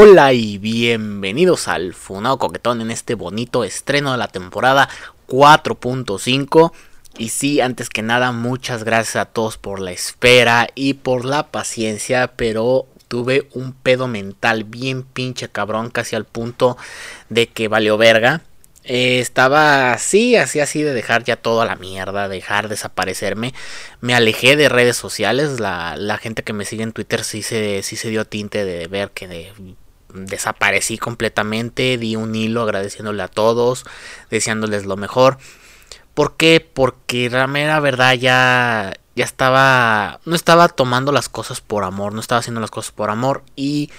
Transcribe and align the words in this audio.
Hola 0.00 0.32
y 0.32 0.58
bienvenidos 0.58 1.66
al 1.66 1.92
Funado 1.92 2.38
Coquetón 2.38 2.80
en 2.80 2.92
este 2.92 3.16
bonito 3.16 3.64
estreno 3.64 4.12
de 4.12 4.18
la 4.18 4.28
temporada 4.28 4.88
4.5. 5.26 6.72
Y 7.18 7.30
sí, 7.30 7.60
antes 7.60 7.90
que 7.90 8.02
nada, 8.02 8.30
muchas 8.30 8.84
gracias 8.84 9.16
a 9.16 9.24
todos 9.24 9.58
por 9.58 9.80
la 9.80 9.90
espera 9.90 10.68
y 10.76 10.94
por 10.94 11.24
la 11.24 11.48
paciencia, 11.48 12.28
pero 12.36 12.86
tuve 13.08 13.48
un 13.54 13.72
pedo 13.72 14.06
mental 14.06 14.62
bien 14.62 15.02
pinche 15.02 15.48
cabrón, 15.48 15.90
casi 15.90 16.14
al 16.14 16.26
punto 16.26 16.76
de 17.28 17.48
que 17.48 17.66
valió 17.66 17.98
verga. 17.98 18.42
Eh, 18.84 19.18
estaba 19.18 19.92
así, 19.92 20.36
así, 20.36 20.60
así 20.60 20.80
de 20.80 20.94
dejar 20.94 21.24
ya 21.24 21.34
todo 21.34 21.60
a 21.60 21.66
la 21.66 21.74
mierda, 21.74 22.28
dejar 22.28 22.68
desaparecerme. 22.68 23.52
Me 24.00 24.14
alejé 24.14 24.54
de 24.54 24.68
redes 24.68 24.96
sociales. 24.96 25.58
La, 25.58 25.96
la 25.96 26.18
gente 26.18 26.44
que 26.44 26.52
me 26.52 26.64
sigue 26.64 26.84
en 26.84 26.92
Twitter 26.92 27.24
sí 27.24 27.42
se, 27.42 27.82
sí 27.82 27.96
se 27.96 28.10
dio 28.10 28.26
tinte 28.26 28.64
de 28.64 28.86
ver 28.86 29.10
que 29.10 29.26
de, 29.26 29.52
desaparecí 30.12 30.98
completamente. 30.98 31.98
Di 31.98 32.16
un 32.16 32.34
hilo 32.34 32.62
agradeciéndole 32.62 33.22
a 33.22 33.28
todos, 33.28 33.84
deseándoles 34.30 34.86
lo 34.86 34.96
mejor. 34.96 35.38
¿Por 36.14 36.36
qué? 36.36 36.60
Porque 36.60 37.30
la 37.30 37.80
verdad 37.80 38.14
ya, 38.14 38.94
ya 39.14 39.24
estaba, 39.24 40.20
no 40.24 40.34
estaba 40.34 40.68
tomando 40.68 41.12
las 41.12 41.28
cosas 41.28 41.60
por 41.60 41.84
amor, 41.84 42.12
no 42.12 42.20
estaba 42.20 42.40
haciendo 42.40 42.60
las 42.60 42.70
cosas 42.70 42.92
por 42.92 43.10
amor 43.10 43.44
y 43.54 43.90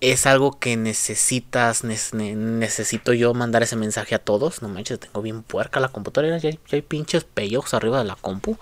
es 0.00 0.26
algo 0.26 0.58
que 0.58 0.76
necesitas, 0.76 1.82
necesito 1.82 3.12
yo 3.12 3.34
mandar 3.34 3.62
ese 3.62 3.76
mensaje 3.76 4.14
a 4.14 4.18
todos. 4.18 4.62
No 4.62 4.68
manches, 4.68 5.00
tengo 5.00 5.22
bien 5.22 5.42
puerca 5.42 5.80
la 5.80 5.88
computadora, 5.88 6.38
ya 6.38 6.50
hay, 6.70 6.82
pinches 6.82 7.24
pellojos 7.24 7.74
arriba 7.74 7.98
de 7.98 8.04
la 8.04 8.16
compu. 8.16 8.58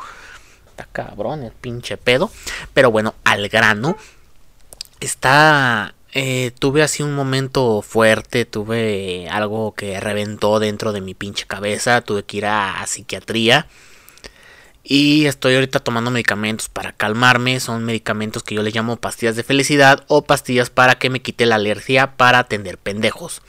Está 0.69 0.87
cabrón 0.91 1.43
el 1.43 1.53
pinche 1.53 1.97
pedo. 1.97 2.31
Pero 2.73 2.91
bueno, 2.91 3.15
al 3.25 3.49
grano. 3.49 3.97
Está 5.01 5.95
eh, 6.15 6.53
tuve 6.59 6.83
así 6.83 7.03
un 7.03 7.15
momento 7.15 7.83
fuerte, 7.83 8.45
tuve 8.45 9.29
algo 9.29 9.75
que 9.75 9.99
reventó 9.99 10.61
dentro 10.61 10.93
de 10.93 11.01
mi 11.01 11.13
pinche 11.13 11.45
cabeza, 11.45 12.03
tuve 12.03 12.23
que 12.23 12.37
ir 12.37 12.47
a, 12.47 12.87
psiquiatría. 12.87 13.67
Y 14.85 15.27
estoy 15.27 15.55
ahorita 15.55 15.81
tomando 15.81 16.11
medicamentos 16.13 16.69
para 16.69 16.93
calmarme. 16.93 17.59
Son 17.59 17.85
medicamentos 17.85 18.43
que 18.43 18.55
yo 18.55 18.63
le 18.63 18.71
llamo 18.71 18.97
pastillas 18.97 19.35
de 19.35 19.43
felicidad 19.43 20.05
o 20.09 20.23
pastillas 20.25 20.71
para 20.71 20.97
que 20.97 21.11
me 21.11 21.23
quite 21.23 21.47
la 21.47 21.57
alergia 21.57 22.17
para 22.17 22.39
atender 22.39 22.79
pendejos. 22.79 23.43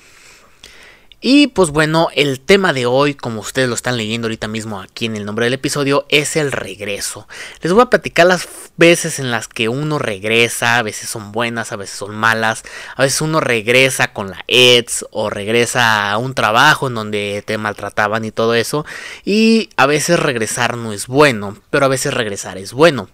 Y 1.21 1.47
pues 1.47 1.71
bueno, 1.71 2.09
el 2.13 2.39
tema 2.39 2.73
de 2.73 2.85
hoy, 2.85 3.15
como 3.15 3.41
ustedes 3.41 3.67
lo 3.67 3.75
están 3.75 3.97
leyendo 3.97 4.27
ahorita 4.27 4.47
mismo 4.47 4.81
aquí 4.81 5.05
en 5.05 5.15
el 5.15 5.25
nombre 5.25 5.45
del 5.45 5.53
episodio, 5.53 6.05
es 6.09 6.35
el 6.35 6.51
regreso. 6.51 7.27
Les 7.61 7.73
voy 7.73 7.81
a 7.81 7.89
platicar 7.89 8.27
las 8.27 8.47
veces 8.77 9.19
en 9.19 9.31
las 9.31 9.47
que 9.47 9.69
uno 9.69 9.97
regresa, 9.97 10.77
a 10.77 10.83
veces 10.83 11.09
son 11.09 11.31
buenas, 11.31 11.71
a 11.71 11.77
veces 11.77 11.97
son 11.97 12.15
malas, 12.15 12.63
a 12.95 13.03
veces 13.03 13.21
uno 13.21 13.39
regresa 13.39 14.13
con 14.13 14.29
la 14.29 14.43
EDS 14.47 15.05
o 15.11 15.29
regresa 15.29 16.11
a 16.11 16.17
un 16.17 16.35
trabajo 16.35 16.87
en 16.87 16.95
donde 16.95 17.43
te 17.45 17.57
maltrataban 17.57 18.25
y 18.25 18.31
todo 18.31 18.53
eso. 18.53 18.85
Y 19.23 19.69
a 19.77 19.85
veces 19.85 20.19
regresar 20.19 20.77
no 20.77 20.93
es 20.93 21.07
bueno, 21.07 21.57
pero 21.69 21.85
a 21.85 21.89
veces 21.89 22.13
regresar 22.13 22.57
es 22.57 22.73
bueno 22.73 23.09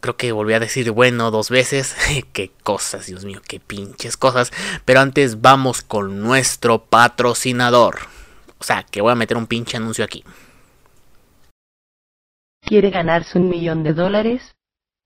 creo 0.00 0.16
que 0.16 0.32
volví 0.32 0.54
a 0.54 0.60
decir 0.60 0.90
bueno 0.90 1.30
dos 1.30 1.50
veces. 1.50 1.96
qué 2.32 2.50
cosas, 2.62 3.06
Dios 3.06 3.24
mío, 3.24 3.40
qué 3.46 3.60
pinches 3.60 4.16
cosas. 4.16 4.52
Pero 4.84 5.00
antes 5.00 5.40
vamos 5.40 5.82
con 5.82 6.20
nuestro 6.20 6.84
patrocinador. 6.84 8.00
O 8.58 8.64
sea, 8.64 8.82
que 8.82 9.00
voy 9.00 9.12
a 9.12 9.16
meter 9.16 9.36
un 9.36 9.46
pinche 9.46 9.76
anuncio 9.76 10.04
aquí. 10.04 10.24
¿Quiere 12.60 12.90
ganarse 12.90 13.38
un 13.38 13.48
millón 13.48 13.82
de 13.82 13.94
dólares? 13.94 14.54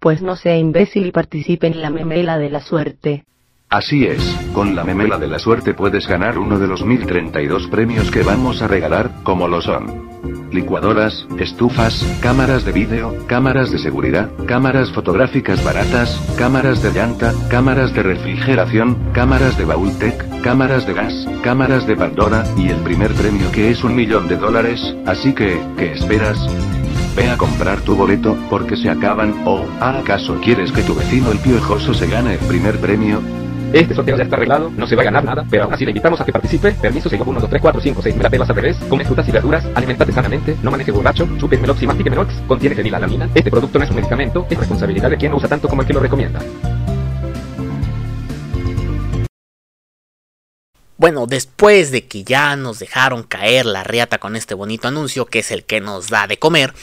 Pues 0.00 0.20
no 0.20 0.36
sea 0.36 0.56
imbécil 0.56 1.06
y 1.06 1.12
participe 1.12 1.66
en 1.68 1.80
la 1.80 1.90
memela 1.90 2.38
de 2.38 2.50
la 2.50 2.60
suerte. 2.60 3.24
Así 3.72 4.04
es, 4.04 4.22
con 4.52 4.76
la 4.76 4.84
memela 4.84 5.16
de 5.16 5.26
la 5.26 5.38
suerte 5.38 5.72
puedes 5.72 6.06
ganar 6.06 6.36
uno 6.36 6.58
de 6.58 6.66
los 6.66 6.84
1032 6.84 7.68
premios 7.68 8.10
que 8.10 8.22
vamos 8.22 8.60
a 8.60 8.68
regalar, 8.68 9.10
como 9.22 9.48
lo 9.48 9.62
son. 9.62 10.10
Licuadoras, 10.52 11.26
estufas, 11.38 12.04
cámaras 12.20 12.66
de 12.66 12.72
vídeo, 12.72 13.16
cámaras 13.26 13.72
de 13.72 13.78
seguridad, 13.78 14.30
cámaras 14.46 14.92
fotográficas 14.92 15.64
baratas, 15.64 16.20
cámaras 16.36 16.82
de 16.82 16.92
llanta, 16.92 17.32
cámaras 17.48 17.94
de 17.94 18.02
refrigeración, 18.02 18.98
cámaras 19.14 19.56
de 19.56 19.64
Baultec, 19.64 20.42
cámaras 20.42 20.86
de 20.86 20.92
gas, 20.92 21.26
cámaras 21.42 21.86
de 21.86 21.96
Pandora, 21.96 22.44
y 22.58 22.68
el 22.68 22.80
primer 22.82 23.14
premio 23.14 23.50
que 23.52 23.70
es 23.70 23.82
un 23.84 23.96
millón 23.96 24.28
de 24.28 24.36
dólares, 24.36 24.94
así 25.06 25.32
que, 25.32 25.58
¿qué 25.78 25.92
esperas? 25.92 26.36
Ve 27.16 27.30
a 27.30 27.38
comprar 27.38 27.80
tu 27.80 27.96
boleto, 27.96 28.36
porque 28.50 28.76
se 28.76 28.90
acaban, 28.90 29.32
o, 29.46 29.64
¿acaso 29.80 30.38
quieres 30.42 30.72
que 30.72 30.82
tu 30.82 30.94
vecino 30.94 31.32
el 31.32 31.38
piojoso 31.38 31.94
se 31.94 32.06
gane 32.06 32.34
el 32.34 32.40
primer 32.40 32.78
premio? 32.78 33.22
Este 33.72 33.94
sorteo 33.94 34.18
ya 34.18 34.24
está 34.24 34.36
arreglado, 34.36 34.70
no 34.76 34.86
se 34.86 34.94
va 34.94 35.00
a 35.00 35.04
ganar 35.06 35.24
nada, 35.24 35.46
pero 35.48 35.64
aún 35.64 35.72
así 35.72 35.86
le 35.86 35.92
invitamos 35.92 36.20
a 36.20 36.26
que 36.26 36.32
participe. 36.32 36.72
Permiso 36.72 37.08
6 37.08 37.22
1, 37.24 37.40
2, 37.40 37.48
3, 37.48 37.62
4, 37.62 37.80
5, 37.80 38.02
6. 38.02 38.14
pelas 38.30 38.50
al 38.50 38.56
revés. 38.56 38.76
Come 38.88 39.04
frutas 39.04 39.26
y 39.26 39.32
verduras. 39.32 39.64
Alimentate 39.74 40.12
sanamente. 40.12 40.56
No 40.62 40.70
maneje 40.70 40.92
borracho. 40.92 41.26
Chupe 41.38 41.56
Melox 41.56 41.82
y 41.82 41.86
mastique 41.86 42.10
Melox. 42.10 42.34
Contiene 42.46 42.76
fenilalanina. 42.76 43.30
Este 43.34 43.50
producto 43.50 43.78
no 43.78 43.84
es 43.84 43.90
un 43.90 43.96
medicamento. 43.96 44.46
Es 44.50 44.58
responsabilidad 44.58 45.08
de 45.08 45.16
quien 45.16 45.32
lo 45.32 45.38
usa 45.38 45.48
tanto 45.48 45.68
como 45.68 45.80
el 45.80 45.88
que 45.88 45.94
lo 45.94 46.00
recomienda. 46.00 46.40
Bueno, 50.98 51.26
después 51.26 51.90
de 51.90 52.06
que 52.06 52.24
ya 52.24 52.54
nos 52.56 52.78
dejaron 52.78 53.22
caer 53.22 53.64
la 53.64 53.84
riata 53.84 54.18
con 54.18 54.36
este 54.36 54.54
bonito 54.54 54.86
anuncio, 54.86 55.24
que 55.24 55.38
es 55.38 55.50
el 55.50 55.64
que 55.64 55.80
nos 55.80 56.10
da 56.10 56.26
de 56.26 56.38
comer, 56.38 56.74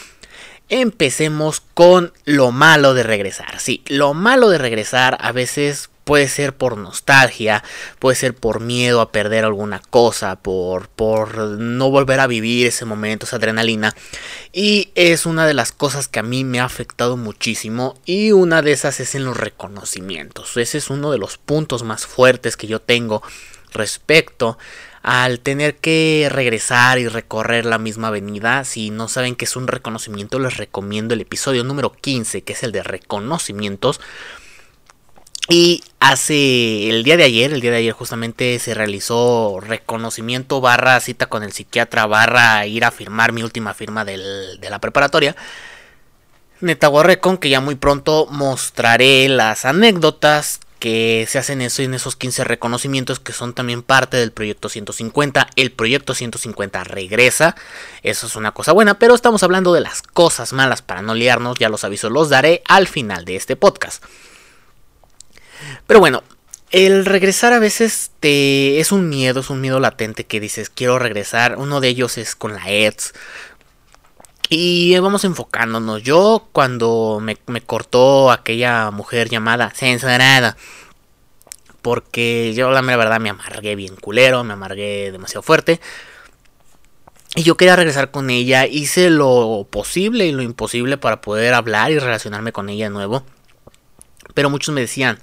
empecemos 0.70 1.62
con 1.74 2.14
lo 2.26 2.52
malo 2.52 2.94
de 2.94 3.04
regresar. 3.04 3.60
Sí, 3.60 3.84
lo 3.88 4.14
malo 4.14 4.50
de 4.50 4.58
regresar 4.58 5.18
a 5.22 5.32
veces 5.32 5.89
Puede 6.10 6.28
ser 6.28 6.56
por 6.56 6.76
nostalgia, 6.76 7.64
puede 8.00 8.16
ser 8.16 8.34
por 8.34 8.62
miedo 8.62 9.00
a 9.00 9.12
perder 9.12 9.46
alguna 9.46 9.78
cosa, 9.78 10.38
por, 10.38 10.88
por 10.88 11.38
no 11.38 11.92
volver 11.92 12.20
a 12.20 12.26
vivir 12.26 12.66
ese 12.66 12.84
momento, 12.84 13.28
esa 13.28 13.36
adrenalina. 13.36 13.94
Y 14.52 14.90
es 14.96 15.28
una 15.28 15.46
de 15.46 15.54
las 15.54 15.72
cosas 15.72 16.08
que 16.08 16.18
a 16.18 16.24
mí 16.24 16.44
me 16.44 16.62
ha 16.62 16.66
afectado 16.66 17.16
muchísimo 17.16 17.96
y 18.06 18.32
una 18.32 18.64
de 18.64 18.72
esas 18.72 19.00
es 19.00 19.14
en 19.14 19.24
los 19.24 19.38
reconocimientos. 19.38 20.58
Ese 20.58 20.80
es 20.80 20.90
uno 20.90 21.12
de 21.12 21.20
los 21.20 21.38
puntos 21.38 21.84
más 21.84 22.08
fuertes 22.08 22.58
que 22.58 22.66
yo 22.66 22.82
tengo 22.82 23.22
respecto 23.72 24.58
al 25.04 25.42
tener 25.42 25.76
que 25.76 26.28
regresar 26.32 26.98
y 26.98 27.08
recorrer 27.08 27.68
la 27.68 27.78
misma 27.78 28.08
avenida. 28.08 28.64
Si 28.64 28.90
no 28.90 29.10
saben 29.10 29.36
que 29.36 29.46
es 29.46 29.56
un 29.56 29.68
reconocimiento, 29.68 30.40
les 30.40 30.58
recomiendo 30.58 31.14
el 31.14 31.22
episodio 31.22 31.64
número 31.64 31.92
15, 31.92 32.42
que 32.42 32.54
es 32.54 32.64
el 32.64 32.72
de 32.72 32.82
reconocimientos 32.82 34.02
y 35.50 35.84
hace 36.00 36.90
el 36.90 37.04
día 37.04 37.18
de 37.18 37.24
ayer, 37.24 37.52
el 37.52 37.60
día 37.60 37.72
de 37.72 37.78
ayer 37.78 37.94
justamente 37.94 38.60
se 38.60 38.76
realizó 38.76 39.60
reconocimiento 39.60 40.62
barra 40.62 41.00
cita 41.00 41.26
con 41.26 41.42
el 41.42 41.52
psiquiatra 41.52 42.06
barra 42.06 42.68
ir 42.68 42.86
a 42.86 42.92
firmar 42.92 43.32
mi 43.32 43.42
última 43.42 43.74
firma 43.74 44.06
de 44.06 44.60
la 44.70 44.80
preparatoria. 44.80 45.36
con 47.20 47.38
que 47.40 47.50
ya 47.50 47.62
muy 47.62 47.76
pronto 47.76 48.28
mostraré 48.30 49.28
las 49.28 49.66
anécdotas 49.66 50.60
que 50.78 51.26
se 51.28 51.40
hacen 51.40 51.62
eso 51.62 51.82
en 51.82 51.94
esos 51.94 52.16
15 52.16 52.44
reconocimientos 52.44 53.20
que 53.20 53.34
son 53.34 53.54
también 53.54 53.82
parte 53.82 54.18
del 54.18 54.32
proyecto 54.32 54.70
150. 54.70 55.50
El 55.56 55.72
proyecto 55.72 56.14
150 56.14 56.84
regresa, 56.84 57.56
eso 58.04 58.28
es 58.28 58.36
una 58.36 58.54
cosa 58.54 58.72
buena, 58.72 59.00
pero 59.00 59.16
estamos 59.16 59.42
hablando 59.42 59.74
de 59.74 59.82
las 59.82 60.04
cosas 60.04 60.54
malas 60.54 60.84
para 60.84 61.02
no 61.02 61.16
liarnos, 61.16 61.58
ya 61.58 61.70
los 61.70 61.84
avisos 61.84 62.12
los 62.12 62.30
daré 62.30 62.62
al 62.68 62.88
final 62.88 63.26
de 63.26 63.36
este 63.36 63.56
podcast. 63.56 64.04
Pero 65.88 66.00
bueno, 66.00 66.24
el 66.72 67.06
regresar 67.06 67.54
a 67.54 67.60
veces 67.60 68.12
te 68.20 68.80
es 68.80 68.92
un 68.92 69.10
miedo, 69.10 69.40
es 69.40 69.50
un 69.50 69.60
miedo 69.60 69.80
latente 69.80 70.26
que 70.26 70.40
dices 70.40 70.70
quiero 70.70 71.00
regresar. 71.00 71.58
Uno 71.58 71.82
de 71.82 71.88
ellos 71.88 72.18
es 72.18 72.36
con 72.36 72.54
la 72.54 72.70
EDS. 72.70 73.14
Y 74.50 74.98
vamos 75.00 75.24
enfocándonos. 75.26 76.02
Yo 76.04 76.48
cuando 76.52 77.20
me, 77.22 77.62
cortó 77.62 78.32
aquella 78.32 78.90
mujer 78.92 79.30
llamada 79.30 79.72
Censurada. 79.72 80.58
Porque 81.82 82.54
yo 82.56 82.72
la 82.72 82.82
verdad 82.82 83.20
me 83.20 83.30
amargué 83.30 83.76
bien 83.76 83.96
culero, 83.96 84.44
me 84.44 84.54
amargué 84.54 85.12
demasiado 85.12 85.44
fuerte. 85.44 85.80
Y 87.36 87.44
yo 87.44 87.58
quería 87.58 87.76
regresar 87.76 88.12
con 88.12 88.30
ella. 88.30 88.66
Hice 88.66 89.10
lo 89.12 89.68
posible 89.70 90.26
y 90.26 90.32
lo 90.32 90.42
imposible 90.42 90.98
para 90.98 91.22
poder 91.22 91.54
hablar 91.54 91.92
y 91.92 92.00
relacionarme 92.00 92.52
con 92.52 92.70
ella 92.70 92.86
de 92.86 92.92
nuevo. 92.92 93.24
Pero 94.34 94.50
muchos 94.50 94.74
me 94.74 94.82
decían, 94.82 95.20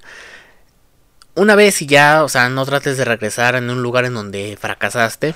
una 1.37 1.55
vez 1.55 1.81
y 1.83 1.85
ya, 1.85 2.23
o 2.23 2.29
sea, 2.29 2.49
no 2.49 2.65
trates 2.65 2.97
de 2.97 3.05
regresar 3.05 3.55
en 3.55 3.69
un 3.69 3.83
lugar 3.83 4.05
en 4.05 4.15
donde 4.15 4.57
fracasaste. 4.59 5.35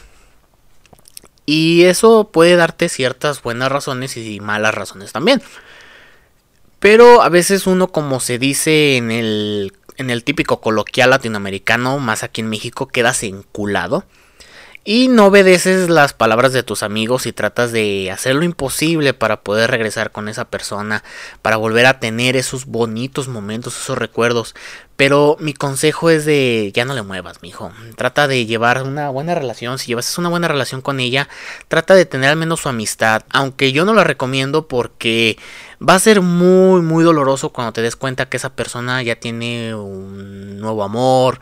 Y 1.45 1.83
eso 1.83 2.31
puede 2.31 2.55
darte 2.55 2.89
ciertas 2.89 3.41
buenas 3.43 3.71
razones 3.71 4.17
y 4.17 4.39
malas 4.39 4.73
razones 4.73 5.11
también. 5.11 5.43
Pero 6.79 7.21
a 7.21 7.29
veces 7.29 7.67
uno, 7.67 7.91
como 7.91 8.19
se 8.19 8.39
dice 8.39 8.97
en 8.97 9.11
el, 9.11 9.73
en 9.97 10.09
el 10.09 10.23
típico 10.23 10.59
coloquial 10.59 11.11
latinoamericano, 11.11 11.99
más 11.99 12.23
aquí 12.23 12.41
en 12.41 12.49
México, 12.49 12.87
quedas 12.87 13.21
enculado. 13.21 14.03
Y 14.83 15.09
no 15.09 15.27
obedeces 15.27 15.89
las 15.89 16.13
palabras 16.13 16.53
de 16.53 16.63
tus 16.63 16.81
amigos 16.81 17.27
y 17.27 17.33
tratas 17.33 17.71
de 17.71 18.09
hacer 18.09 18.33
lo 18.35 18.43
imposible 18.43 19.13
para 19.13 19.41
poder 19.41 19.69
regresar 19.69 20.11
con 20.11 20.27
esa 20.27 20.45
persona, 20.45 21.03
para 21.43 21.57
volver 21.57 21.85
a 21.85 21.99
tener 21.99 22.35
esos 22.35 22.65
bonitos 22.65 23.27
momentos, 23.27 23.79
esos 23.79 23.97
recuerdos. 23.97 24.55
Pero 24.95 25.37
mi 25.39 25.53
consejo 25.53 26.09
es 26.09 26.25
de 26.25 26.71
ya 26.73 26.85
no 26.85 26.95
le 26.95 27.03
muevas, 27.03 27.43
mijo. 27.43 27.71
Trata 27.95 28.27
de 28.27 28.45
llevar 28.47 28.81
una 28.83 29.09
buena 29.09 29.35
relación. 29.35 29.77
Si 29.77 29.87
llevas 29.87 30.17
una 30.17 30.29
buena 30.29 30.47
relación 30.47 30.81
con 30.81 30.99
ella, 30.99 31.27
trata 31.67 31.93
de 31.93 32.05
tener 32.05 32.31
al 32.31 32.37
menos 32.37 32.61
su 32.61 32.69
amistad. 32.69 33.23
Aunque 33.29 33.71
yo 33.71 33.85
no 33.85 33.93
la 33.93 34.03
recomiendo 34.03 34.67
porque 34.67 35.37
va 35.79 35.95
a 35.95 35.99
ser 35.99 36.21
muy, 36.21 36.81
muy 36.81 37.03
doloroso 37.03 37.49
cuando 37.49 37.73
te 37.73 37.81
des 37.81 37.95
cuenta 37.95 38.29
que 38.29 38.37
esa 38.37 38.53
persona 38.53 39.01
ya 39.03 39.15
tiene 39.15 39.75
un 39.75 40.59
nuevo 40.59 40.83
amor 40.83 41.39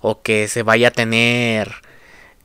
o 0.00 0.22
que 0.22 0.48
se 0.48 0.62
vaya 0.62 0.88
a 0.88 0.92
tener 0.92 1.83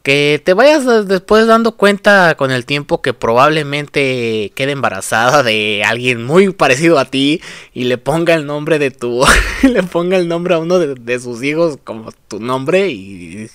que 0.03 0.41
te 0.43 0.53
vayas 0.53 1.07
después 1.07 1.47
dando 1.47 1.73
cuenta 1.73 2.35
con 2.35 2.51
el 2.51 2.65
tiempo 2.65 3.01
que 3.01 3.13
probablemente 3.13 4.51
quede 4.55 4.71
embarazada 4.71 5.43
de 5.43 5.83
alguien 5.85 6.23
muy 6.23 6.53
parecido 6.53 6.99
a 6.99 7.05
ti 7.05 7.41
y 7.73 7.83
le 7.83 7.97
ponga 7.97 8.33
el 8.33 8.45
nombre 8.45 8.79
de 8.79 8.91
tu 8.91 9.25
le 9.63 9.83
ponga 9.83 10.17
el 10.17 10.27
nombre 10.27 10.55
a 10.55 10.59
uno 10.59 10.79
de, 10.79 11.19
sus 11.19 11.43
hijos 11.43 11.77
como 11.83 12.11
tu 12.29 12.39
nombre 12.39 12.89
y 12.89 13.49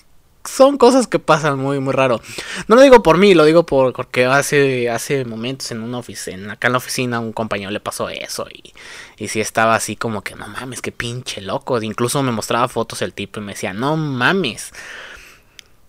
son 0.44 0.76
cosas 0.76 1.06
que 1.06 1.19
pasan 1.19 1.58
muy 1.58 1.81
muy 1.81 1.94
raro. 1.94 2.20
No 2.69 2.76
lo 2.76 2.82
digo 2.82 3.02
por 3.02 3.17
mí, 3.17 3.32
lo 3.32 3.46
digo 3.46 3.64
por, 3.64 3.94
porque 3.94 4.26
hace 4.26 4.91
hace 4.91 5.25
momentos 5.25 5.70
en 5.70 5.82
una 5.82 5.96
oficina, 5.96 6.52
acá 6.52 6.67
en 6.69 6.73
la 6.73 6.79
oficina 6.79 7.20
un 7.20 7.32
compañero 7.32 7.70
le 7.70 7.81
pasó 7.81 8.11
eso 8.11 8.46
y 8.52 8.75
y 9.17 9.29
si 9.29 9.41
estaba 9.41 9.75
así 9.75 9.96
como 9.96 10.20
que 10.20 10.35
no 10.35 10.46
mames, 10.46 10.82
qué 10.82 10.93
pinche 10.93 11.41
loco. 11.41 11.81
Incluso 11.81 12.23
me 12.23 12.32
mostraba 12.32 12.69
fotos 12.69 13.00
el 13.00 13.14
tipo 13.14 13.41
y 13.41 13.43
me 13.43 13.52
decía, 13.52 13.73
"No 13.73 13.96
mames." 13.96 14.73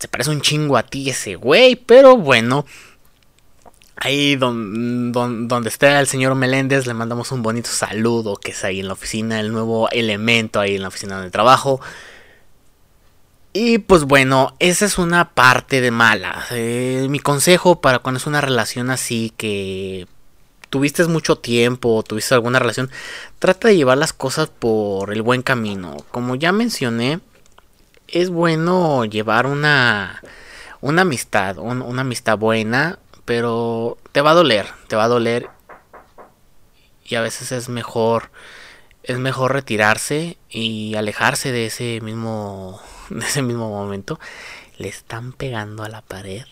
Se 0.06 0.10
parece 0.10 0.30
un 0.30 0.42
chingo 0.42 0.78
a 0.78 0.84
ti 0.84 1.10
ese 1.10 1.34
güey, 1.34 1.76
pero 1.76 2.16
bueno. 2.16 2.68
Ahí 3.96 4.36
donde 4.36 5.68
está 5.68 6.00
el 6.00 6.06
señor 6.06 6.36
Meléndez 6.36 6.86
le 6.86 6.94
mandamos 6.94 7.32
un 7.32 7.42
bonito 7.42 7.72
saludo 7.72 8.36
que 8.36 8.52
es 8.52 8.64
ahí 8.64 8.82
en 8.82 8.88
la 8.88 8.94
oficina, 8.94 9.40
el 9.40 9.52
nuevo 9.52 9.90
elemento 9.90 10.60
ahí 10.60 10.76
en 10.76 10.84
la 10.84 10.90
oficina 10.90 11.20
de 11.24 11.32
trabajo. 11.32 11.82
Y 13.52 13.80
pues 13.80 14.04
bueno, 14.04 14.56
esa 14.60 14.86
es 14.86 15.00
una 15.00 15.32
parte 15.32 15.82
de 15.82 15.90
mala. 15.90 16.46
Eh, 16.52 17.08
mi 17.10 17.20
consejo 17.20 17.82
para 17.82 17.98
cuando 17.98 18.20
es 18.20 18.28
una 18.28 18.42
relación 18.42 18.92
así 18.92 19.34
que 19.36 20.06
tuviste 20.70 21.04
mucho 21.06 21.38
tiempo 21.40 21.96
o 21.96 22.04
tuviste 22.04 22.36
alguna 22.36 22.60
relación, 22.60 22.92
trata 23.40 23.70
de 23.70 23.78
llevar 23.78 23.98
las 23.98 24.14
cosas 24.14 24.50
por 24.50 25.12
el 25.12 25.24
buen 25.24 25.42
camino. 25.42 25.98
Como 26.12 26.36
ya 26.36 26.52
mencioné, 26.52 27.22
es 28.08 28.30
bueno 28.30 29.06
llevar 29.06 29.48
una, 29.48 30.22
una 30.82 31.04
amistad, 31.04 31.58
una 31.58 32.02
amistad 32.02 32.38
buena, 32.38 33.00
pero 33.26 33.98
te 34.12 34.22
va 34.22 34.32
a 34.32 34.36
doler, 34.36 34.68
te 34.88 34.96
va 34.96 35.06
a 35.06 35.10
doler 35.10 35.50
y 37.04 37.16
a 37.16 37.22
veces 37.22 37.52
es 37.52 37.70
mejor 37.70 38.32
es 39.06 39.20
mejor 39.20 39.54
retirarse 39.54 40.38
y 40.50 40.96
alejarse 40.96 41.52
de 41.52 41.68
ese 41.68 42.02
mismo 42.02 42.82
de 43.10 43.26
ese 43.26 43.42
mismo 43.42 43.70
momento. 43.70 44.20
Le 44.78 44.88
están 44.88 45.32
pegando 45.32 45.84
a 45.84 45.90
la 45.90 46.02
pared. 46.02 46.46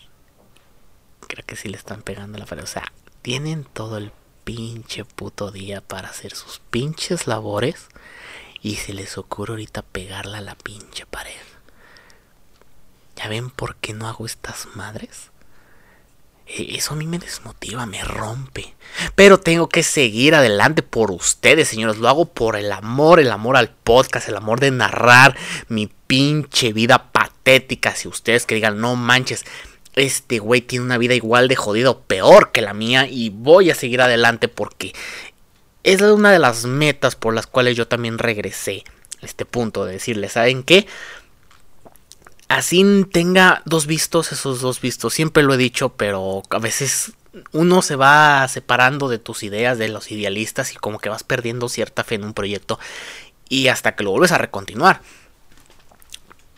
Creo 1.27 1.45
que 1.45 1.55
sí 1.55 1.67
le 1.67 1.77
están 1.77 2.03
pegando 2.03 2.37
a 2.37 2.39
la 2.39 2.45
pared. 2.45 2.63
O 2.63 2.67
sea, 2.67 2.93
tienen 3.21 3.65
todo 3.65 3.97
el 3.97 4.11
pinche 4.43 5.03
puto 5.03 5.51
día 5.51 5.81
para 5.81 6.09
hacer 6.09 6.35
sus 6.35 6.59
pinches 6.69 7.27
labores 7.27 7.87
y 8.63 8.77
se 8.77 8.93
les 8.93 9.17
ocurre 9.17 9.51
ahorita 9.51 9.81
pegarla 9.81 10.37
a 10.37 10.41
la 10.41 10.55
pinche 10.55 11.05
pared. 11.05 11.33
¿Ya 13.17 13.27
ven 13.27 13.49
por 13.49 13.75
qué 13.75 13.93
no 13.93 14.07
hago 14.07 14.25
estas 14.25 14.67
madres? 14.73 15.31
E, 16.47 16.77
eso 16.77 16.93
a 16.93 16.95
mí 16.95 17.05
me 17.05 17.19
desmotiva, 17.19 17.85
me 17.85 18.01
rompe. 18.03 18.73
Pero 19.15 19.39
tengo 19.39 19.67
que 19.67 19.83
seguir 19.83 20.33
adelante 20.33 20.81
por 20.81 21.11
ustedes, 21.11 21.67
señores. 21.67 21.97
Lo 21.97 22.07
hago 22.07 22.25
por 22.25 22.55
el 22.55 22.71
amor, 22.71 23.19
el 23.19 23.31
amor 23.31 23.57
al 23.57 23.69
podcast, 23.69 24.29
el 24.29 24.37
amor 24.37 24.61
de 24.61 24.71
narrar 24.71 25.35
mi 25.67 25.91
pinche 26.07 26.71
vida 26.71 27.11
patética. 27.11 27.93
Si 27.95 28.07
ustedes 28.07 28.45
que 28.45 28.55
digan, 28.55 28.79
no 28.79 28.95
manches, 28.95 29.43
este 29.95 30.39
güey 30.39 30.61
tiene 30.61 30.85
una 30.85 30.97
vida 30.97 31.13
igual 31.13 31.49
de 31.49 31.57
jodido, 31.57 31.99
peor 32.01 32.53
que 32.53 32.61
la 32.61 32.73
mía. 32.73 33.07
Y 33.07 33.29
voy 33.29 33.71
a 33.71 33.75
seguir 33.75 34.01
adelante 34.01 34.47
porque 34.47 34.93
es 35.83 36.01
una 36.01 36.31
de 36.31 36.39
las 36.39 36.65
metas 36.65 37.15
por 37.15 37.33
las 37.33 37.47
cuales 37.47 37.75
yo 37.75 37.87
también 37.87 38.17
regresé 38.17 38.83
a 39.21 39.25
este 39.25 39.45
punto 39.45 39.85
de 39.85 39.93
decirle, 39.93 40.29
¿saben 40.29 40.63
qué? 40.63 40.87
Así 42.47 43.05
tenga 43.11 43.61
dos 43.65 43.85
vistos, 43.87 44.31
esos 44.31 44.61
dos 44.61 44.79
vistos, 44.79 45.13
siempre 45.13 45.43
lo 45.43 45.53
he 45.53 45.57
dicho, 45.57 45.89
pero 45.89 46.43
a 46.49 46.59
veces 46.59 47.13
uno 47.51 47.81
se 47.81 47.95
va 47.95 48.47
separando 48.47 49.09
de 49.09 49.17
tus 49.17 49.43
ideas, 49.43 49.77
de 49.77 49.89
los 49.89 50.11
idealistas 50.11 50.71
y 50.71 50.75
como 50.75 50.99
que 50.99 51.09
vas 51.09 51.23
perdiendo 51.23 51.67
cierta 51.67 52.03
fe 52.03 52.15
en 52.15 52.25
un 52.25 52.33
proyecto 52.33 52.79
y 53.49 53.67
hasta 53.67 53.95
que 53.95 54.03
lo 54.03 54.11
vuelves 54.11 54.31
a 54.31 54.37
recontinuar. 54.37 55.01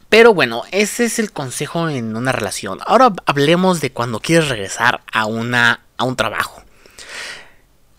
Pero 0.09 0.33
bueno, 0.33 0.63
ese 0.71 1.05
es 1.05 1.17
el 1.17 1.31
consejo 1.31 1.89
en 1.89 2.15
una 2.15 2.31
relación. 2.31 2.79
Ahora 2.85 3.13
hablemos 3.25 3.81
de 3.81 3.91
cuando 3.91 4.19
quieres 4.19 4.49
regresar 4.49 5.01
a 5.11 5.25
una 5.25 5.81
a 5.97 6.03
un 6.03 6.17
trabajo 6.17 6.64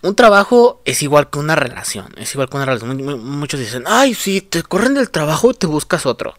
un 0.07 0.15
trabajo 0.15 0.81
es 0.85 1.03
igual 1.03 1.31
que 1.31 1.39
una 1.39 1.57
relación. 1.57 2.13
Es 2.17 2.33
igual 2.35 2.49
que 2.49 2.57
una 2.57 2.67
relación. 2.67 2.97
Muchos 3.25 3.61
dicen, 3.61 3.85
ay, 3.87 4.15
si 4.15 4.41
te 4.41 4.63
corren 4.63 4.95
del 4.95 5.11
trabajo, 5.11 5.53
te 5.53 5.67
buscas 5.67 6.07
otro. 6.07 6.35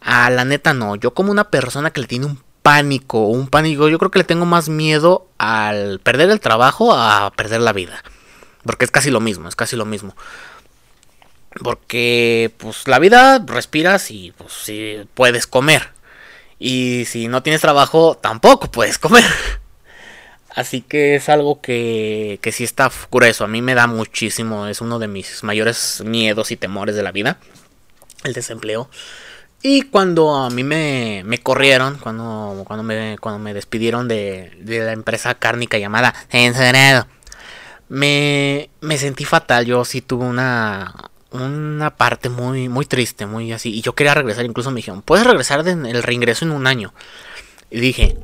A 0.00 0.30
la 0.30 0.44
neta 0.44 0.74
no. 0.74 0.96
Yo 0.96 1.12
como 1.12 1.30
una 1.30 1.50
persona 1.50 1.90
que 1.90 2.00
le 2.00 2.06
tiene 2.06 2.26
un 2.26 2.40
pánico, 2.62 3.26
un 3.26 3.48
pánico, 3.48 3.88
yo 3.88 3.98
creo 3.98 4.10
que 4.10 4.20
le 4.20 4.24
tengo 4.24 4.46
más 4.46 4.68
miedo 4.68 5.26
al 5.36 6.00
perder 6.00 6.30
el 6.30 6.40
trabajo 6.40 6.94
a 6.94 7.30
perder 7.36 7.60
la 7.60 7.72
vida. 7.72 8.02
Porque 8.64 8.86
es 8.86 8.90
casi 8.90 9.10
lo 9.10 9.20
mismo, 9.20 9.48
es 9.48 9.56
casi 9.56 9.76
lo 9.76 9.84
mismo. 9.84 10.16
Porque 11.62 12.52
pues 12.56 12.88
la 12.88 12.98
vida 12.98 13.38
respiras 13.44 14.10
y 14.10 14.32
pues 14.32 14.52
si 14.52 15.06
puedes 15.14 15.46
comer. 15.46 15.90
Y 16.58 17.04
si 17.04 17.28
no 17.28 17.42
tienes 17.42 17.60
trabajo, 17.60 18.16
tampoco 18.16 18.70
puedes 18.70 18.98
comer. 18.98 19.24
Así 20.54 20.82
que 20.82 21.16
es 21.16 21.28
algo 21.28 21.60
que, 21.60 22.38
que 22.40 22.52
sí 22.52 22.62
está 22.62 22.90
grueso. 23.10 23.44
A 23.44 23.48
mí 23.48 23.60
me 23.60 23.74
da 23.74 23.86
muchísimo. 23.88 24.68
Es 24.68 24.80
uno 24.80 24.98
de 24.98 25.08
mis 25.08 25.42
mayores 25.42 26.02
miedos 26.04 26.52
y 26.52 26.56
temores 26.56 26.94
de 26.94 27.02
la 27.02 27.10
vida. 27.10 27.38
El 28.22 28.34
desempleo. 28.34 28.88
Y 29.62 29.82
cuando 29.82 30.36
a 30.36 30.50
mí 30.50 30.62
me, 30.62 31.22
me 31.24 31.38
corrieron, 31.38 31.98
cuando, 31.98 32.62
cuando, 32.66 32.82
me, 32.84 33.16
cuando 33.18 33.38
me 33.38 33.54
despidieron 33.54 34.06
de, 34.08 34.52
de 34.60 34.80
la 34.80 34.92
empresa 34.92 35.34
cárnica 35.34 35.78
llamada 35.78 36.14
Ensenado, 36.30 37.08
me, 37.88 38.68
me 38.80 38.98
sentí 38.98 39.24
fatal. 39.24 39.64
Yo 39.66 39.84
sí 39.84 40.02
tuve 40.02 40.26
una, 40.26 41.10
una 41.30 41.96
parte 41.96 42.28
muy, 42.28 42.68
muy 42.68 42.86
triste, 42.86 43.26
muy 43.26 43.52
así. 43.52 43.72
Y 43.74 43.82
yo 43.82 43.94
quería 43.94 44.14
regresar. 44.14 44.44
Incluso 44.44 44.70
me 44.70 44.76
dijeron, 44.76 45.02
puedes 45.02 45.26
regresar 45.26 45.66
en 45.66 45.84
el 45.84 46.02
reingreso 46.02 46.44
en 46.44 46.52
un 46.52 46.68
año. 46.68 46.94
Y 47.70 47.80
dije, 47.80 48.16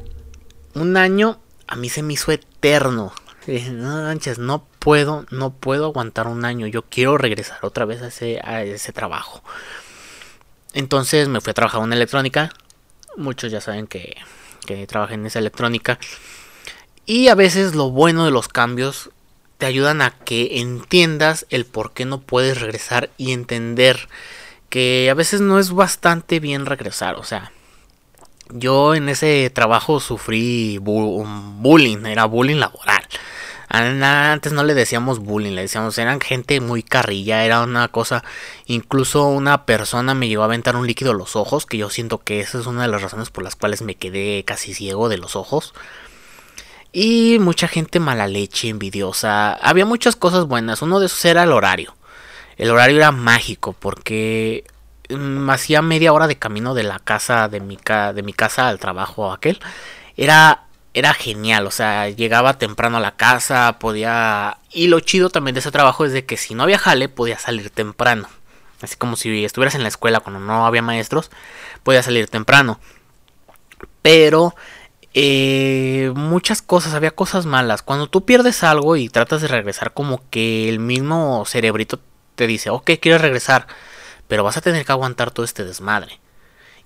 un 0.74 0.96
año 0.96 1.40
a 1.70 1.76
mí 1.76 1.88
se 1.88 2.02
me 2.02 2.12
hizo 2.14 2.32
eterno. 2.32 3.12
no 3.46 4.02
manches, 4.02 4.38
no 4.38 4.66
puedo, 4.80 5.24
no 5.30 5.50
puedo 5.50 5.86
aguantar 5.86 6.26
un 6.26 6.44
año. 6.44 6.66
Yo 6.66 6.82
quiero 6.82 7.16
regresar 7.16 7.60
otra 7.62 7.84
vez 7.84 8.02
a 8.02 8.62
ese, 8.62 8.92
trabajo. 8.92 9.42
Entonces 10.74 11.28
me 11.28 11.40
fui 11.40 11.52
a 11.52 11.54
trabajar 11.54 11.82
en 11.82 11.92
electrónica. 11.92 12.50
Muchos 13.16 13.52
ya 13.52 13.60
saben 13.60 13.86
que, 13.86 14.16
que 14.66 14.86
trabajé 14.88 15.14
en 15.14 15.26
esa 15.26 15.38
electrónica. 15.38 15.98
Y 17.06 17.28
a 17.28 17.36
veces 17.36 17.74
lo 17.76 17.90
bueno 17.90 18.24
de 18.24 18.32
los 18.32 18.48
cambios 18.48 19.10
te 19.58 19.66
ayudan 19.66 20.02
a 20.02 20.10
que 20.10 20.60
entiendas 20.60 21.46
el 21.50 21.66
por 21.66 21.92
qué 21.92 22.04
no 22.04 22.20
puedes 22.20 22.60
regresar 22.60 23.10
y 23.16 23.30
entender 23.30 24.08
que 24.70 25.08
a 25.08 25.14
veces 25.14 25.40
no 25.40 25.60
es 25.60 25.70
bastante 25.70 26.40
bien 26.40 26.66
regresar. 26.66 27.14
O 27.14 27.22
sea, 27.22 27.52
yo 28.52 28.94
en 28.94 29.08
ese 29.08 29.50
trabajo 29.50 30.00
sufrí 30.00 30.78
bullying, 30.78 32.04
era 32.06 32.24
bullying 32.24 32.56
laboral. 32.56 33.02
Antes 33.68 34.52
no 34.52 34.64
le 34.64 34.74
decíamos 34.74 35.20
bullying, 35.20 35.52
le 35.52 35.62
decíamos, 35.62 35.96
eran 35.98 36.20
gente 36.20 36.60
muy 36.60 36.82
carrilla, 36.82 37.44
era 37.44 37.62
una 37.62 37.86
cosa, 37.86 38.24
incluso 38.66 39.28
una 39.28 39.64
persona 39.64 40.12
me 40.12 40.26
llegó 40.26 40.42
a 40.42 40.46
aventar 40.46 40.74
un 40.74 40.88
líquido 40.88 41.12
a 41.12 41.14
los 41.14 41.36
ojos, 41.36 41.66
que 41.66 41.78
yo 41.78 41.88
siento 41.88 42.18
que 42.18 42.40
esa 42.40 42.58
es 42.58 42.66
una 42.66 42.82
de 42.82 42.88
las 42.88 43.00
razones 43.00 43.30
por 43.30 43.44
las 43.44 43.54
cuales 43.54 43.82
me 43.82 43.94
quedé 43.94 44.44
casi 44.44 44.74
ciego 44.74 45.08
de 45.08 45.18
los 45.18 45.36
ojos. 45.36 45.72
Y 46.92 47.38
mucha 47.40 47.68
gente 47.68 48.00
mala 48.00 48.26
leche, 48.26 48.68
envidiosa, 48.68 49.52
había 49.52 49.86
muchas 49.86 50.16
cosas 50.16 50.46
buenas, 50.46 50.82
uno 50.82 50.98
de 50.98 51.06
esos 51.06 51.24
era 51.24 51.44
el 51.44 51.52
horario. 51.52 51.94
El 52.56 52.70
horario 52.70 52.96
era 52.96 53.12
mágico 53.12 53.72
porque 53.72 54.64
hacía 55.48 55.82
media 55.82 56.12
hora 56.12 56.26
de 56.26 56.38
camino 56.38 56.74
de 56.74 56.82
la 56.84 56.98
casa 56.98 57.48
de 57.48 57.60
mi, 57.60 57.78
de 58.14 58.22
mi 58.22 58.32
casa 58.32 58.68
al 58.68 58.78
trabajo 58.78 59.32
aquel. 59.32 59.60
Era 60.16 60.64
era 60.92 61.14
genial, 61.14 61.66
o 61.66 61.70
sea, 61.70 62.08
llegaba 62.08 62.58
temprano 62.58 62.96
a 62.96 63.00
la 63.00 63.16
casa, 63.16 63.78
podía 63.78 64.58
y 64.72 64.88
lo 64.88 65.00
chido 65.00 65.30
también 65.30 65.54
de 65.54 65.60
ese 65.60 65.70
trabajo 65.70 66.04
es 66.04 66.12
de 66.12 66.24
que 66.24 66.36
si 66.36 66.54
no 66.54 66.64
había 66.64 66.78
jale 66.78 67.08
podía 67.08 67.38
salir 67.38 67.70
temprano. 67.70 68.28
Así 68.82 68.96
como 68.96 69.16
si 69.16 69.44
estuvieras 69.44 69.74
en 69.74 69.82
la 69.82 69.88
escuela 69.88 70.20
cuando 70.20 70.40
no 70.40 70.66
había 70.66 70.82
maestros, 70.82 71.30
podía 71.82 72.02
salir 72.02 72.28
temprano. 72.28 72.80
Pero 74.02 74.54
eh, 75.14 76.12
muchas 76.14 76.62
cosas, 76.62 76.94
había 76.94 77.10
cosas 77.10 77.46
malas. 77.46 77.82
Cuando 77.82 78.08
tú 78.08 78.24
pierdes 78.24 78.62
algo 78.64 78.96
y 78.96 79.08
tratas 79.08 79.42
de 79.42 79.48
regresar, 79.48 79.92
como 79.92 80.22
que 80.30 80.68
el 80.68 80.78
mismo 80.78 81.44
cerebrito 81.46 82.00
te 82.36 82.46
dice, 82.46 82.70
ok, 82.70 82.92
quieres 83.00 83.20
regresar, 83.20 83.66
pero 84.30 84.44
vas 84.44 84.56
a 84.56 84.60
tener 84.60 84.86
que 84.86 84.92
aguantar 84.92 85.32
todo 85.32 85.44
este 85.44 85.64
desmadre. 85.64 86.20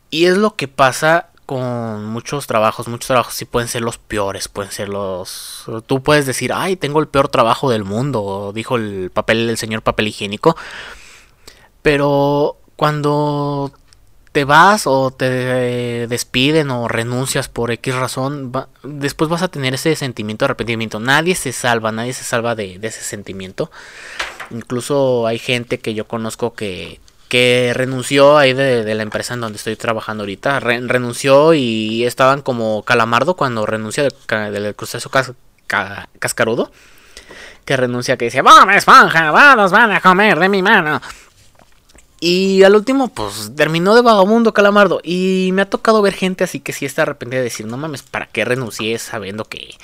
Y 0.09 0.25
es 0.25 0.39
lo 0.39 0.57
que 0.57 0.67
pasa 0.67 1.29
con 1.45 2.07
muchos 2.07 2.47
trabajos. 2.47 2.89
Muchos 2.89 3.09
trabajos 3.09 3.35
sí 3.35 3.45
pueden 3.45 3.69
ser 3.69 3.83
los 3.83 3.99
peores, 3.99 4.49
pueden 4.49 4.73
ser 4.73 4.89
los... 4.89 5.67
Tú 5.87 6.03
puedes 6.03 6.25
decir, 6.25 6.55
ay, 6.55 6.77
tengo 6.77 7.01
el 7.01 7.07
peor 7.07 7.29
trabajo 7.29 7.71
del 7.71 7.85
mundo, 7.85 8.53
dijo 8.55 8.77
el 8.77 9.11
papel, 9.13 9.51
el 9.51 9.59
señor 9.59 9.83
papel 9.83 10.09
higiénico. 10.09 10.57
Pero 11.83 12.57
cuando 12.77 13.73
te 14.33 14.47
vas 14.47 14.87
o 14.87 15.11
te 15.11 16.07
despiden 16.09 16.71
o 16.71 16.89
renuncias 16.89 17.51
por 17.51 17.71
X 17.73 17.95
razón, 17.95 18.53
después 18.83 19.29
vas 19.29 19.43
a 19.43 19.49
tener 19.49 19.75
ese 19.75 19.95
sentimiento 19.97 20.45
de 20.45 20.47
arrepentimiento. 20.47 20.99
Nadie 20.99 21.35
se 21.35 21.53
salva, 21.53 21.93
nadie 21.93 22.15
se 22.15 22.25
salva 22.25 22.55
de, 22.55 22.81
ese 22.83 23.03
sentimiento. 23.03 23.71
Incluso 24.51 25.27
hay 25.27 25.39
gente 25.39 25.79
que 25.79 25.93
yo 25.93 26.09
conozco 26.09 26.55
que, 26.55 27.01
que 27.35 27.73
renunció 27.75 28.39
ahí 28.39 28.53
de, 28.53 28.95
la 28.95 29.03
empresa 29.03 29.35
en 29.35 29.41
donde 29.41 29.57
estoy 29.57 29.75
trabajando 29.75 30.23
ahorita. 30.23 30.61
renunció 30.61 31.53
y 31.53 32.05
estaban 32.05 32.43
como 32.43 32.85
calamardo 32.85 33.35
cuando 33.35 33.67
renuncia 33.67 34.05
del, 34.05 34.53
del 34.53 34.77
crustáceo 34.77 35.11
cascarudo. 36.21 36.71
Que 37.65 37.77
renuncia, 37.77 38.17
que 38.17 38.27
decía, 38.27 38.43
¡Vamos, 38.43 38.77
esponja! 38.77 39.33
¡Vamos, 39.33 39.73
van 39.73 39.91
a 39.91 40.01
comer 40.01 40.39
de 40.39 40.49
mi 40.49 40.63
mano! 40.63 41.03
Y 42.21 42.63
al 42.63 42.77
último, 42.77 43.09
pues 43.09 43.51
terminó 43.57 43.97
de 43.97 44.03
vagabundo 44.03 44.55
Calamardo. 44.55 45.01
Y 45.03 45.51
me 45.55 45.63
ha 45.63 45.69
tocado 45.69 46.03
ver 46.03 46.13
gente 46.13 46.45
así 46.45 46.61
que 46.61 46.73
sí 46.73 46.87
está 46.87 47.03
arrepentida 47.03 47.41
de 47.41 47.45
decir, 47.47 47.67
no 47.67 47.77
mames, 47.77 48.05
¿para 48.05 48.27
qué 48.27 48.45
renuncié 48.45 48.97
sabiendo 49.01 49.45
que, 49.45 49.75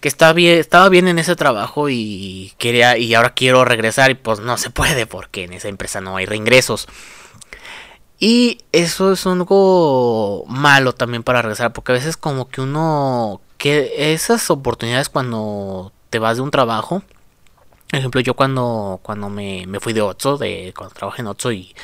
que 0.00 0.08
estaba, 0.08 0.32
bien, 0.32 0.58
estaba 0.58 0.88
bien 0.88 1.08
en 1.08 1.18
ese 1.18 1.36
trabajo 1.36 1.88
y 1.88 2.52
quería 2.58 2.98
y 2.98 3.14
ahora 3.14 3.34
quiero 3.34 3.64
regresar? 3.64 4.10
Y 4.10 4.14
pues 4.14 4.40
no 4.40 4.56
se 4.58 4.70
puede 4.70 5.06
porque 5.06 5.44
en 5.44 5.52
esa 5.52 5.68
empresa 5.68 6.00
no 6.00 6.16
hay 6.16 6.26
reingresos. 6.26 6.88
Y 8.18 8.60
eso 8.72 9.12
es 9.12 9.26
algo 9.26 10.44
malo 10.48 10.94
también 10.94 11.22
para 11.22 11.42
regresar, 11.42 11.72
porque 11.72 11.92
a 11.92 11.96
veces 11.96 12.16
como 12.16 12.48
que 12.48 12.62
uno 12.62 13.40
que 13.58 14.12
esas 14.12 14.50
oportunidades 14.50 15.08
cuando 15.08 15.92
te 16.10 16.18
vas 16.18 16.36
de 16.36 16.42
un 16.42 16.50
trabajo 16.50 17.02
por 17.88 17.98
ejemplo, 17.98 18.20
yo 18.20 18.34
cuando, 18.34 19.00
cuando 19.02 19.28
me, 19.30 19.66
fui 19.80 19.92
de 19.92 20.02
Otso, 20.02 20.36
de, 20.36 20.74
cuando 20.76 20.94
trabajé 20.94 21.22
en 21.22 21.28
Otso 21.28 21.52
y 21.52 21.74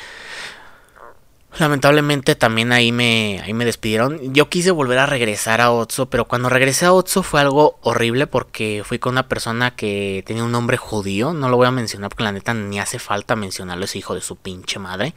lamentablemente 1.59 2.35
también 2.35 2.71
ahí 2.71 2.91
me, 2.91 3.41
ahí 3.43 3.53
me 3.53 3.65
despidieron. 3.65 4.33
Yo 4.33 4.49
quise 4.49 4.71
volver 4.71 4.99
a 4.99 5.05
regresar 5.05 5.61
a 5.61 5.71
Otso, 5.71 6.09
pero 6.09 6.25
cuando 6.25 6.49
regresé 6.49 6.85
a 6.85 6.93
Otso 6.93 7.23
fue 7.23 7.41
algo 7.41 7.77
horrible 7.81 8.27
porque 8.27 8.83
fui 8.85 8.99
con 8.99 9.13
una 9.13 9.27
persona 9.27 9.75
que 9.75 10.23
tenía 10.25 10.43
un 10.43 10.51
nombre 10.51 10.77
judío. 10.77 11.33
No 11.33 11.49
lo 11.49 11.57
voy 11.57 11.67
a 11.67 11.71
mencionar 11.71 12.09
porque 12.09 12.23
la 12.23 12.31
neta 12.31 12.53
ni 12.53 12.79
hace 12.79 12.99
falta 12.99 13.35
mencionarlo, 13.35 13.85
ese 13.85 13.99
hijo 13.99 14.15
de 14.15 14.21
su 14.21 14.35
pinche 14.35 14.79
madre. 14.79 15.13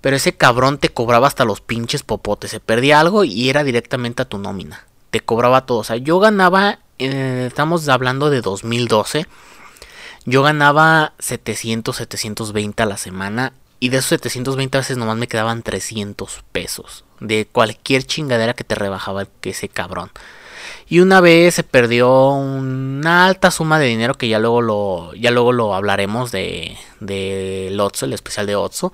Pero 0.00 0.16
ese 0.16 0.36
cabrón 0.36 0.78
te 0.78 0.90
cobraba 0.90 1.26
hasta 1.26 1.44
los 1.44 1.60
pinches 1.60 2.02
popotes. 2.02 2.50
Se 2.50 2.60
perdía 2.60 3.00
algo 3.00 3.24
y 3.24 3.48
era 3.48 3.64
directamente 3.64 4.22
a 4.22 4.28
tu 4.28 4.38
nómina. 4.38 4.86
Te 5.10 5.20
cobraba 5.20 5.66
todo. 5.66 5.78
O 5.78 5.84
sea, 5.84 5.96
yo 5.96 6.18
ganaba, 6.20 6.78
eh, 6.98 7.44
estamos 7.48 7.88
hablando 7.88 8.30
de 8.30 8.40
2012 8.40 9.26
yo 10.26 10.42
ganaba 10.42 11.12
700, 11.20 11.94
720 11.94 12.82
a 12.82 12.86
la 12.86 12.96
semana. 12.96 13.52
Y 13.78 13.90
de 13.90 13.98
esos 13.98 14.08
720 14.08 14.78
veces 14.78 14.96
nomás 14.96 15.16
me 15.16 15.28
quedaban 15.28 15.62
300 15.62 16.44
pesos. 16.52 17.04
De 17.20 17.46
cualquier 17.50 18.04
chingadera 18.04 18.54
que 18.54 18.64
te 18.64 18.74
rebajaba 18.74 19.26
ese 19.42 19.68
cabrón. 19.68 20.10
Y 20.88 21.00
una 21.00 21.20
vez 21.20 21.54
se 21.54 21.62
perdió 21.62 22.30
una 22.30 23.26
alta 23.26 23.50
suma 23.50 23.78
de 23.78 23.86
dinero 23.86 24.14
que 24.14 24.28
ya 24.28 24.38
luego 24.38 24.62
lo, 24.62 25.14
ya 25.14 25.30
luego 25.30 25.52
lo 25.52 25.74
hablaremos 25.74 26.32
de, 26.32 26.76
de 27.00 27.68
el 27.68 28.12
especial 28.12 28.46
de 28.46 28.56
Otso. 28.56 28.92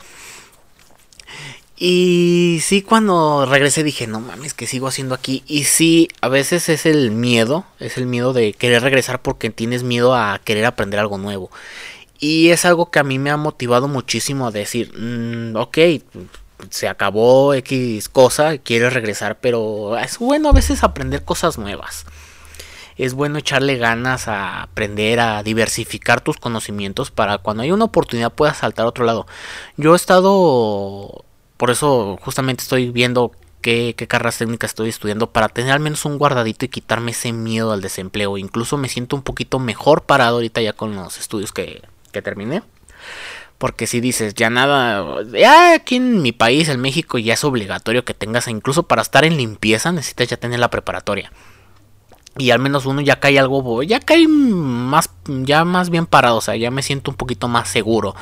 Y 1.84 2.60
sí, 2.62 2.82
cuando 2.82 3.44
regresé 3.44 3.82
dije, 3.82 4.06
no 4.06 4.20
mames, 4.20 4.54
que 4.54 4.68
sigo 4.68 4.86
haciendo 4.86 5.16
aquí. 5.16 5.42
Y 5.48 5.64
sí, 5.64 6.08
a 6.20 6.28
veces 6.28 6.68
es 6.68 6.86
el 6.86 7.10
miedo, 7.10 7.64
es 7.80 7.98
el 7.98 8.06
miedo 8.06 8.32
de 8.32 8.52
querer 8.52 8.82
regresar 8.82 9.20
porque 9.20 9.50
tienes 9.50 9.82
miedo 9.82 10.14
a 10.14 10.40
querer 10.44 10.64
aprender 10.64 11.00
algo 11.00 11.18
nuevo. 11.18 11.50
Y 12.24 12.50
es 12.50 12.64
algo 12.64 12.88
que 12.88 13.00
a 13.00 13.02
mí 13.02 13.18
me 13.18 13.30
ha 13.30 13.36
motivado 13.36 13.88
muchísimo 13.88 14.46
a 14.46 14.52
decir, 14.52 14.96
mm, 14.96 15.56
ok, 15.56 15.78
se 16.70 16.86
acabó 16.86 17.52
X 17.52 18.08
cosa, 18.08 18.58
quiero 18.58 18.90
regresar, 18.90 19.40
pero 19.40 19.98
es 19.98 20.18
bueno 20.18 20.50
a 20.50 20.52
veces 20.52 20.84
aprender 20.84 21.24
cosas 21.24 21.58
nuevas. 21.58 22.06
Es 22.96 23.14
bueno 23.14 23.38
echarle 23.38 23.76
ganas 23.76 24.28
a 24.28 24.62
aprender, 24.62 25.18
a 25.18 25.42
diversificar 25.42 26.20
tus 26.20 26.36
conocimientos 26.36 27.10
para 27.10 27.38
cuando 27.38 27.64
hay 27.64 27.72
una 27.72 27.86
oportunidad 27.86 28.32
puedas 28.32 28.58
saltar 28.58 28.86
a 28.86 28.90
otro 28.90 29.04
lado. 29.04 29.26
Yo 29.76 29.94
he 29.94 29.96
estado 29.96 31.24
por 31.56 31.70
eso 31.72 32.18
justamente 32.22 32.62
estoy 32.62 32.92
viendo 32.92 33.32
qué, 33.62 33.96
carreras 34.08 34.38
técnicas 34.38 34.70
estoy 34.70 34.90
estudiando 34.90 35.32
para 35.32 35.48
tener 35.48 35.72
al 35.72 35.80
menos 35.80 36.04
un 36.04 36.18
guardadito 36.18 36.66
y 36.66 36.68
quitarme 36.68 37.10
ese 37.10 37.32
miedo 37.32 37.72
al 37.72 37.80
desempleo. 37.80 38.38
Incluso 38.38 38.76
me 38.76 38.88
siento 38.88 39.16
un 39.16 39.22
poquito 39.22 39.58
mejor 39.58 40.02
parado 40.02 40.36
ahorita 40.36 40.62
ya 40.62 40.72
con 40.72 40.94
los 40.94 41.18
estudios 41.18 41.50
que, 41.50 41.82
que 42.12 42.22
terminé. 42.22 42.62
Porque 43.58 43.86
si 43.86 44.00
dices, 44.00 44.34
ya 44.34 44.50
nada, 44.50 45.22
ya 45.32 45.74
aquí 45.74 45.96
en 45.96 46.22
mi 46.22 46.32
país, 46.32 46.68
en 46.68 46.80
México, 46.80 47.18
ya 47.18 47.34
es 47.34 47.44
obligatorio 47.44 48.04
que 48.04 48.14
tengas, 48.14 48.48
incluso 48.48 48.84
para 48.84 49.02
estar 49.02 49.24
en 49.24 49.36
limpieza, 49.36 49.92
necesitas 49.92 50.28
ya 50.28 50.36
tener 50.36 50.58
la 50.58 50.70
preparatoria 50.70 51.32
y 52.38 52.50
al 52.50 52.58
menos 52.58 52.86
uno 52.86 53.02
ya 53.02 53.20
cae 53.20 53.38
algo, 53.38 53.82
ya 53.82 54.00
cae 54.00 54.26
más, 54.26 55.10
ya 55.26 55.64
más 55.64 55.90
bien 55.90 56.06
parado, 56.06 56.36
o 56.36 56.40
sea, 56.40 56.56
ya 56.56 56.70
me 56.70 56.82
siento 56.82 57.10
un 57.10 57.16
poquito 57.16 57.46
más 57.46 57.68
seguro 57.68 58.14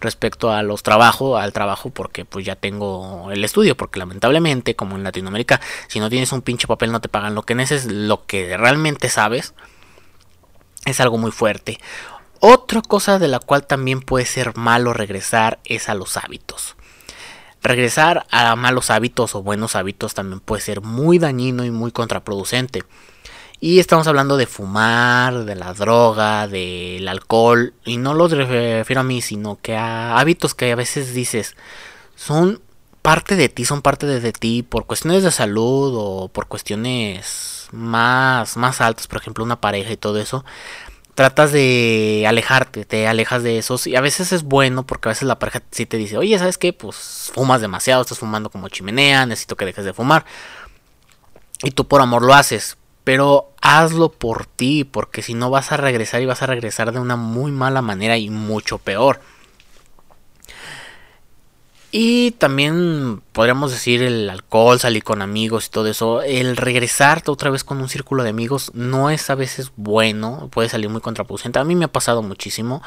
respecto 0.00 0.50
a 0.50 0.62
los 0.62 0.82
trabajos, 0.82 1.40
al 1.40 1.52
trabajo, 1.52 1.90
porque 1.90 2.24
pues 2.24 2.46
ya 2.46 2.56
tengo 2.56 3.30
el 3.30 3.44
estudio, 3.44 3.76
porque 3.76 3.98
lamentablemente, 3.98 4.74
como 4.74 4.96
en 4.96 5.04
Latinoamérica, 5.04 5.60
si 5.88 6.00
no 6.00 6.08
tienes 6.08 6.32
un 6.32 6.40
pinche 6.40 6.66
papel 6.66 6.92
no 6.92 7.00
te 7.00 7.10
pagan 7.10 7.34
lo 7.34 7.42
que 7.42 7.54
necesitas, 7.54 7.92
lo 7.92 8.24
que 8.24 8.56
realmente 8.56 9.10
sabes, 9.10 9.54
es 10.86 11.00
algo 11.00 11.18
muy 11.18 11.30
fuerte. 11.30 11.78
Otra 12.40 12.82
cosa 12.82 13.18
de 13.18 13.28
la 13.28 13.40
cual 13.40 13.66
también 13.66 14.00
puede 14.00 14.26
ser 14.26 14.56
malo 14.56 14.92
regresar 14.92 15.58
es 15.64 15.88
a 15.88 15.94
los 15.94 16.16
hábitos. 16.16 16.76
Regresar 17.62 18.26
a 18.30 18.54
malos 18.54 18.90
hábitos 18.90 19.34
o 19.34 19.42
buenos 19.42 19.74
hábitos 19.74 20.14
también 20.14 20.40
puede 20.40 20.62
ser 20.62 20.80
muy 20.80 21.18
dañino 21.18 21.64
y 21.64 21.70
muy 21.70 21.90
contraproducente. 21.90 22.84
Y 23.60 23.80
estamos 23.80 24.06
hablando 24.06 24.36
de 24.36 24.46
fumar, 24.46 25.44
de 25.44 25.56
la 25.56 25.74
droga, 25.74 26.46
del 26.46 27.08
alcohol. 27.08 27.74
Y 27.84 27.96
no 27.96 28.14
lo 28.14 28.28
refiero 28.28 29.00
a 29.00 29.04
mí, 29.04 29.20
sino 29.20 29.58
que 29.60 29.76
a 29.76 30.18
hábitos 30.18 30.54
que 30.54 30.70
a 30.70 30.76
veces 30.76 31.12
dices 31.12 31.56
son 32.14 32.60
parte 33.02 33.36
de 33.36 33.48
ti, 33.48 33.64
son 33.64 33.82
parte 33.82 34.06
de, 34.06 34.32
ti 34.32 34.62
por 34.62 34.86
cuestiones 34.86 35.22
de 35.22 35.30
salud 35.30 35.94
o 35.96 36.28
por 36.28 36.46
cuestiones 36.46 37.68
más, 37.72 38.56
más 38.56 38.80
altas, 38.80 39.06
por 39.06 39.18
ejemplo 39.18 39.44
una 39.44 39.60
pareja 39.60 39.92
y 39.92 39.96
todo 39.96 40.18
eso. 40.18 40.44
Tratas 41.18 41.50
de 41.50 42.26
alejarte, 42.28 42.84
te 42.84 43.08
alejas 43.08 43.42
de 43.42 43.58
esos 43.58 43.88
y 43.88 43.96
a 43.96 44.00
veces 44.00 44.30
es 44.30 44.44
bueno 44.44 44.86
porque 44.86 45.08
a 45.08 45.10
veces 45.10 45.26
la 45.26 45.40
pareja 45.40 45.64
sí 45.72 45.84
te 45.84 45.96
dice, 45.96 46.16
oye, 46.16 46.38
¿sabes 46.38 46.58
qué? 46.58 46.72
Pues 46.72 47.32
fumas 47.34 47.60
demasiado, 47.60 48.02
estás 48.02 48.20
fumando 48.20 48.50
como 48.50 48.68
chimenea, 48.68 49.26
necesito 49.26 49.56
que 49.56 49.64
dejes 49.64 49.84
de 49.84 49.92
fumar. 49.92 50.24
Y 51.64 51.72
tú 51.72 51.88
por 51.88 52.02
amor 52.02 52.22
lo 52.22 52.34
haces, 52.34 52.78
pero 53.02 53.50
hazlo 53.60 54.12
por 54.12 54.46
ti, 54.46 54.84
porque 54.84 55.22
si 55.22 55.34
no 55.34 55.50
vas 55.50 55.72
a 55.72 55.76
regresar 55.76 56.22
y 56.22 56.26
vas 56.26 56.42
a 56.42 56.46
regresar 56.46 56.92
de 56.92 57.00
una 57.00 57.16
muy 57.16 57.50
mala 57.50 57.82
manera 57.82 58.16
y 58.16 58.30
mucho 58.30 58.78
peor. 58.78 59.18
Y 61.90 62.32
también 62.32 63.22
podríamos 63.32 63.70
decir 63.70 64.02
el 64.02 64.28
alcohol, 64.28 64.78
salir 64.78 65.02
con 65.02 65.22
amigos 65.22 65.66
y 65.66 65.70
todo 65.70 65.86
eso. 65.86 66.20
El 66.20 66.58
regresarte 66.58 67.30
otra 67.30 67.48
vez 67.48 67.64
con 67.64 67.80
un 67.80 67.88
círculo 67.88 68.22
de 68.22 68.28
amigos 68.28 68.70
no 68.74 69.08
es 69.08 69.30
a 69.30 69.34
veces 69.34 69.72
bueno, 69.76 70.50
puede 70.52 70.68
salir 70.68 70.90
muy 70.90 71.00
contraproducente. 71.00 71.58
A 71.58 71.64
mí 71.64 71.74
me 71.74 71.86
ha 71.86 71.92
pasado 71.92 72.22
muchísimo. 72.22 72.82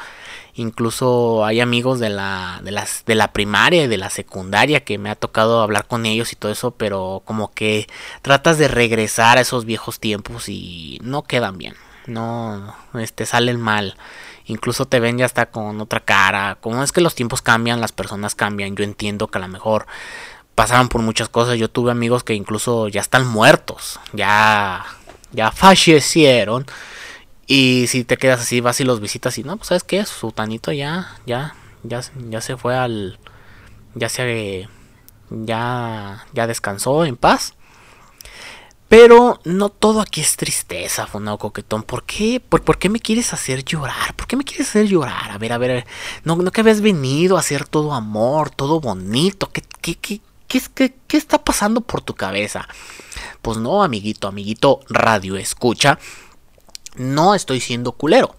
Incluso 0.54 1.44
hay 1.44 1.58
amigos 1.58 1.98
de 1.98 2.10
la, 2.10 2.60
de, 2.62 2.70
las, 2.70 3.04
de 3.04 3.16
la 3.16 3.32
primaria 3.32 3.82
y 3.82 3.88
de 3.88 3.98
la 3.98 4.08
secundaria 4.08 4.84
que 4.84 4.98
me 4.98 5.10
ha 5.10 5.16
tocado 5.16 5.62
hablar 5.62 5.88
con 5.88 6.06
ellos 6.06 6.32
y 6.32 6.36
todo 6.36 6.52
eso, 6.52 6.70
pero 6.70 7.22
como 7.24 7.50
que 7.52 7.88
tratas 8.22 8.56
de 8.58 8.68
regresar 8.68 9.36
a 9.36 9.40
esos 9.40 9.64
viejos 9.64 9.98
tiempos 9.98 10.48
y 10.48 11.00
no 11.02 11.24
quedan 11.24 11.58
bien. 11.58 11.74
No, 12.06 12.74
este, 12.94 13.26
salen 13.26 13.60
mal 13.60 13.96
incluso 14.46 14.86
te 14.86 15.00
ven 15.00 15.18
ya 15.18 15.26
hasta 15.26 15.46
con 15.46 15.80
otra 15.80 16.00
cara. 16.00 16.58
Como 16.60 16.82
es 16.82 16.92
que 16.92 17.00
los 17.00 17.14
tiempos 17.14 17.42
cambian, 17.42 17.80
las 17.80 17.92
personas 17.92 18.34
cambian. 18.34 18.76
Yo 18.76 18.84
entiendo 18.84 19.28
que 19.28 19.38
a 19.38 19.40
lo 19.40 19.48
mejor 19.48 19.86
pasaban 20.54 20.88
por 20.88 21.02
muchas 21.02 21.28
cosas. 21.28 21.58
Yo 21.58 21.70
tuve 21.70 21.90
amigos 21.90 22.24
que 22.24 22.34
incluso 22.34 22.88
ya 22.88 23.00
están 23.00 23.26
muertos, 23.26 24.00
ya, 24.12 24.84
ya 25.32 25.50
fallecieron. 25.50 26.66
Y 27.46 27.86
si 27.88 28.04
te 28.04 28.16
quedas 28.16 28.40
así, 28.40 28.60
vas 28.60 28.80
y 28.80 28.84
los 28.84 29.00
visitas 29.00 29.36
y 29.38 29.44
no, 29.44 29.56
pues 29.56 29.68
sabes 29.68 29.84
qué, 29.84 30.04
su 30.06 30.32
tanito 30.32 30.72
ya, 30.72 31.16
ya, 31.26 31.54
ya, 31.82 32.00
ya 32.28 32.40
se 32.40 32.56
fue 32.56 32.76
al, 32.76 33.18
ya 33.94 34.08
se, 34.08 34.68
ya, 35.30 36.24
ya 36.32 36.46
descansó 36.46 37.04
en 37.04 37.16
paz. 37.16 37.54
Pero 38.92 39.40
no 39.44 39.70
todo 39.70 40.02
aquí 40.02 40.20
es 40.20 40.36
tristeza, 40.36 41.06
Funao 41.06 41.38
Coquetón. 41.38 41.82
¿Por 41.82 42.04
qué? 42.04 42.42
¿Por, 42.46 42.60
¿Por, 42.62 42.76
qué 42.76 42.90
me 42.90 43.00
quieres 43.00 43.32
hacer 43.32 43.64
llorar? 43.64 44.14
¿Por 44.16 44.26
qué 44.26 44.36
me 44.36 44.44
quieres 44.44 44.68
hacer 44.68 44.84
llorar? 44.84 45.30
A 45.30 45.38
ver, 45.38 45.54
a 45.54 45.56
ver, 45.56 45.70
a 45.70 45.74
ver. 45.76 45.86
No, 46.24 46.36
no 46.36 46.50
que 46.52 46.60
habías 46.60 46.82
venido 46.82 47.38
a 47.38 47.40
hacer 47.40 47.66
todo 47.66 47.94
amor, 47.94 48.50
todo 48.50 48.80
bonito. 48.80 49.50
¿Qué, 49.50 49.62
qué, 49.80 49.94
qué, 49.94 50.20
qué, 50.46 50.60
qué, 50.74 50.94
qué 51.06 51.16
está 51.16 51.42
pasando 51.42 51.80
por 51.80 52.02
tu 52.02 52.12
cabeza? 52.12 52.68
Pues 53.40 53.56
no, 53.56 53.82
amiguito, 53.82 54.28
amiguito, 54.28 54.80
radio 54.90 55.38
escucha. 55.38 55.98
No 56.96 57.34
estoy 57.34 57.60
siendo 57.60 57.92
culero. 57.92 58.36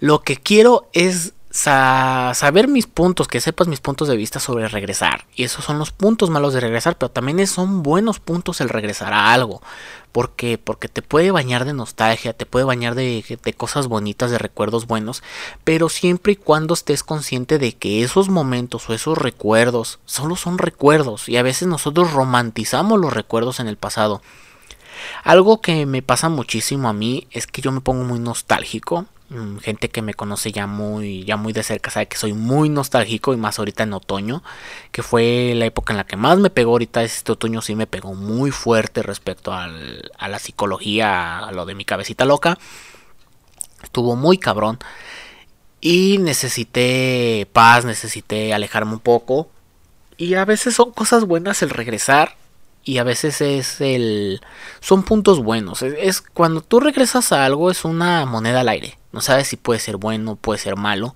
Lo 0.00 0.22
que 0.22 0.36
quiero 0.36 0.90
es 0.94 1.32
saber 1.58 2.68
mis 2.68 2.86
puntos, 2.86 3.28
que 3.28 3.40
sepas 3.40 3.68
mis 3.68 3.80
puntos 3.80 4.08
de 4.08 4.16
vista 4.16 4.40
sobre 4.40 4.68
regresar. 4.68 5.26
Y 5.34 5.44
esos 5.44 5.64
son 5.64 5.78
los 5.78 5.90
puntos 5.90 6.30
malos 6.30 6.52
de 6.54 6.60
regresar, 6.60 6.96
pero 6.98 7.10
también 7.10 7.46
son 7.46 7.82
buenos 7.82 8.20
puntos 8.20 8.60
el 8.60 8.68
regresar 8.68 9.12
a 9.12 9.32
algo. 9.32 9.62
porque 10.12 10.58
Porque 10.58 10.88
te 10.88 11.02
puede 11.02 11.30
bañar 11.30 11.64
de 11.64 11.72
nostalgia, 11.72 12.32
te 12.32 12.46
puede 12.46 12.64
bañar 12.64 12.94
de, 12.94 13.38
de 13.42 13.52
cosas 13.54 13.86
bonitas, 13.88 14.30
de 14.30 14.38
recuerdos 14.38 14.86
buenos, 14.86 15.22
pero 15.64 15.88
siempre 15.88 16.34
y 16.34 16.36
cuando 16.36 16.74
estés 16.74 17.02
consciente 17.02 17.58
de 17.58 17.72
que 17.74 18.02
esos 18.02 18.28
momentos 18.28 18.88
o 18.88 18.94
esos 18.94 19.18
recuerdos 19.18 19.98
solo 20.04 20.36
son 20.36 20.58
recuerdos 20.58 21.28
y 21.28 21.36
a 21.36 21.42
veces 21.42 21.68
nosotros 21.68 22.12
romantizamos 22.12 23.00
los 23.00 23.12
recuerdos 23.12 23.60
en 23.60 23.68
el 23.68 23.76
pasado. 23.76 24.22
Algo 25.24 25.60
que 25.60 25.86
me 25.86 26.02
pasa 26.02 26.28
muchísimo 26.28 26.88
a 26.88 26.92
mí 26.92 27.26
es 27.30 27.46
que 27.46 27.62
yo 27.62 27.72
me 27.72 27.80
pongo 27.80 28.04
muy 28.04 28.18
nostálgico 28.18 29.06
gente 29.60 29.88
que 29.88 30.02
me 30.02 30.14
conoce 30.14 30.52
ya 30.52 30.66
muy 30.66 31.24
ya 31.24 31.36
muy 31.36 31.52
de 31.52 31.64
cerca 31.64 31.90
sabe 31.90 32.06
que 32.06 32.16
soy 32.16 32.32
muy 32.32 32.68
nostálgico 32.68 33.34
y 33.34 33.36
más 33.36 33.58
ahorita 33.58 33.82
en 33.82 33.92
otoño 33.92 34.44
que 34.92 35.02
fue 35.02 35.52
la 35.56 35.66
época 35.66 35.92
en 35.92 35.96
la 35.96 36.04
que 36.04 36.16
más 36.16 36.38
me 36.38 36.50
pegó 36.50 36.72
ahorita 36.72 37.02
este 37.02 37.32
otoño 37.32 37.60
sí 37.60 37.74
me 37.74 37.88
pegó 37.88 38.14
muy 38.14 38.52
fuerte 38.52 39.02
respecto 39.02 39.52
al, 39.52 40.12
a 40.18 40.28
la 40.28 40.38
psicología 40.38 41.38
a 41.38 41.52
lo 41.52 41.66
de 41.66 41.74
mi 41.74 41.84
cabecita 41.84 42.24
loca. 42.24 42.58
Estuvo 43.82 44.16
muy 44.16 44.38
cabrón. 44.38 44.78
Y 45.80 46.18
necesité 46.18 47.48
paz 47.52 47.84
necesité 47.84 48.54
alejarme 48.54 48.92
un 48.92 49.00
poco. 49.00 49.48
Y 50.16 50.34
a 50.34 50.44
veces 50.44 50.74
son 50.74 50.92
cosas 50.92 51.24
buenas 51.24 51.62
el 51.62 51.70
regresar 51.70 52.36
y 52.84 52.98
a 52.98 53.04
veces 53.04 53.40
es 53.40 53.80
el 53.80 54.40
son 54.80 55.02
puntos 55.02 55.42
buenos. 55.42 55.82
Es, 55.82 56.22
cuando 56.22 56.62
tú 56.62 56.80
regresas 56.80 57.32
a 57.32 57.44
algo 57.44 57.70
es 57.70 57.84
una 57.84 58.24
moneda 58.24 58.60
al 58.60 58.68
aire 58.68 58.98
no 59.16 59.22
sabes 59.22 59.48
si 59.48 59.56
puede 59.56 59.80
ser 59.80 59.96
bueno 59.96 60.36
puede 60.36 60.60
ser 60.60 60.76
malo 60.76 61.14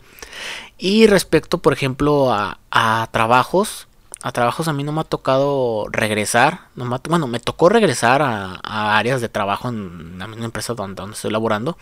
y 0.78 1.06
respecto 1.06 1.58
por 1.58 1.74
ejemplo 1.74 2.32
a, 2.32 2.58
a 2.70 3.06
trabajos 3.12 3.88
a 4.22 4.32
trabajos 4.32 4.68
a 4.68 4.72
mí 4.72 4.84
no 4.84 4.92
me 4.92 5.02
ha 5.02 5.04
tocado 5.04 5.86
regresar 5.90 6.68
no 6.76 6.86
me 6.86 6.96
bueno 7.10 7.26
me 7.26 7.40
tocó 7.40 7.68
regresar 7.68 8.22
a, 8.22 8.98
áreas 8.98 9.20
de 9.20 9.28
trabajo 9.28 9.68
en 9.68 10.18
la 10.18 10.26
misma 10.26 10.46
empresa 10.46 10.72
donde, 10.72 10.94
donde 10.94 11.14
estoy 11.14 11.30
laborando 11.30 11.76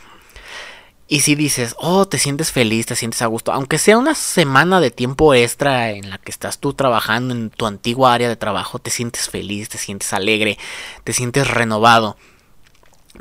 y 1.11 1.21
si 1.21 1.37
dices, 1.37 1.75
oh, 1.79 2.07
te 2.07 2.19
sientes 2.19 2.53
feliz, 2.53 2.85
te 2.85 2.95
sientes 2.95 3.23
a 3.23 3.27
gusto, 3.27 3.51
aunque 3.51 3.79
sea 3.79 3.97
una 3.97 4.15
semana 4.15 4.79
de 4.79 4.91
tiempo 4.91 5.33
extra 5.33 5.93
en 5.93 6.11
la 6.11 6.19
que 6.19 6.31
estás 6.31 6.59
tú 6.59 6.75
trabajando 6.75 7.33
en 7.33 7.49
tu 7.49 7.65
antigua 7.65 8.13
área 8.13 8.29
de 8.29 8.37
trabajo, 8.37 8.79
te 8.79 8.91
sientes 8.91 9.31
feliz, 9.31 9.71
te 9.71 9.79
sientes 9.79 10.13
alegre, 10.13 10.59
te 11.05 11.15
sientes 11.15 11.49
renovado. 11.49 12.19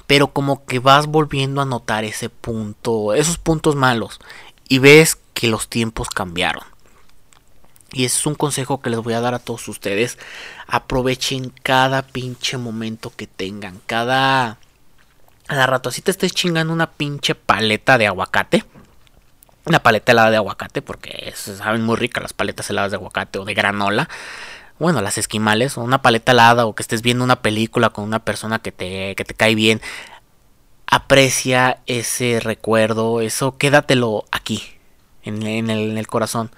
Pero 0.06 0.27
como 0.27 0.66
que 0.66 0.80
vas 0.80 1.08
volviendo 1.08 1.62
a 1.62 1.66
notar 1.66 2.04
ese 2.04 2.30
punto, 2.30 3.13
esos 3.13 3.38
puntos 3.38 3.75
malos, 3.75 4.20
y 4.70 4.80
ves 4.80 5.18
que 5.34 5.48
los 5.48 5.68
tiempos 5.68 6.10
cambiaron. 6.10 6.63
Y 7.94 8.06
ese 8.06 8.18
es 8.20 8.25
un 8.25 8.36
consejo 8.36 8.82
que 8.82 8.89
les 8.89 9.00
voy 9.00 9.13
a 9.13 9.22
dar 9.22 9.34
a 9.34 9.39
todos 9.39 9.68
ustedes. 9.68 10.18
Aprovechen 10.68 11.54
cada 11.63 12.01
pinche 12.01 12.58
momento 12.58 13.12
que 13.16 13.27
tengan, 13.27 13.82
cada 13.86 14.58
a 15.48 15.56
la 15.56 15.66
rato 15.66 15.89
así 15.89 16.01
te 16.01 16.12
estés 16.12 16.34
chingando 16.34 16.74
una 16.74 16.92
pinche 16.92 17.34
paleta 17.34 17.98
de 17.98 18.08
aguacate. 18.08 18.66
Una 19.66 19.80
paleta 19.80 20.12
helada 20.12 20.30
de 20.30 20.38
aguacate, 20.38 20.82
porque 20.82 21.34
saben 21.36 21.84
muy 21.84 21.96
ricas 21.96 22.22
las 22.22 22.34
paletas 22.34 22.70
heladas 22.70 22.92
de 22.92 22.98
aguacate 22.98 23.39
o 23.39 23.46
de 23.46 23.54
granola. 23.54 24.10
Bueno, 24.80 25.02
las 25.02 25.18
esquimales, 25.18 25.78
o 25.78 25.82
una 25.82 26.02
paleta 26.02 26.34
helada, 26.34 26.66
o 26.66 26.76
que 26.76 26.84
estés 26.84 27.02
viendo 27.02 27.24
una 27.24 27.42
película 27.42 27.90
con 27.90 28.04
una 28.04 28.20
persona 28.20 28.60
que 28.60 28.72
te, 28.72 29.16
que 29.16 29.26
te 29.26 29.34
cae 29.34 29.56
bien. 29.56 29.82
Aprecia 30.88 31.80
ese 31.88 32.40
recuerdo, 32.40 33.22
eso 33.22 33.58
quédatelo 33.58 34.26
aquí, 34.32 34.63
en, 35.24 35.44
en 35.46 35.70
el 35.70 36.08
corazón. 36.08 36.52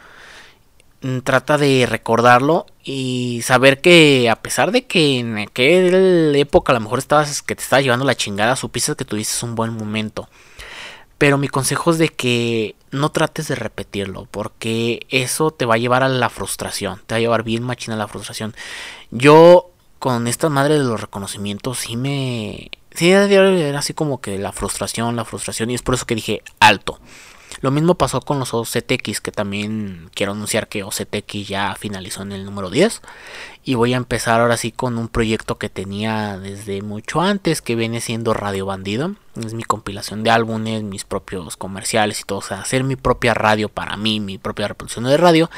Mm, 1.02 1.20
trata 1.20 1.58
de 1.58 1.86
recordarlo 1.90 2.66
y 2.84 3.42
saber 3.44 3.80
que 3.80 4.30
a 4.30 4.36
pesar 4.36 4.72
de 4.74 4.86
que 4.86 5.20
en 5.20 5.38
aquella 5.38 5.98
época 6.38 6.74
a 6.74 6.76
lo 6.76 6.82
mejor 6.82 7.00
estabas 7.00 7.42
que 7.42 7.56
te 7.56 7.64
estaba 7.64 7.82
llevando 7.82 8.06
la 8.06 8.16
chingada, 8.16 8.56
supiste 8.58 8.96
que 8.96 9.06
tuviste 9.06 9.46
un 9.46 9.56
buen 9.56 9.74
momento. 9.74 10.28
Pero 11.18 11.38
mi 11.38 11.48
consejo 11.50 11.92
es 11.92 12.00
de 12.00 12.10
que 12.10 12.76
no 12.92 13.10
trates 13.12 13.48
de 13.48 13.56
repetirlo, 13.56 14.28
porque 14.32 15.06
eso 15.10 15.52
te 15.52 15.66
va 15.66 15.76
a 15.76 15.78
llevar 15.78 16.04
a 16.04 16.10
la 16.10 16.30
frustración, 16.30 17.02
te 17.06 17.16
va 17.16 17.18
a 17.18 17.22
llevar 17.22 17.44
bien 17.44 17.64
machina 17.64 17.96
a 17.96 18.00
la 18.00 18.08
frustración. 18.08 18.56
Yo 19.12 19.72
con 20.00 20.28
esta 20.28 20.50
madre 20.50 20.78
de 20.78 20.84
los 20.84 21.00
reconocimientos 21.00 21.80
sí 21.80 21.98
me 21.98 22.72
sí 22.94 23.12
era 23.12 23.80
así 23.80 23.94
como 23.94 24.22
que 24.22 24.38
la 24.38 24.52
frustración, 24.52 25.16
la 25.16 25.26
frustración 25.26 25.70
y 25.70 25.76
es 25.76 25.82
por 25.82 25.96
eso 25.96 26.06
que 26.06 26.16
dije 26.16 26.44
alto. 26.60 27.00
Lo 27.62 27.72
mismo 27.72 27.96
pasó 27.96 28.22
con 28.22 28.40
los 28.40 28.54
OCTX, 28.54 29.20
que 29.20 29.32
también 29.32 30.10
quiero 30.14 30.32
anunciar 30.32 30.68
que 30.70 30.84
OCTX 30.84 31.48
ya 31.48 31.76
finalizó 31.78 32.22
en 32.22 32.32
el 32.32 32.46
número 32.46 32.70
10. 32.70 33.02
Y 33.66 33.76
voy 33.76 33.94
a 33.94 33.98
empezar 33.98 34.40
ahora 34.40 34.56
sí 34.56 34.72
con 34.72 34.98
un 34.98 35.10
proyecto 35.10 35.58
que 35.58 35.70
tenía 35.70 36.38
desde 36.38 36.82
mucho 36.82 37.22
antes, 37.22 37.62
que 37.62 37.76
viene 37.76 38.00
siendo 38.00 38.34
Radio 38.34 38.66
Bandido. 38.66 39.16
Es 39.36 39.54
mi 39.54 39.64
compilación 39.64 40.24
de 40.24 40.32
álbumes, 40.32 40.84
mis 40.84 41.04
propios 41.04 41.58
comerciales 41.58 42.22
y 42.22 42.24
todo. 42.24 42.40
O 42.40 42.44
sea, 42.44 42.62
hacer 42.62 42.84
mi 42.86 42.96
propia 42.96 43.34
radio 43.34 43.68
para 43.68 43.98
mí, 43.98 44.20
mi 44.22 44.38
propia 44.38 44.70
reproducción 44.70 45.06
de 45.06 45.18
radio. 45.18 45.50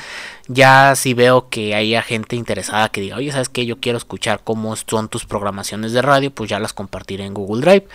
Ya 0.47 0.95
si 0.95 1.13
veo 1.13 1.49
que 1.49 1.75
haya 1.75 2.01
gente 2.01 2.35
interesada 2.35 2.89
que 2.89 3.01
diga, 3.01 3.17
oye, 3.17 3.31
¿sabes 3.31 3.49
qué? 3.49 3.65
Yo 3.65 3.79
quiero 3.79 3.99
escuchar 3.99 4.41
cómo 4.43 4.75
son 4.75 5.07
tus 5.07 5.25
programaciones 5.25 5.93
de 5.93 6.01
radio, 6.01 6.31
pues 6.31 6.49
ya 6.49 6.59
las 6.59 6.73
compartiré 6.73 7.25
en 7.25 7.35
Google 7.35 7.61
Drive. 7.61 7.87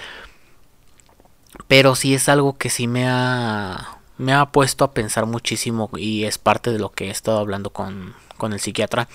Pero 1.68 1.94
sí 1.94 2.14
es 2.14 2.28
algo 2.28 2.56
que 2.56 2.70
sí 2.70 2.86
me 2.86 3.08
ha, 3.08 3.95
me 4.18 4.32
ha 4.32 4.46
puesto 4.46 4.84
a 4.84 4.92
pensar 4.92 5.26
muchísimo 5.26 5.90
y 5.96 6.24
es 6.24 6.38
parte 6.38 6.72
de 6.72 6.78
lo 6.78 6.90
que 6.90 7.06
he 7.06 7.10
estado 7.10 7.38
hablando 7.38 7.70
con, 7.70 8.14
con 8.36 8.52
el 8.52 8.60
psiquiatra. 8.60 9.08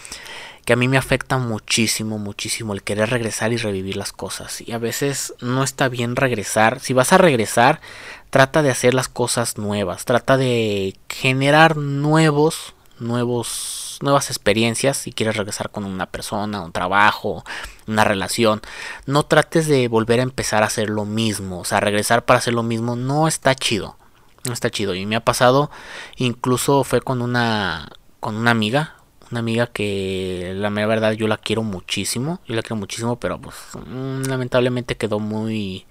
Que 0.65 0.73
a 0.73 0.75
mí 0.75 0.87
me 0.87 0.97
afecta 0.97 1.39
muchísimo, 1.39 2.19
muchísimo 2.19 2.73
el 2.73 2.83
querer 2.83 3.09
regresar 3.09 3.51
y 3.51 3.57
revivir 3.57 3.97
las 3.97 4.11
cosas. 4.11 4.61
Y 4.61 4.73
a 4.73 4.77
veces 4.77 5.33
no 5.41 5.63
está 5.63 5.89
bien 5.89 6.15
regresar. 6.15 6.79
Si 6.79 6.93
vas 6.93 7.13
a 7.13 7.17
regresar, 7.17 7.81
trata 8.29 8.61
de 8.61 8.69
hacer 8.69 8.93
las 8.93 9.09
cosas 9.09 9.57
nuevas. 9.57 10.05
Trata 10.05 10.37
de 10.37 10.95
generar 11.09 11.77
nuevos, 11.77 12.75
nuevos, 12.99 13.97
nuevas 14.03 14.29
experiencias. 14.29 14.97
Si 14.97 15.11
quieres 15.11 15.35
regresar 15.35 15.71
con 15.71 15.83
una 15.83 16.05
persona, 16.05 16.61
un 16.61 16.71
trabajo, 16.71 17.43
una 17.87 18.03
relación. 18.03 18.61
No 19.07 19.23
trates 19.23 19.67
de 19.67 19.87
volver 19.87 20.19
a 20.19 20.23
empezar 20.23 20.61
a 20.61 20.67
hacer 20.67 20.91
lo 20.91 21.05
mismo. 21.05 21.61
O 21.61 21.65
sea, 21.65 21.79
regresar 21.79 22.23
para 22.23 22.37
hacer 22.37 22.53
lo 22.53 22.61
mismo 22.61 22.95
no 22.95 23.27
está 23.27 23.55
chido. 23.55 23.97
No 24.45 24.53
está 24.53 24.69
chido. 24.69 24.95
Y 24.95 25.05
me 25.05 25.15
ha 25.15 25.23
pasado, 25.23 25.69
incluso 26.17 26.83
fue 26.83 27.01
con 27.01 27.21
una, 27.21 27.89
con 28.19 28.35
una 28.35 28.51
amiga. 28.51 28.95
Una 29.29 29.39
amiga 29.39 29.67
que 29.67 30.53
la 30.55 30.69
verdad 30.69 31.13
yo 31.13 31.27
la 31.27 31.37
quiero 31.37 31.63
muchísimo. 31.63 32.39
Yo 32.47 32.55
la 32.55 32.61
quiero 32.61 32.75
muchísimo, 32.75 33.17
pero 33.19 33.39
pues 33.39 33.55
mm, 33.87 34.23
lamentablemente 34.23 34.97
quedó 34.97 35.19
muy... 35.19 35.85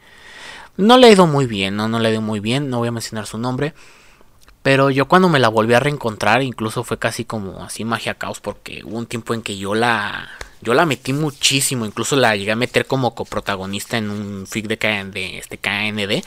No 0.76 0.98
le 0.98 1.08
ha 1.08 1.10
ido 1.10 1.26
muy 1.26 1.46
bien, 1.46 1.76
¿no? 1.76 1.88
No 1.88 1.98
le 1.98 2.08
ha 2.08 2.12
ido 2.12 2.20
muy 2.20 2.40
bien. 2.40 2.70
No 2.70 2.78
voy 2.78 2.88
a 2.88 2.92
mencionar 2.92 3.26
su 3.26 3.38
nombre. 3.38 3.74
Pero 4.62 4.90
yo 4.90 5.08
cuando 5.08 5.28
me 5.28 5.38
la 5.38 5.48
volví 5.48 5.72
a 5.74 5.80
reencontrar, 5.80 6.42
incluso 6.42 6.84
fue 6.84 6.98
casi 6.98 7.24
como 7.24 7.64
así 7.64 7.84
magia 7.84 8.14
caos, 8.14 8.40
porque 8.40 8.82
hubo 8.84 8.98
un 8.98 9.06
tiempo 9.06 9.32
en 9.32 9.42
que 9.42 9.56
yo 9.56 9.74
la 9.74 10.28
yo 10.62 10.74
la 10.74 10.84
metí 10.84 11.14
muchísimo, 11.14 11.86
incluso 11.86 12.16
la 12.16 12.36
llegué 12.36 12.52
a 12.52 12.56
meter 12.56 12.86
como 12.86 13.14
coprotagonista 13.14 13.96
en 13.96 14.10
un 14.10 14.46
fic 14.46 14.66
de, 14.66 14.76
de 14.76 15.38
este 15.38 15.56
KND. 15.56 16.22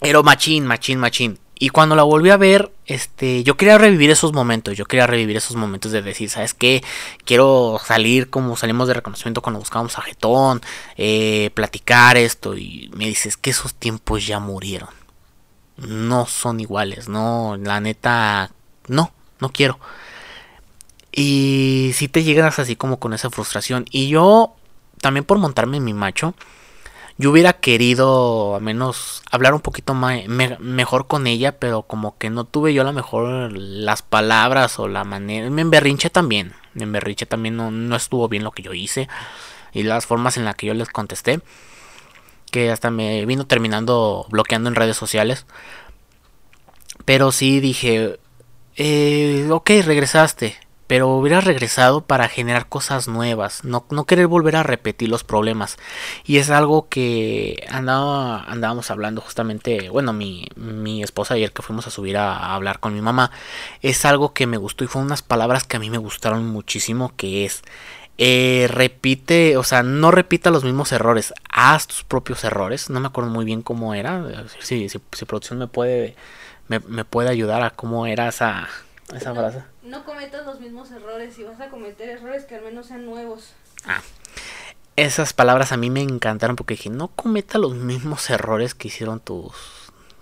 Era 0.00 0.22
machín, 0.22 0.66
machín, 0.66 0.98
machín. 0.98 1.38
Y 1.60 1.70
cuando 1.70 1.96
la 1.96 2.04
volví 2.04 2.30
a 2.30 2.36
ver, 2.36 2.70
este, 2.86 3.42
yo 3.42 3.56
quería 3.56 3.78
revivir 3.78 4.10
esos 4.10 4.32
momentos, 4.32 4.76
yo 4.76 4.84
quería 4.84 5.08
revivir 5.08 5.36
esos 5.36 5.56
momentos 5.56 5.90
de 5.90 6.02
decir, 6.02 6.30
¿sabes 6.30 6.54
qué? 6.54 6.84
Quiero 7.24 7.80
salir 7.84 8.30
como 8.30 8.56
salimos 8.56 8.86
de 8.86 8.94
reconocimiento 8.94 9.42
cuando 9.42 9.58
buscábamos 9.58 9.98
a 9.98 10.02
Getón, 10.02 10.62
eh, 10.96 11.50
platicar 11.54 12.16
esto, 12.16 12.56
y 12.56 12.90
me 12.94 13.06
dices 13.06 13.36
que 13.36 13.50
esos 13.50 13.74
tiempos 13.74 14.24
ya 14.24 14.38
murieron. 14.38 14.90
No 15.76 16.26
son 16.26 16.60
iguales, 16.60 17.08
no, 17.08 17.56
la 17.60 17.80
neta, 17.80 18.52
no, 18.86 19.12
no 19.40 19.48
quiero. 19.50 19.80
Y 21.10 21.90
si 21.94 22.06
te 22.06 22.22
llegas 22.22 22.60
así 22.60 22.76
como 22.76 23.00
con 23.00 23.14
esa 23.14 23.30
frustración. 23.30 23.84
Y 23.90 24.08
yo, 24.08 24.54
también 25.00 25.24
por 25.24 25.38
montarme 25.38 25.78
en 25.78 25.84
mi 25.84 25.94
macho, 25.94 26.34
yo 27.18 27.32
hubiera 27.32 27.52
querido 27.54 28.54
al 28.56 28.62
menos 28.62 29.22
hablar 29.30 29.52
un 29.52 29.60
poquito 29.60 29.92
más, 29.92 30.26
mejor 30.28 31.08
con 31.08 31.26
ella, 31.26 31.58
pero 31.58 31.82
como 31.82 32.16
que 32.16 32.30
no 32.30 32.44
tuve 32.44 32.72
yo 32.72 32.82
a 32.82 32.84
lo 32.84 32.92
mejor 32.92 33.52
las 33.52 34.02
palabras 34.02 34.78
o 34.78 34.86
la 34.86 35.02
manera. 35.04 35.50
Me 35.50 35.62
emberrinche 35.62 36.10
también, 36.10 36.54
me 36.74 36.84
emberrinche 36.84 37.26
también, 37.26 37.56
no, 37.56 37.72
no 37.72 37.96
estuvo 37.96 38.28
bien 38.28 38.44
lo 38.44 38.52
que 38.52 38.62
yo 38.62 38.72
hice. 38.72 39.08
y 39.72 39.82
las 39.82 40.06
formas 40.06 40.36
en 40.36 40.44
las 40.44 40.54
que 40.56 40.68
yo 40.68 40.74
les 40.74 40.88
contesté. 40.90 41.40
Que 42.52 42.70
hasta 42.70 42.90
me 42.90 43.26
vino 43.26 43.46
terminando 43.46 44.26
bloqueando 44.30 44.68
en 44.68 44.76
redes 44.76 44.96
sociales. 44.96 45.46
Pero 47.04 47.32
sí 47.32 47.60
dije, 47.60 48.18
eh, 48.76 49.48
ok, 49.50 49.70
regresaste 49.84 50.56
pero 50.88 51.08
hubiera 51.08 51.42
regresado 51.42 52.00
para 52.00 52.28
generar 52.28 52.66
cosas 52.66 53.08
nuevas, 53.08 53.62
no, 53.62 53.84
no, 53.90 54.06
querer 54.06 54.26
volver 54.26 54.56
a 54.56 54.62
repetir 54.62 55.10
los 55.10 55.22
problemas. 55.22 55.76
Y 56.24 56.38
es 56.38 56.48
algo 56.48 56.88
que 56.88 57.66
andaba, 57.70 58.42
andábamos 58.44 58.90
hablando 58.90 59.20
justamente, 59.20 59.90
bueno, 59.90 60.14
mi, 60.14 60.48
mi 60.56 61.02
esposa 61.02 61.34
ayer 61.34 61.52
que 61.52 61.60
fuimos 61.60 61.86
a 61.86 61.90
subir 61.90 62.16
a, 62.16 62.54
hablar 62.54 62.80
con 62.80 62.94
mi 62.94 63.02
mamá, 63.02 63.30
es 63.82 64.06
algo 64.06 64.32
que 64.32 64.46
me 64.46 64.56
gustó 64.56 64.82
y 64.82 64.86
fue 64.86 65.02
unas 65.02 65.20
palabras 65.22 65.64
que 65.64 65.76
a 65.76 65.80
mí 65.80 65.90
me 65.90 65.98
gustaron 65.98 66.46
muchísimo, 66.46 67.12
que 67.16 67.44
es, 67.44 67.62
eh, 68.16 68.66
repite, 68.70 69.58
o 69.58 69.64
sea, 69.64 69.82
no 69.82 70.10
repita 70.10 70.50
los 70.50 70.64
mismos 70.64 70.90
errores, 70.92 71.34
haz 71.50 71.86
tus 71.86 72.02
propios 72.02 72.44
errores, 72.44 72.88
no 72.88 72.98
me 72.98 73.08
acuerdo 73.08 73.30
muy 73.30 73.44
bien 73.44 73.60
cómo 73.60 73.94
era, 73.94 74.24
si, 74.60 74.88
si, 74.88 75.00
si 75.12 75.24
producción 75.26 75.58
me 75.58 75.66
puede, 75.66 76.16
me, 76.66 76.80
me 76.80 77.04
puede 77.04 77.28
ayudar 77.28 77.62
a 77.62 77.70
cómo 77.70 78.06
era 78.06 78.28
esa, 78.28 78.68
esa 79.14 79.34
frase 79.34 79.62
no 79.88 80.04
cometas 80.04 80.44
los 80.46 80.60
mismos 80.60 80.90
errores 80.90 81.38
y 81.38 81.44
vas 81.44 81.60
a 81.60 81.68
cometer 81.68 82.08
errores 82.10 82.44
que 82.44 82.54
al 82.54 82.62
menos 82.62 82.86
sean 82.86 83.04
nuevos. 83.04 83.52
Ah, 83.84 84.00
esas 84.96 85.32
palabras 85.32 85.72
a 85.72 85.76
mí 85.76 85.90
me 85.90 86.02
encantaron 86.02 86.56
porque 86.56 86.74
dije, 86.74 86.90
no 86.90 87.08
cometa 87.08 87.58
los 87.58 87.74
mismos 87.74 88.28
errores 88.30 88.74
que 88.74 88.88
hicieron 88.88 89.20
tus, 89.20 89.54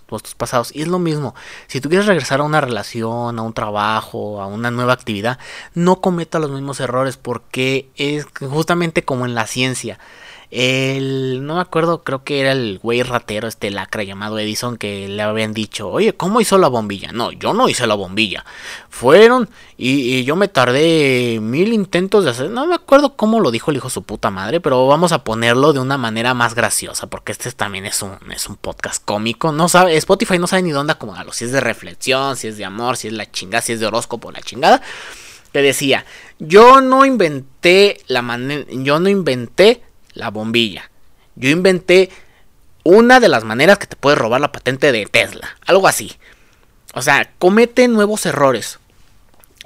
tus, 0.06 0.22
tus 0.22 0.34
pasados. 0.34 0.74
Y 0.74 0.82
es 0.82 0.88
lo 0.88 0.98
mismo, 0.98 1.34
si 1.66 1.80
tú 1.80 1.88
quieres 1.88 2.06
regresar 2.06 2.40
a 2.40 2.44
una 2.44 2.60
relación, 2.60 3.38
a 3.38 3.42
un 3.42 3.54
trabajo, 3.54 4.40
a 4.40 4.46
una 4.46 4.70
nueva 4.70 4.92
actividad, 4.92 5.38
no 5.74 6.00
cometa 6.00 6.38
los 6.38 6.50
mismos 6.50 6.80
errores 6.80 7.16
porque 7.16 7.88
es 7.96 8.26
justamente 8.38 9.04
como 9.04 9.24
en 9.24 9.34
la 9.34 9.46
ciencia. 9.46 9.98
El, 10.50 11.44
no 11.44 11.56
me 11.56 11.60
acuerdo, 11.60 12.04
creo 12.04 12.22
que 12.22 12.40
era 12.40 12.52
el 12.52 12.78
güey 12.80 13.02
ratero, 13.02 13.48
este 13.48 13.70
lacra 13.70 14.04
llamado 14.04 14.38
Edison, 14.38 14.76
que 14.76 15.08
le 15.08 15.22
habían 15.22 15.52
dicho, 15.52 15.88
oye, 15.88 16.14
¿cómo 16.14 16.40
hizo 16.40 16.56
la 16.56 16.68
bombilla? 16.68 17.10
No, 17.12 17.32
yo 17.32 17.52
no 17.52 17.68
hice 17.68 17.86
la 17.86 17.94
bombilla. 17.94 18.44
Fueron 18.88 19.48
y, 19.76 20.24
yo 20.24 20.36
me 20.36 20.48
tardé 20.48 21.38
mil 21.40 21.72
intentos 21.72 22.24
de 22.24 22.30
hacer, 22.30 22.50
no 22.50 22.66
me 22.66 22.74
acuerdo 22.74 23.16
cómo 23.16 23.40
lo 23.40 23.50
dijo 23.50 23.70
el 23.70 23.78
hijo 23.78 23.90
su 23.90 24.04
puta 24.04 24.30
madre, 24.30 24.60
pero 24.60 24.86
vamos 24.86 25.12
a 25.12 25.24
ponerlo 25.24 25.72
de 25.72 25.80
una 25.80 25.98
manera 25.98 26.32
más 26.32 26.54
graciosa, 26.54 27.08
porque 27.08 27.32
este 27.32 27.50
también 27.52 27.84
es 27.84 28.02
un, 28.02 28.12
es 28.30 28.48
un 28.48 28.56
podcast 28.56 29.04
cómico. 29.04 29.50
No 29.50 29.68
sabe, 29.68 29.96
Spotify 29.96 30.38
no 30.38 30.46
sabe 30.46 30.62
ni 30.62 30.70
dónde 30.70 30.92
acomodarlo, 30.92 31.32
si 31.32 31.44
es 31.44 31.52
de 31.52 31.60
reflexión, 31.60 32.36
si 32.36 32.48
es 32.48 32.56
de 32.56 32.64
amor, 32.64 32.96
si 32.96 33.08
es 33.08 33.14
la 33.14 33.30
chingada, 33.30 33.62
si 33.62 33.72
es 33.72 33.80
de 33.80 33.86
horóscopo, 33.86 34.30
la 34.30 34.42
chingada. 34.42 34.80
Que 35.52 35.62
decía, 35.62 36.04
yo 36.38 36.80
no 36.80 37.04
inventé 37.04 38.00
la 38.08 38.20
manera, 38.20 38.64
yo 38.68 39.00
no 39.00 39.08
inventé 39.08 39.82
la 40.16 40.30
bombilla. 40.30 40.90
Yo 41.36 41.50
inventé 41.50 42.10
una 42.82 43.20
de 43.20 43.28
las 43.28 43.44
maneras 43.44 43.78
que 43.78 43.86
te 43.86 43.96
puedes 43.96 44.18
robar 44.18 44.40
la 44.40 44.52
patente 44.52 44.90
de 44.90 45.06
Tesla. 45.06 45.56
Algo 45.66 45.86
así. 45.86 46.16
O 46.94 47.02
sea, 47.02 47.30
comete 47.38 47.88
nuevos 47.88 48.26
errores. 48.26 48.78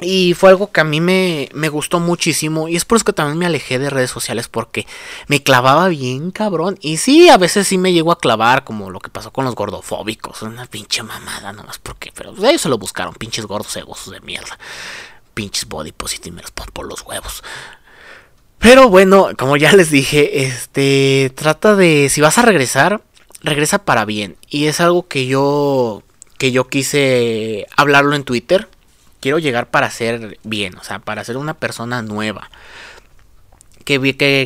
Y 0.00 0.32
fue 0.32 0.48
algo 0.48 0.72
que 0.72 0.80
a 0.80 0.84
mí 0.84 1.02
me, 1.02 1.50
me, 1.52 1.68
gustó 1.68 2.00
muchísimo. 2.00 2.68
Y 2.68 2.76
es 2.76 2.86
por 2.86 2.96
eso 2.96 3.04
que 3.04 3.12
también 3.12 3.38
me 3.38 3.44
alejé 3.44 3.78
de 3.78 3.90
redes 3.90 4.10
sociales. 4.10 4.48
Porque 4.48 4.86
me 5.28 5.42
clavaba 5.42 5.88
bien, 5.88 6.30
cabrón. 6.30 6.78
Y 6.80 6.96
sí, 6.96 7.28
a 7.28 7.36
veces 7.36 7.68
sí 7.68 7.76
me 7.76 7.92
llego 7.92 8.10
a 8.10 8.18
clavar. 8.18 8.64
Como 8.64 8.90
lo 8.90 8.98
que 8.98 9.10
pasó 9.10 9.30
con 9.30 9.44
los 9.44 9.54
gordofóbicos. 9.54 10.40
Una 10.42 10.66
pinche 10.66 11.02
mamada 11.02 11.52
nomás. 11.52 11.78
porque 11.78 12.12
Pero 12.14 12.34
ellos 12.44 12.62
se 12.62 12.70
lo 12.70 12.78
buscaron. 12.78 13.14
Pinches 13.14 13.44
gordos 13.44 13.76
egosos 13.76 14.12
de 14.12 14.20
mierda. 14.20 14.58
Pinches 15.34 15.68
body 15.68 15.92
positive 15.92 16.42
por 16.72 16.86
los 16.86 17.02
huevos. 17.02 17.44
Pero 18.60 18.90
bueno, 18.90 19.30
como 19.38 19.56
ya 19.56 19.72
les 19.72 19.90
dije, 19.90 20.44
este 20.44 21.32
trata 21.34 21.76
de 21.76 22.08
si 22.10 22.20
vas 22.20 22.36
a 22.36 22.42
regresar, 22.42 23.02
regresa 23.42 23.84
para 23.84 24.04
bien 24.04 24.36
y 24.48 24.66
es 24.66 24.80
algo 24.80 25.08
que 25.08 25.26
yo 25.26 26.02
que 26.38 26.52
yo 26.52 26.68
quise 26.68 27.66
hablarlo 27.76 28.14
en 28.14 28.24
Twitter. 28.24 28.68
Quiero 29.20 29.38
llegar 29.38 29.70
para 29.70 29.90
ser 29.90 30.38
bien, 30.44 30.76
o 30.78 30.84
sea, 30.84 30.98
para 30.98 31.24
ser 31.24 31.36
una 31.36 31.54
persona 31.54 32.00
nueva. 32.02 32.50
¿Qué, 33.84 33.98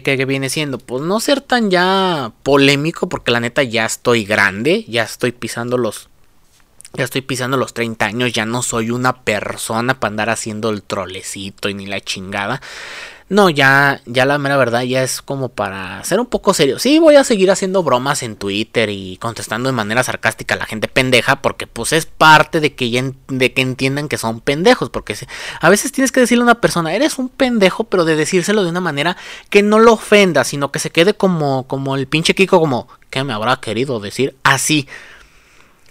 que, 0.03 0.25
viene 0.27 0.49
siendo? 0.49 0.79
Pues 0.79 1.03
no 1.03 1.21
ser 1.21 1.41
tan 1.41 1.71
ya 1.71 2.33
polémico, 2.43 3.09
porque 3.09 3.31
la 3.31 3.41
neta 3.41 3.63
ya 3.63 3.85
estoy 3.85 4.25
grande, 4.25 4.85
ya 4.89 5.03
estoy 5.03 5.33
pisando 5.33 5.77
los. 5.77 6.09
Ya 6.95 7.05
estoy 7.05 7.21
pisando 7.21 7.57
los 7.57 7.75
30 7.75 8.07
años, 8.07 8.33
ya 8.33 8.47
no 8.47 8.63
soy 8.63 8.91
una 8.91 9.25
persona 9.25 10.01
para 10.01 10.11
andar 10.11 10.31
haciendo 10.31 10.71
el 10.71 10.83
trolecito 10.83 11.69
y 11.69 11.75
ni 11.75 11.87
la 11.87 12.01
chingada. 12.01 12.61
No, 13.31 13.49
ya, 13.49 14.03
ya 14.05 14.27
la 14.27 14.37
mera 14.37 14.59
verdad 14.59 14.83
ya 14.83 15.03
es 15.03 15.23
como 15.23 15.49
para 15.49 16.05
ser 16.05 16.21
un 16.21 16.27
poco 16.27 16.53
serio. 16.53 16.79
Sí, 16.79 16.99
voy 16.99 17.17
a 17.17 17.25
seguir 17.25 17.51
haciendo 17.51 17.83
bromas 17.83 18.23
en 18.23 18.37
Twitter 18.37 18.91
y 18.91 19.17
contestando 19.17 19.69
de 19.69 19.73
manera 19.73 20.03
sarcástica 20.03 20.55
a 20.55 20.59
la 20.59 20.67
gente 20.67 20.89
pendeja 20.89 21.41
porque 21.41 21.67
pues 21.67 21.95
es 21.95 22.05
parte 22.05 22.61
de 22.61 22.75
que, 22.75 23.15
de 23.29 23.53
que 23.55 23.63
entiendan 23.63 24.09
que 24.09 24.19
son 24.19 24.41
pendejos. 24.41 24.91
Porque 24.91 25.17
a 25.61 25.69
veces 25.71 25.91
tienes 25.91 26.13
que 26.13 26.21
decirle 26.21 26.43
a 26.43 26.45
una 26.45 26.61
persona, 26.61 26.95
eres 26.95 27.19
un 27.19 27.31
pendejo, 27.31 27.85
pero 27.85 28.05
de 28.05 28.15
decírselo 28.15 28.63
de 28.63 28.71
una 28.71 28.83
manera 28.83 29.17
que 29.49 29.63
no 29.63 29.79
lo 29.79 29.95
ofenda, 29.95 30.45
sino 30.45 30.71
que 30.71 30.79
se 30.79 30.91
quede 30.91 31.15
como, 31.15 31.67
como 31.67 31.97
el 31.97 32.07
pinche 32.07 32.35
Kiko, 32.35 32.61
como, 32.61 32.89
¿qué 33.09 33.25
me 33.25 33.33
habrá 33.33 33.57
querido 33.57 34.01
decir? 34.01 34.37
Así. 34.43 34.87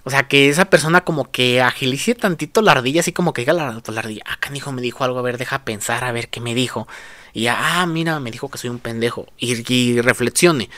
O 0.06 0.10
sea, 0.10 0.28
que 0.28 0.50
esa 0.50 0.66
persona 0.66 1.02
como 1.02 1.32
que 1.32 1.62
agilice 1.62 2.14
tantito 2.14 2.62
la 2.62 2.74
ardilla, 2.74 3.00
así 3.00 3.14
como 3.14 3.32
que 3.32 3.42
diga 3.42 3.54
la, 3.54 3.82
la 3.86 4.00
ardilla, 4.00 4.24
ah, 4.26 4.38
canijo 4.40 4.72
me 4.74 4.82
dijo 4.82 5.04
algo, 5.04 5.20
a 5.20 5.22
ver, 5.22 5.38
deja 5.38 5.64
pensar, 5.64 6.04
a 6.04 6.12
ver 6.12 6.30
qué 6.30 6.42
me 6.42 6.54
dijo. 6.56 6.88
Y 7.34 7.48
ah, 7.48 7.86
mira, 7.88 8.20
me 8.20 8.32
dijo 8.32 8.50
que 8.50 8.58
soy 8.58 8.70
un 8.70 8.80
pendejo. 8.80 9.28
Y, 9.38 10.02
reflexione. 10.02 10.70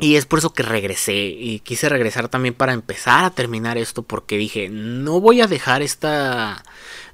Y 0.00 0.14
es 0.14 0.26
por 0.26 0.38
eso 0.38 0.52
que 0.52 0.62
regresé. 0.62 1.16
Y 1.16 1.60
quise 1.60 1.88
regresar 1.88 2.28
también 2.28 2.54
para 2.54 2.72
empezar 2.72 3.24
a 3.24 3.30
terminar 3.30 3.78
esto. 3.78 4.02
Porque 4.02 4.36
dije, 4.36 4.68
no 4.68 5.20
voy 5.20 5.40
a 5.40 5.48
dejar 5.48 5.82
esta. 5.82 6.62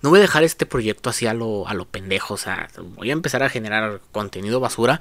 No 0.03 0.11
voy 0.11 0.19
a 0.19 0.23
dejar 0.23 0.45
este 0.45 0.67
proyecto 0.67 1.09
así 1.09 1.27
a 1.27 1.33
lo, 1.33 1.67
a 1.67 1.73
lo 1.73 1.87
pendejo. 1.87 2.35
O 2.35 2.39
sea, 2.39 2.69
voy 2.97 3.09
a 3.09 3.15
empezar 3.15 3.43
a 3.43 3.49
generar 3.49 4.03
contenido 4.13 4.61
basura. 4.61 5.01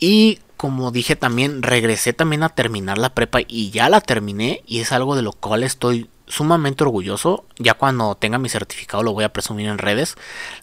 Y 0.00 0.40
como 0.56 0.90
dije 0.90 1.14
también, 1.14 1.62
regresé 1.62 2.12
también 2.12 2.42
a 2.42 2.48
terminar 2.48 2.98
la 2.98 3.14
prepa. 3.14 3.38
Y 3.46 3.70
ya 3.70 3.88
la 3.88 4.00
terminé. 4.00 4.62
Y 4.66 4.80
es 4.80 4.90
algo 4.90 5.14
de 5.14 5.22
lo 5.22 5.32
cual 5.32 5.62
estoy 5.62 6.10
sumamente 6.26 6.82
orgulloso. 6.82 7.44
Ya 7.56 7.74
cuando 7.74 8.16
tenga 8.16 8.38
mi 8.38 8.48
certificado 8.48 9.04
lo 9.04 9.12
voy 9.12 9.22
a 9.22 9.32
presumir 9.32 9.68
en 9.68 9.78
redes. 9.78 10.16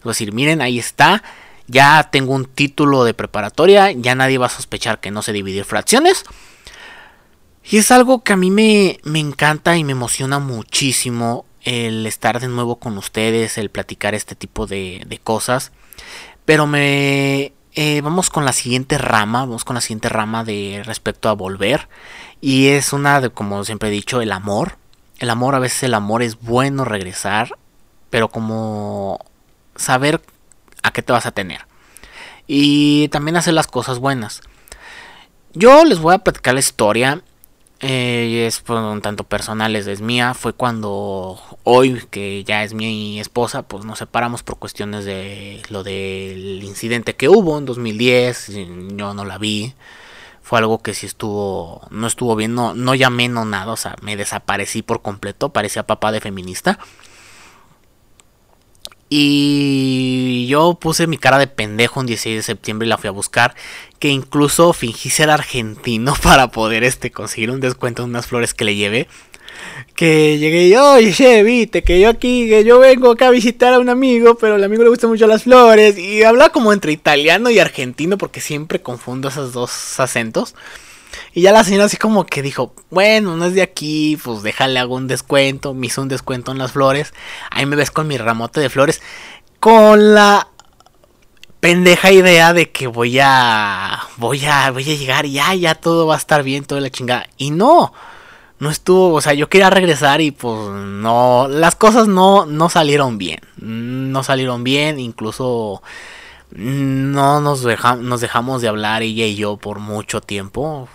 Voy 0.04 0.10
a 0.10 0.12
decir, 0.12 0.34
miren, 0.34 0.60
ahí 0.60 0.78
está. 0.78 1.22
Ya 1.68 2.10
tengo 2.10 2.34
un 2.34 2.44
título 2.44 3.04
de 3.04 3.14
preparatoria. 3.14 3.92
Ya 3.92 4.14
nadie 4.14 4.36
va 4.36 4.46
a 4.46 4.50
sospechar 4.50 5.00
que 5.00 5.10
no 5.10 5.22
sé 5.22 5.32
dividir 5.32 5.64
fracciones. 5.64 6.26
Y 7.70 7.78
es 7.78 7.90
algo 7.90 8.22
que 8.22 8.32
a 8.32 8.36
mí 8.36 8.50
me, 8.50 8.98
me 9.04 9.20
encanta 9.20 9.76
y 9.76 9.84
me 9.84 9.92
emociona 9.92 10.38
muchísimo 10.38 11.44
el 11.62 12.06
estar 12.06 12.40
de 12.40 12.48
nuevo 12.48 12.76
con 12.76 12.98
ustedes, 12.98 13.58
el 13.58 13.70
platicar 13.70 14.14
este 14.14 14.34
tipo 14.34 14.66
de, 14.66 15.04
de 15.06 15.18
cosas. 15.18 15.72
Pero 16.44 16.66
me... 16.66 17.52
Eh, 17.74 18.00
vamos 18.02 18.30
con 18.30 18.44
la 18.44 18.52
siguiente 18.52 18.98
rama, 18.98 19.40
vamos 19.40 19.64
con 19.64 19.74
la 19.74 19.80
siguiente 19.80 20.08
rama 20.08 20.42
de 20.42 20.82
respecto 20.84 21.28
a 21.28 21.34
volver. 21.34 21.88
Y 22.40 22.68
es 22.68 22.92
una 22.92 23.20
de, 23.20 23.30
como 23.30 23.64
siempre 23.64 23.90
he 23.90 23.92
dicho, 23.92 24.20
el 24.20 24.32
amor 24.32 24.80
el 25.20 25.28
amor, 25.28 25.54
a 25.54 25.58
veces 25.58 25.84
el 25.84 25.94
amor 25.94 26.22
es 26.22 26.40
bueno 26.40 26.84
regresar, 26.84 27.58
pero 28.08 28.28
como 28.28 29.20
saber 29.76 30.20
a 30.82 30.92
qué 30.92 31.02
te 31.02 31.12
vas 31.12 31.26
a 31.26 31.30
tener. 31.30 31.66
Y 32.46 33.08
también 33.08 33.36
hacer 33.36 33.52
las 33.52 33.66
cosas 33.66 33.98
buenas. 33.98 34.40
Yo 35.52 35.84
les 35.84 35.98
voy 35.98 36.14
a 36.14 36.18
platicar 36.18 36.54
la 36.54 36.60
historia. 36.60 37.22
Eh, 37.82 38.46
es 38.46 38.62
un 38.68 39.00
tanto 39.00 39.24
personal, 39.24 39.74
es, 39.74 40.00
mía. 40.00 40.34
Fue 40.34 40.52
cuando 40.52 41.40
hoy, 41.64 42.02
que 42.10 42.44
ya 42.44 42.62
es 42.62 42.74
mi 42.74 43.18
esposa, 43.20 43.62
pues 43.62 43.84
nos 43.84 43.98
separamos 43.98 44.42
por 44.42 44.58
cuestiones 44.58 45.04
de 45.04 45.62
lo 45.70 45.82
del 45.82 46.62
incidente 46.62 47.16
que 47.16 47.28
hubo 47.28 47.58
en 47.58 47.64
2010. 47.64 48.50
Yo 48.96 49.14
no 49.14 49.24
la 49.24 49.38
vi 49.38 49.74
fue 50.50 50.58
algo 50.58 50.82
que 50.82 50.94
sí 50.94 51.06
estuvo, 51.06 51.86
no 51.90 52.08
estuvo 52.08 52.34
bien, 52.34 52.56
no, 52.56 52.74
no 52.74 52.96
llamé, 52.96 53.28
no 53.28 53.44
nada, 53.44 53.70
o 53.70 53.76
sea, 53.76 53.94
me 54.02 54.16
desaparecí 54.16 54.82
por 54.82 55.00
completo, 55.00 55.50
parecía 55.50 55.86
papá 55.86 56.10
de 56.10 56.20
feminista. 56.20 56.80
Y 59.12 60.46
yo 60.48 60.78
puse 60.80 61.08
mi 61.08 61.18
cara 61.18 61.38
de 61.38 61.48
pendejo 61.48 61.98
un 61.98 62.06
16 62.06 62.36
de 62.36 62.42
septiembre 62.42 62.86
y 62.86 62.88
la 62.88 62.96
fui 62.96 63.08
a 63.08 63.12
buscar. 63.12 63.54
Que 63.98 64.08
incluso 64.08 64.72
fingí 64.72 65.10
ser 65.10 65.30
argentino 65.30 66.14
para 66.22 66.52
poder 66.52 66.84
este, 66.84 67.10
conseguir 67.10 67.50
un 67.50 67.60
descuento 67.60 68.02
en 68.02 68.10
unas 68.10 68.26
flores 68.26 68.54
que 68.54 68.64
le 68.64 68.76
llevé 68.76 69.08
que 69.94 70.38
llegué 70.38 70.68
y, 70.68 70.76
oye, 70.76 71.42
viste, 71.42 71.82
que 71.82 72.00
yo 72.00 72.08
aquí, 72.08 72.48
que 72.48 72.64
yo 72.64 72.78
vengo 72.78 73.10
acá 73.10 73.28
a 73.28 73.30
visitar 73.30 73.74
a 73.74 73.78
un 73.78 73.88
amigo, 73.88 74.36
pero 74.36 74.54
al 74.54 74.64
amigo 74.64 74.82
le 74.82 74.88
gustan 74.88 75.10
mucho 75.10 75.26
las 75.26 75.42
flores. 75.42 75.98
Y 75.98 76.22
habla 76.22 76.50
como 76.50 76.72
entre 76.72 76.92
italiano 76.92 77.50
y 77.50 77.58
argentino, 77.58 78.16
porque 78.16 78.40
siempre 78.40 78.80
confundo 78.80 79.28
esos 79.28 79.52
dos 79.52 80.00
acentos. 80.00 80.54
Y 81.32 81.42
ya 81.42 81.52
la 81.52 81.64
señora 81.64 81.84
así 81.84 81.96
como 81.96 82.26
que 82.26 82.42
dijo, 82.42 82.74
bueno, 82.90 83.36
no 83.36 83.46
es 83.46 83.54
de 83.54 83.62
aquí, 83.62 84.18
pues 84.22 84.42
déjale 84.42 84.78
hago 84.78 84.94
un 84.94 85.08
descuento. 85.08 85.74
Me 85.74 85.86
hizo 85.86 86.02
un 86.02 86.08
descuento 86.08 86.52
en 86.52 86.58
las 86.58 86.72
flores. 86.72 87.12
Ahí 87.50 87.66
me 87.66 87.76
ves 87.76 87.90
con 87.90 88.08
mi 88.08 88.16
ramote 88.18 88.60
de 88.60 88.70
flores. 88.70 89.02
Con 89.60 90.14
la 90.14 90.48
pendeja 91.60 92.10
idea 92.10 92.52
de 92.54 92.70
que 92.70 92.86
voy 92.86 93.18
a 93.20 94.00
voy 94.16 94.44
a 94.46 94.70
voy 94.70 94.90
a 94.90 94.96
llegar 94.96 95.26
y 95.26 95.32
ya 95.32 95.54
ya 95.54 95.74
todo 95.74 96.06
va 96.06 96.14
a 96.14 96.18
estar 96.18 96.42
bien 96.42 96.64
toda 96.64 96.80
la 96.80 96.90
chingada 96.90 97.26
y 97.36 97.50
no 97.50 97.92
no 98.58 98.70
estuvo 98.70 99.12
o 99.12 99.20
sea 99.20 99.34
yo 99.34 99.50
quería 99.50 99.68
regresar 99.68 100.22
y 100.22 100.30
pues 100.30 100.70
no 100.70 101.48
las 101.48 101.76
cosas 101.76 102.08
no 102.08 102.46
no 102.46 102.70
salieron 102.70 103.18
bien 103.18 103.40
no 103.58 104.22
salieron 104.24 104.64
bien 104.64 104.98
incluso 104.98 105.82
no 106.52 107.40
nos, 107.40 107.64
nos 107.98 108.20
dejamos 108.20 108.62
de 108.62 108.68
hablar 108.68 109.02
ella 109.02 109.26
y 109.26 109.36
yo 109.36 109.58
por 109.58 109.80
mucho 109.80 110.22
tiempo 110.22 110.88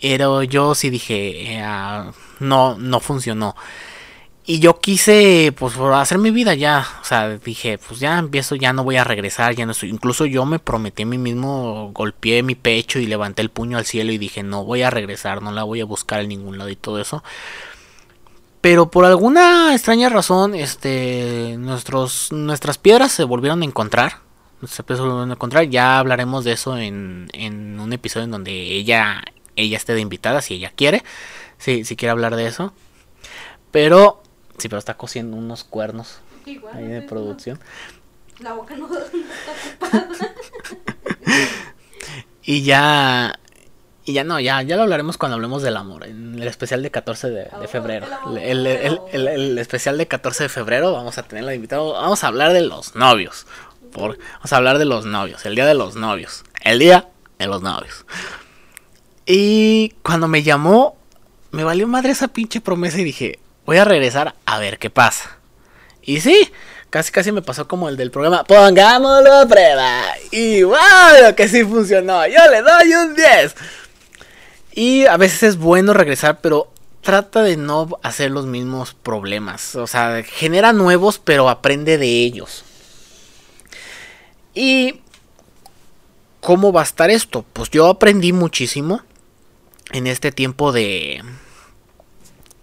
pero 0.00 0.42
yo 0.42 0.74
sí 0.74 0.90
dije 0.90 1.54
eh, 1.54 1.62
ah, 1.62 2.12
no 2.40 2.76
no 2.78 3.00
funcionó 3.00 3.54
y 4.48 4.60
yo 4.60 4.78
quise, 4.78 5.52
pues, 5.58 5.76
hacer 5.76 6.18
mi 6.18 6.30
vida 6.30 6.54
ya. 6.54 6.86
O 7.02 7.04
sea, 7.04 7.36
dije, 7.36 7.78
pues 7.78 7.98
ya 7.98 8.16
empiezo, 8.16 8.54
ya 8.54 8.72
no 8.72 8.84
voy 8.84 8.96
a 8.96 9.02
regresar, 9.02 9.56
ya 9.56 9.66
no 9.66 9.72
estoy. 9.72 9.90
Incluso 9.90 10.24
yo 10.24 10.46
me 10.46 10.60
prometí 10.60 11.02
a 11.02 11.06
mí 11.06 11.18
mismo, 11.18 11.90
golpeé 11.92 12.44
mi 12.44 12.54
pecho 12.54 13.00
y 13.00 13.06
levanté 13.06 13.42
el 13.42 13.50
puño 13.50 13.76
al 13.76 13.86
cielo 13.86 14.12
y 14.12 14.18
dije, 14.18 14.44
no 14.44 14.64
voy 14.64 14.82
a 14.82 14.90
regresar, 14.90 15.42
no 15.42 15.50
la 15.50 15.64
voy 15.64 15.80
a 15.80 15.84
buscar 15.84 16.20
en 16.20 16.28
ningún 16.28 16.58
lado 16.58 16.70
y 16.70 16.76
todo 16.76 17.00
eso. 17.00 17.24
Pero 18.60 18.88
por 18.88 19.04
alguna 19.04 19.74
extraña 19.74 20.08
razón, 20.10 20.54
este, 20.54 21.56
nuestros, 21.58 22.30
nuestras 22.30 22.78
piedras 22.78 23.10
se 23.10 23.24
volvieron 23.24 23.62
a 23.62 23.64
encontrar. 23.64 24.20
Se 24.64 24.82
volvieron 24.84 25.30
a 25.30 25.34
encontrar. 25.34 25.64
Ya 25.64 25.98
hablaremos 25.98 26.44
de 26.44 26.52
eso 26.52 26.76
en, 26.78 27.28
en 27.32 27.80
un 27.80 27.92
episodio 27.92 28.24
en 28.24 28.30
donde 28.30 28.52
ella, 28.52 29.24
ella 29.56 29.76
esté 29.76 29.94
de 29.94 30.00
invitada, 30.00 30.42
si 30.42 30.54
ella 30.54 30.72
quiere. 30.74 31.02
Sí, 31.58 31.84
si 31.84 31.96
quiere 31.96 32.10
hablar 32.10 32.36
de 32.36 32.46
eso. 32.46 32.72
Pero 33.70 34.22
Sí, 34.58 34.68
pero 34.68 34.78
está 34.78 34.96
cosiendo 34.96 35.36
unos 35.36 35.64
cuernos 35.64 36.18
Igual, 36.44 36.76
ahí 36.76 36.86
de 36.86 37.02
producción. 37.02 37.58
La 38.40 38.52
boca 38.52 38.76
no, 38.76 38.88
no 38.88 38.98
está 38.98 39.52
ocupada. 39.52 40.08
Y 42.42 42.62
ya. 42.62 43.38
Y 44.04 44.12
ya 44.12 44.22
no, 44.22 44.38
ya, 44.38 44.62
ya 44.62 44.76
lo 44.76 44.82
hablaremos 44.82 45.18
cuando 45.18 45.34
hablemos 45.34 45.62
del 45.62 45.76
amor. 45.76 46.06
En 46.06 46.40
el 46.40 46.46
especial 46.46 46.80
de 46.82 46.92
14 46.92 47.28
de, 47.28 47.34
de 47.34 47.48
Amor, 47.50 47.68
febrero. 47.68 48.06
el 48.40 48.66
El, 48.66 49.58
especial 49.58 49.98
de 49.98 50.06
14 50.06 50.44
de 50.44 50.48
febrero 50.48 50.92
vamos 50.92 51.18
a 51.18 51.24
tenerla 51.24 51.50
de 51.50 51.56
invitado. 51.56 51.94
Vamos 51.94 52.22
a 52.22 52.28
hablar 52.28 52.52
de 52.52 52.60
los 52.60 52.94
novios. 52.94 53.48
Por, 53.92 54.16
vamos 54.34 54.52
a 54.52 54.56
hablar 54.56 54.78
de 54.78 54.84
los 54.84 55.06
novios. 55.06 55.44
El 55.44 55.56
día 55.56 55.66
de 55.66 55.74
los 55.74 55.96
novios. 55.96 56.44
El 56.62 56.78
día 56.78 57.08
de 57.40 57.46
los 57.48 57.62
novios. 57.62 58.06
Y 59.26 59.94
cuando 60.02 60.28
me 60.28 60.44
llamó, 60.44 60.96
me 61.50 61.64
valió 61.64 61.88
madre 61.88 62.12
esa 62.12 62.28
pinche 62.28 62.60
promesa 62.60 63.00
y 63.00 63.04
dije, 63.04 63.40
voy 63.66 63.78
a 63.78 63.84
regresar 63.84 64.36
a 64.46 64.58
ver 64.60 64.78
qué 64.78 64.88
pasa. 64.88 65.38
Y 66.00 66.20
sí, 66.20 66.48
casi 66.90 67.10
casi 67.10 67.32
me 67.32 67.42
pasó 67.42 67.66
como 67.66 67.88
el 67.88 67.96
del 67.96 68.12
programa, 68.12 68.44
pongámoslo 68.44 69.32
a 69.32 69.46
prueba. 69.46 70.02
Y 70.30 70.62
que 71.34 71.48
sí 71.48 71.64
funcionó. 71.64 72.24
Yo 72.28 72.38
le 72.50 72.62
doy 72.62 72.94
un 72.94 73.14
10. 73.16 73.54
Y 74.74 75.06
a 75.06 75.16
veces 75.16 75.42
es 75.42 75.56
bueno 75.56 75.92
regresar, 75.92 76.40
pero 76.40 76.70
trata 77.00 77.42
de 77.42 77.56
no 77.56 77.98
hacer 78.02 78.30
los 78.30 78.46
mismos 78.46 78.94
problemas. 78.94 79.74
O 79.74 79.88
sea, 79.88 80.22
genera 80.22 80.72
nuevos, 80.72 81.18
pero 81.18 81.48
aprende 81.48 81.98
de 81.98 82.06
ellos. 82.06 82.64
Y 84.54 85.00
¿cómo 86.40 86.72
va 86.72 86.82
a 86.82 86.84
estar 86.84 87.10
esto? 87.10 87.44
Pues 87.52 87.70
yo 87.70 87.88
aprendí 87.88 88.32
muchísimo 88.32 89.02
en 89.92 90.06
este 90.06 90.32
tiempo 90.32 90.72
de 90.72 91.22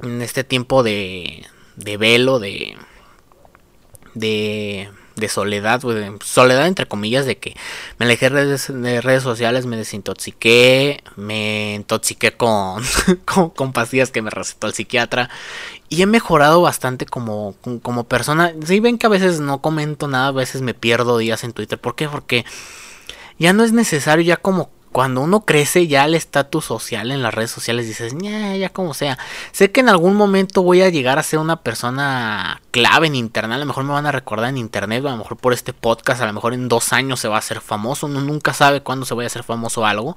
en 0.02 0.22
este 0.22 0.44
tiempo 0.44 0.84
de 0.84 1.46
de 1.76 1.98
velo 1.98 2.40
de 2.40 2.78
de 4.14 4.90
de 5.16 5.30
soledad, 5.30 5.82
soledad 6.24 6.68
entre 6.68 6.88
comillas, 6.88 7.26
de 7.26 7.38
que 7.38 7.56
me 7.98 8.06
alejé 8.06 8.26
de 8.26 8.36
redes, 8.36 8.74
de 8.74 9.02
redes 9.02 9.24
sociales, 9.24 9.66
me 9.66 9.78
desintoxiqué, 9.78 11.04
me 11.16 11.76
intoxiqué 11.76 12.34
con, 12.34 12.82
con, 13.26 13.50
con 13.52 13.74
pastillas 13.74 14.12
que 14.12 14.22
me 14.22 14.32
recetó 14.32 14.68
el 14.68 14.74
psiquiatra 14.74 15.30
y 15.90 16.02
he 16.02 16.06
mejorado 16.06 16.62
bastante 16.62 17.06
como, 17.06 17.56
como 17.82 18.06
persona. 18.06 18.54
Si 18.66 18.80
ven 18.80 18.98
que 18.98 19.06
a 19.06 19.10
veces 19.10 19.40
no 19.40 19.62
comento 19.62 20.08
nada, 20.08 20.28
a 20.28 20.32
veces 20.32 20.62
me 20.62 20.74
pierdo 20.74 21.18
días 21.18 21.44
en 21.44 21.54
Twitter. 21.54 21.80
¿Por 21.80 21.96
qué? 21.96 22.10
Porque 22.10 22.46
ya 23.38 23.54
no 23.54 23.64
es 23.64 23.72
necesario, 23.72 24.26
ya 24.26 24.38
como 24.38 24.72
cuando 24.94 25.22
uno 25.22 25.42
crece 25.42 25.88
ya 25.88 26.06
el 26.06 26.14
estatus 26.14 26.66
social 26.66 27.12
en 27.12 27.24
las 27.24 27.34
redes 27.34 27.50
sociales 27.50 27.88
dices, 27.88 28.14
ya, 28.22 28.70
como 28.70 28.94
sea. 28.94 29.18
Sé 29.52 29.72
que 29.72 29.82
en 29.82 29.90
algún 29.90 30.16
momento 30.16 30.62
voy 30.62 30.84
a 30.84 30.90
llegar 30.90 31.18
a 31.18 31.24
ser 31.24 31.40
una 31.40 31.62
persona 31.62 32.62
clave 32.70 33.08
en 33.08 33.16
internet, 33.16 33.56
a 33.56 33.60
lo 33.60 33.66
mejor 33.66 33.84
me 33.86 33.92
van 33.92 34.06
a 34.06 34.12
recordar 34.12 34.50
en 34.50 34.58
internet, 34.58 35.04
a 35.06 35.10
lo 35.10 35.18
mejor 35.18 35.38
por 35.38 35.52
este 35.52 35.74
podcast, 35.74 36.22
a 36.22 36.28
lo 36.28 36.34
mejor 36.34 36.54
en 36.54 36.70
dos 36.70 36.94
años 36.94 37.20
se 37.20 37.28
va 37.28 37.36
a 37.36 37.40
hacer 37.40 37.60
famoso, 37.60 38.06
uno 38.06 38.22
nunca 38.22 38.54
sabe 38.54 38.82
cuándo 38.82 39.06
se 39.06 39.16
vaya 39.16 39.26
a 39.26 39.28
hacer 39.28 39.44
famoso 39.44 39.86
algo. 39.86 40.16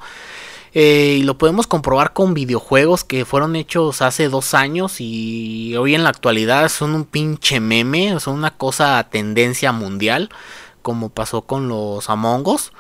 Eh, 0.75 1.17
y 1.21 1.23
lo 1.23 1.39
podemos 1.39 1.67
comprobar 1.67 2.13
con 2.13 2.35
videojuegos 2.35 3.03
que 3.03 3.25
fueron 3.25 3.57
hechos 3.57 4.03
hace 4.03 4.29
dos 4.29 4.53
años 4.53 5.01
y 5.01 5.75
hoy 5.79 5.95
en 5.95 6.05
la 6.05 6.11
actualidad 6.11 6.69
son 6.69 6.95
un 6.95 7.07
pinche 7.07 7.61
meme, 7.61 8.21
son 8.21 8.35
una 8.35 8.51
cosa 8.51 9.03
tendencia 9.11 9.73
mundial, 9.73 10.29
como 10.83 11.09
pasó 11.09 11.43
con 11.43 11.69
los 11.69 12.11
Among 12.11 12.47
Us. 12.47 12.73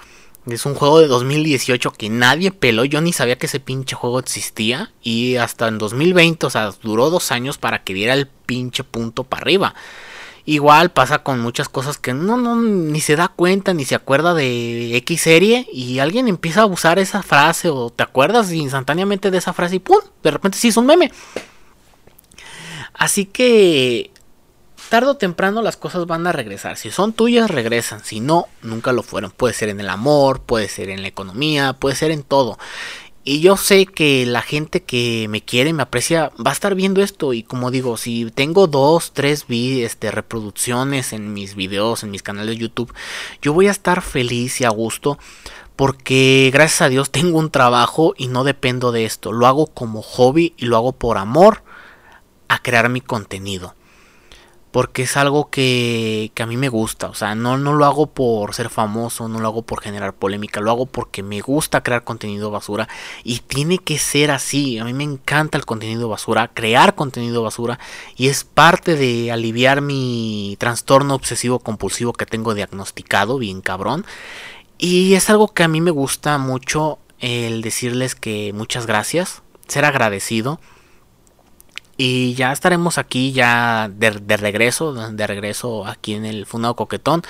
Es 0.46 0.64
un 0.64 0.74
juego 0.74 1.00
de 1.00 1.08
2018 1.08 1.90
que 1.92 2.08
nadie 2.08 2.52
peló. 2.52 2.84
Yo 2.84 3.00
ni 3.00 3.12
sabía 3.12 3.36
que 3.36 3.46
ese 3.46 3.58
pinche 3.58 3.96
juego 3.96 4.20
existía. 4.20 4.92
Y 5.02 5.36
hasta 5.36 5.66
en 5.66 5.78
2020, 5.78 6.46
o 6.46 6.50
sea, 6.50 6.72
duró 6.82 7.10
dos 7.10 7.32
años 7.32 7.58
para 7.58 7.82
que 7.82 7.94
diera 7.94 8.14
el 8.14 8.28
pinche 8.28 8.84
punto 8.84 9.24
para 9.24 9.42
arriba. 9.42 9.74
Igual 10.44 10.92
pasa 10.92 11.24
con 11.24 11.40
muchas 11.40 11.68
cosas 11.68 11.98
que 11.98 12.14
no, 12.14 12.36
no, 12.36 12.54
ni 12.54 13.00
se 13.00 13.16
da 13.16 13.26
cuenta, 13.26 13.74
ni 13.74 13.84
se 13.84 13.96
acuerda 13.96 14.34
de 14.34 14.96
X 14.98 15.22
serie. 15.22 15.66
Y 15.72 15.98
alguien 15.98 16.28
empieza 16.28 16.62
a 16.62 16.66
usar 16.66 17.00
esa 17.00 17.24
frase 17.24 17.68
o 17.68 17.90
te 17.90 18.04
acuerdas 18.04 18.52
instantáneamente 18.52 19.32
de 19.32 19.38
esa 19.38 19.52
frase 19.52 19.76
y 19.76 19.78
¡pum! 19.80 19.98
De 20.22 20.30
repente 20.30 20.58
sí 20.58 20.68
es 20.68 20.76
un 20.76 20.86
meme. 20.86 21.10
Así 22.94 23.26
que 23.26 24.12
tarde 24.86 25.10
o 25.10 25.16
temprano 25.16 25.62
las 25.62 25.76
cosas 25.76 26.06
van 26.06 26.26
a 26.26 26.32
regresar. 26.32 26.76
Si 26.76 26.90
son 26.90 27.12
tuyas, 27.12 27.50
regresan. 27.50 28.04
Si 28.04 28.20
no, 28.20 28.48
nunca 28.62 28.92
lo 28.92 29.02
fueron. 29.02 29.30
Puede 29.30 29.54
ser 29.54 29.68
en 29.68 29.80
el 29.80 29.88
amor, 29.88 30.40
puede 30.40 30.68
ser 30.68 30.90
en 30.90 31.02
la 31.02 31.08
economía, 31.08 31.74
puede 31.74 31.96
ser 31.96 32.10
en 32.10 32.22
todo. 32.22 32.58
Y 33.24 33.40
yo 33.40 33.56
sé 33.56 33.86
que 33.86 34.24
la 34.24 34.40
gente 34.40 34.84
que 34.84 35.26
me 35.28 35.42
quiere, 35.42 35.72
me 35.72 35.82
aprecia, 35.82 36.30
va 36.38 36.50
a 36.50 36.54
estar 36.54 36.74
viendo 36.74 37.02
esto. 37.02 37.32
Y 37.32 37.42
como 37.42 37.70
digo, 37.70 37.96
si 37.96 38.30
tengo 38.30 38.66
dos, 38.68 39.12
tres 39.12 39.46
este, 39.48 40.10
reproducciones 40.10 41.12
en 41.12 41.32
mis 41.32 41.56
videos, 41.56 42.02
en 42.02 42.10
mis 42.12 42.22
canales 42.22 42.50
de 42.50 42.62
YouTube, 42.62 42.94
yo 43.42 43.52
voy 43.52 43.66
a 43.68 43.72
estar 43.72 44.02
feliz 44.02 44.60
y 44.60 44.64
a 44.64 44.70
gusto. 44.70 45.18
Porque 45.74 46.50
gracias 46.52 46.82
a 46.82 46.88
Dios 46.88 47.10
tengo 47.12 47.38
un 47.38 47.50
trabajo 47.50 48.14
y 48.16 48.28
no 48.28 48.44
dependo 48.44 48.92
de 48.92 49.04
esto. 49.04 49.32
Lo 49.32 49.46
hago 49.46 49.66
como 49.66 50.02
hobby 50.02 50.54
y 50.56 50.66
lo 50.66 50.76
hago 50.76 50.92
por 50.92 51.18
amor 51.18 51.62
a 52.48 52.62
crear 52.62 52.88
mi 52.88 53.00
contenido 53.00 53.75
porque 54.76 55.04
es 55.04 55.16
algo 55.16 55.48
que, 55.48 56.32
que, 56.34 56.42
a 56.42 56.46
mí 56.46 56.58
me 56.58 56.68
gusta. 56.68 57.06
O 57.06 57.14
sea, 57.14 57.34
no, 57.34 57.56
no 57.56 57.72
lo 57.72 57.86
hago 57.86 58.08
por 58.08 58.54
ser 58.54 58.68
famoso, 58.68 59.26
no 59.26 59.40
lo 59.40 59.48
hago 59.48 59.62
por 59.62 59.80
generar 59.80 60.12
polémica, 60.12 60.60
lo 60.60 60.70
hago 60.70 60.84
porque 60.84 61.22
me 61.22 61.40
gusta 61.40 61.82
crear 61.82 62.04
contenido 62.04 62.50
basura 62.50 62.86
y 63.24 63.38
tiene 63.38 63.78
que 63.78 63.96
ser 63.96 64.30
así. 64.30 64.78
A 64.78 64.84
mí 64.84 64.92
me 64.92 65.04
encanta 65.04 65.56
el 65.56 65.64
contenido 65.64 66.10
basura, 66.10 66.50
crear 66.52 66.94
contenido 66.94 67.42
basura 67.42 67.78
y 68.18 68.28
es 68.28 68.44
parte 68.44 68.96
de 68.96 69.32
aliviar 69.32 69.80
mi 69.80 70.56
trastorno 70.60 71.14
obsesivo 71.14 71.58
compulsivo 71.58 72.12
que 72.12 72.26
tengo 72.26 72.52
diagnosticado, 72.52 73.38
bien 73.38 73.62
cabrón. 73.62 74.04
Y 74.76 75.14
es 75.14 75.30
algo 75.30 75.54
que 75.54 75.62
a 75.62 75.68
mí 75.68 75.80
me 75.80 75.90
gusta 75.90 76.36
mucho 76.36 76.98
el 77.18 77.62
decirles 77.62 78.14
que 78.14 78.52
muchas 78.52 78.84
gracias, 78.84 79.42
ser 79.68 79.86
agradecido. 79.86 80.60
Y 81.98 82.34
ya 82.34 82.52
estaremos 82.52 82.98
aquí 82.98 83.32
ya 83.32 83.88
de, 83.88 84.10
regreso, 84.36 84.92
de 84.92 85.26
regreso 85.26 85.86
aquí 85.86 86.12
en 86.12 86.26
el 86.26 86.44
Fundado 86.44 86.76
Coquetón. 86.76 87.22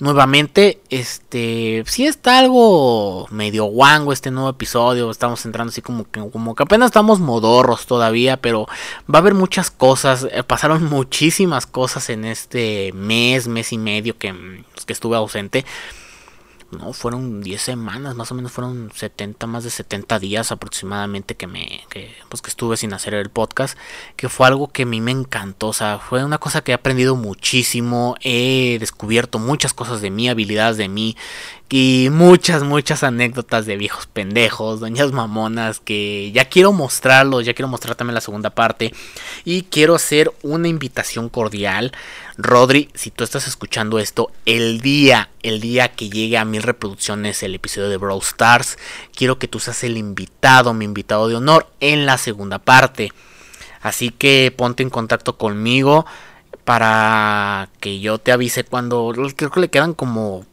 Nuevamente, 0.00 0.80
este, 0.88 1.82
sí 1.86 2.06
está 2.06 2.38
algo 2.38 3.26
medio 3.30 3.64
guango 3.64 4.12
este 4.12 4.30
nuevo 4.30 4.48
episodio. 4.48 5.10
Estamos 5.10 5.44
entrando 5.44 5.70
así 5.70 5.82
como 5.82 6.10
que, 6.10 6.20
como 6.30 6.54
que 6.54 6.62
apenas 6.62 6.86
estamos 6.86 7.20
modorros 7.20 7.86
todavía, 7.86 8.38
pero 8.38 8.66
va 9.12 9.18
a 9.18 9.22
haber 9.22 9.34
muchas 9.34 9.70
cosas. 9.70 10.26
Eh, 10.30 10.42
pasaron 10.42 10.84
muchísimas 10.88 11.66
cosas 11.66 12.08
en 12.08 12.24
este 12.24 12.92
mes, 12.94 13.46
mes 13.46 13.72
y 13.72 13.78
medio 13.78 14.16
que, 14.16 14.64
que 14.86 14.92
estuve 14.92 15.16
ausente 15.16 15.66
no, 16.70 16.92
fueron 16.92 17.40
10 17.40 17.62
semanas, 17.62 18.14
más 18.14 18.30
o 18.30 18.34
menos 18.34 18.52
fueron 18.52 18.90
70, 18.94 19.46
más 19.46 19.64
de 19.64 19.70
70 19.70 20.18
días 20.18 20.52
aproximadamente 20.52 21.34
que 21.34 21.46
me, 21.46 21.80
que, 21.88 22.14
pues 22.28 22.42
que 22.42 22.50
estuve 22.50 22.76
sin 22.76 22.92
hacer 22.92 23.14
el 23.14 23.30
podcast, 23.30 23.78
que 24.16 24.28
fue 24.28 24.46
algo 24.46 24.68
que 24.68 24.82
a 24.82 24.86
mí 24.86 25.00
me 25.00 25.10
encantó, 25.10 25.68
o 25.68 25.72
sea, 25.72 25.98
fue 25.98 26.22
una 26.24 26.36
cosa 26.36 26.60
que 26.60 26.72
he 26.72 26.74
aprendido 26.74 27.16
muchísimo, 27.16 28.16
he 28.20 28.76
descubierto 28.80 29.38
muchas 29.38 29.72
cosas 29.72 30.02
de 30.02 30.10
mí, 30.10 30.28
habilidades 30.28 30.76
de 30.76 30.88
mí, 30.88 31.16
y 31.70 32.08
muchas, 32.10 32.62
muchas 32.62 33.02
anécdotas 33.02 33.66
de 33.66 33.76
viejos 33.76 34.06
pendejos, 34.06 34.80
doñas 34.80 35.12
mamonas, 35.12 35.80
que 35.80 36.32
ya 36.32 36.46
quiero 36.46 36.72
mostrarlos, 36.72 37.44
ya 37.44 37.54
quiero 37.54 37.68
mostrar 37.68 37.94
también 37.94 38.14
la 38.14 38.20
segunda 38.20 38.50
parte, 38.50 38.94
y 39.44 39.62
quiero 39.62 39.94
hacer 39.94 40.32
una 40.42 40.68
invitación 40.68 41.28
cordial 41.28 41.92
Rodri, 42.40 42.88
si 42.94 43.10
tú 43.10 43.24
estás 43.24 43.48
escuchando 43.48 43.98
esto, 43.98 44.30
el 44.46 44.80
día, 44.80 45.28
el 45.42 45.60
día 45.60 45.88
que 45.88 46.08
llegue 46.08 46.38
a 46.38 46.44
mil 46.44 46.62
reproducciones 46.62 47.42
el 47.42 47.56
episodio 47.56 47.88
de 47.88 47.96
Brawl 47.96 48.22
Stars, 48.22 48.78
quiero 49.12 49.40
que 49.40 49.48
tú 49.48 49.58
seas 49.58 49.82
el 49.82 49.96
invitado, 49.96 50.72
mi 50.72 50.84
invitado 50.84 51.26
de 51.26 51.34
honor 51.34 51.66
en 51.80 52.06
la 52.06 52.16
segunda 52.16 52.60
parte. 52.60 53.12
Así 53.82 54.10
que 54.10 54.54
ponte 54.56 54.84
en 54.84 54.90
contacto 54.90 55.36
conmigo 55.36 56.06
para 56.64 57.70
que 57.80 57.98
yo 57.98 58.18
te 58.18 58.30
avise 58.30 58.62
cuando 58.62 59.12
creo 59.36 59.50
que 59.50 59.60
le 59.60 59.68
quedan 59.68 59.94
como 59.94 60.46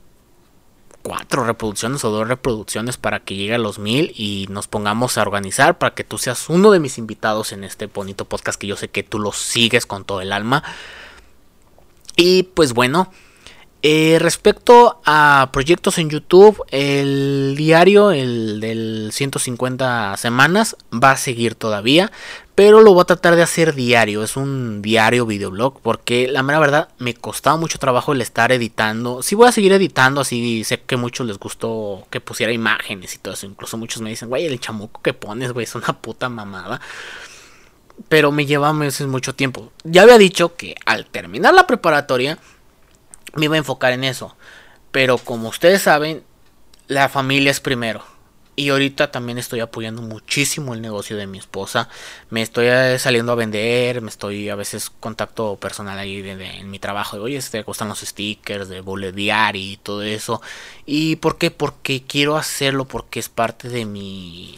cuatro 1.05 1.43
reproducciones 1.43 2.03
o 2.03 2.09
dos 2.09 2.27
reproducciones 2.27 2.97
para 2.97 3.19
que 3.19 3.35
llegue 3.35 3.53
a 3.53 3.59
los 3.59 3.77
mil 3.77 4.11
y 4.15 4.47
nos 4.49 4.67
pongamos 4.67 5.19
a 5.19 5.21
organizar 5.21 5.77
para 5.77 5.93
que 5.93 6.03
tú 6.03 6.17
seas 6.17 6.49
uno 6.49 6.71
de 6.71 6.79
mis 6.79 6.97
invitados 6.97 7.51
en 7.51 7.63
este 7.63 7.85
bonito 7.85 8.25
podcast 8.25 8.59
que 8.59 8.65
yo 8.65 8.75
sé 8.75 8.87
que 8.87 9.03
tú 9.03 9.19
lo 9.19 9.31
sigues 9.31 9.85
con 9.85 10.03
todo 10.03 10.21
el 10.21 10.31
alma. 10.31 10.63
Y 12.15 12.41
pues 12.41 12.73
bueno, 12.73 13.11
eh, 13.87 14.17
respecto 14.17 14.99
a 15.05 15.49
proyectos 15.53 15.99
en 15.99 16.09
YouTube, 16.09 16.59
el 16.71 17.53
diario, 17.55 18.09
el 18.09 18.59
del 18.59 19.09
150 19.11 20.17
semanas, 20.17 20.75
va 20.91 21.11
a 21.11 21.17
seguir 21.17 21.53
todavía, 21.53 22.11
pero 22.55 22.81
lo 22.81 22.95
voy 22.95 23.03
a 23.03 23.05
tratar 23.05 23.35
de 23.35 23.43
hacer 23.43 23.75
diario. 23.75 24.23
Es 24.23 24.37
un 24.37 24.81
diario 24.81 25.27
videoblog, 25.27 25.81
porque 25.81 26.27
la 26.27 26.41
mera 26.41 26.57
verdad 26.57 26.89
me 26.97 27.13
costaba 27.13 27.57
mucho 27.57 27.77
trabajo 27.77 28.13
el 28.13 28.21
estar 28.21 28.51
editando. 28.51 29.21
Si 29.21 29.35
voy 29.35 29.49
a 29.49 29.51
seguir 29.51 29.71
editando, 29.71 30.21
así 30.21 30.63
sé 30.63 30.81
que 30.81 30.95
a 30.95 30.97
muchos 30.97 31.27
les 31.27 31.37
gustó 31.37 32.07
que 32.09 32.19
pusiera 32.19 32.51
imágenes 32.51 33.13
y 33.13 33.19
todo 33.19 33.35
eso. 33.35 33.45
Incluso 33.45 33.77
muchos 33.77 34.01
me 34.01 34.09
dicen, 34.09 34.29
güey, 34.29 34.47
el 34.47 34.59
chamuco 34.59 34.99
que 35.03 35.13
pones, 35.13 35.51
güey, 35.51 35.65
es 35.65 35.75
una 35.75 35.93
puta 36.01 36.27
mamada. 36.27 36.81
Pero 38.09 38.31
me 38.31 38.47
lleva 38.47 38.69
a 38.69 38.73
veces 38.73 39.05
mucho 39.05 39.35
tiempo. 39.35 39.71
Ya 39.83 40.01
había 40.01 40.17
dicho 40.17 40.55
que 40.55 40.73
al 40.87 41.05
terminar 41.05 41.53
la 41.53 41.67
preparatoria 41.67 42.39
me 43.35 43.45
iba 43.45 43.55
a 43.55 43.59
enfocar 43.59 43.93
en 43.93 44.03
eso. 44.03 44.35
Pero 44.91 45.17
como 45.17 45.49
ustedes 45.49 45.81
saben, 45.81 46.23
la 46.87 47.09
familia 47.09 47.51
es 47.51 47.59
primero. 47.59 48.03
Y 48.57 48.69
ahorita 48.69 49.11
también 49.11 49.37
estoy 49.37 49.59
apoyando 49.59 50.01
muchísimo 50.01 50.73
el 50.73 50.81
negocio 50.81 51.17
de 51.17 51.27
mi 51.27 51.37
esposa. 51.37 51.89
Me 52.29 52.41
estoy 52.41 52.67
eh, 52.67 52.97
saliendo 52.99 53.33
a 53.33 53.35
vender, 53.35 54.01
me 54.01 54.09
estoy 54.09 54.47
a 54.47 54.55
veces 54.55 54.89
contacto 54.89 55.57
personal 55.57 55.99
ahí 55.99 56.23
en 56.25 56.71
mi 56.71 56.79
trabajo. 56.79 57.17
Oye, 57.17 57.41
te 57.41 57.63
gustan 57.63 57.89
los 57.89 57.99
stickers 57.99 58.69
de 58.69 58.79
boletear 58.79 59.57
y 59.57 59.75
todo 59.83 60.03
eso. 60.03 60.41
¿Y 60.85 61.17
por 61.17 61.37
qué? 61.37 61.51
Porque 61.51 62.03
quiero 62.03 62.37
hacerlo 62.37 62.85
porque 62.85 63.19
es 63.19 63.27
parte 63.27 63.67
de 63.67 63.83
mi... 63.83 64.55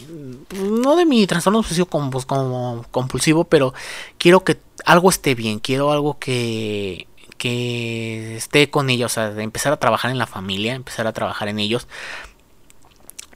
No 0.53 0.95
de 0.95 1.05
mi 1.05 1.25
trastorno 1.25 1.59
obsesivo 1.59 1.87
como 1.87 2.85
compulsivo, 2.91 3.45
pero 3.45 3.73
quiero 4.19 4.43
que 4.43 4.59
algo 4.85 5.09
esté 5.09 5.33
bien. 5.33 5.57
Quiero 5.57 5.91
algo 5.91 6.19
que 6.19 7.07
que 7.37 8.37
esté 8.37 8.69
con 8.69 8.89
ellos, 8.89 9.11
o 9.11 9.15
sea, 9.15 9.31
de 9.31 9.43
empezar 9.43 9.73
a 9.73 9.77
trabajar 9.77 10.11
en 10.11 10.17
la 10.17 10.27
familia, 10.27 10.75
empezar 10.75 11.07
a 11.07 11.13
trabajar 11.13 11.47
en 11.47 11.59
ellos. 11.59 11.87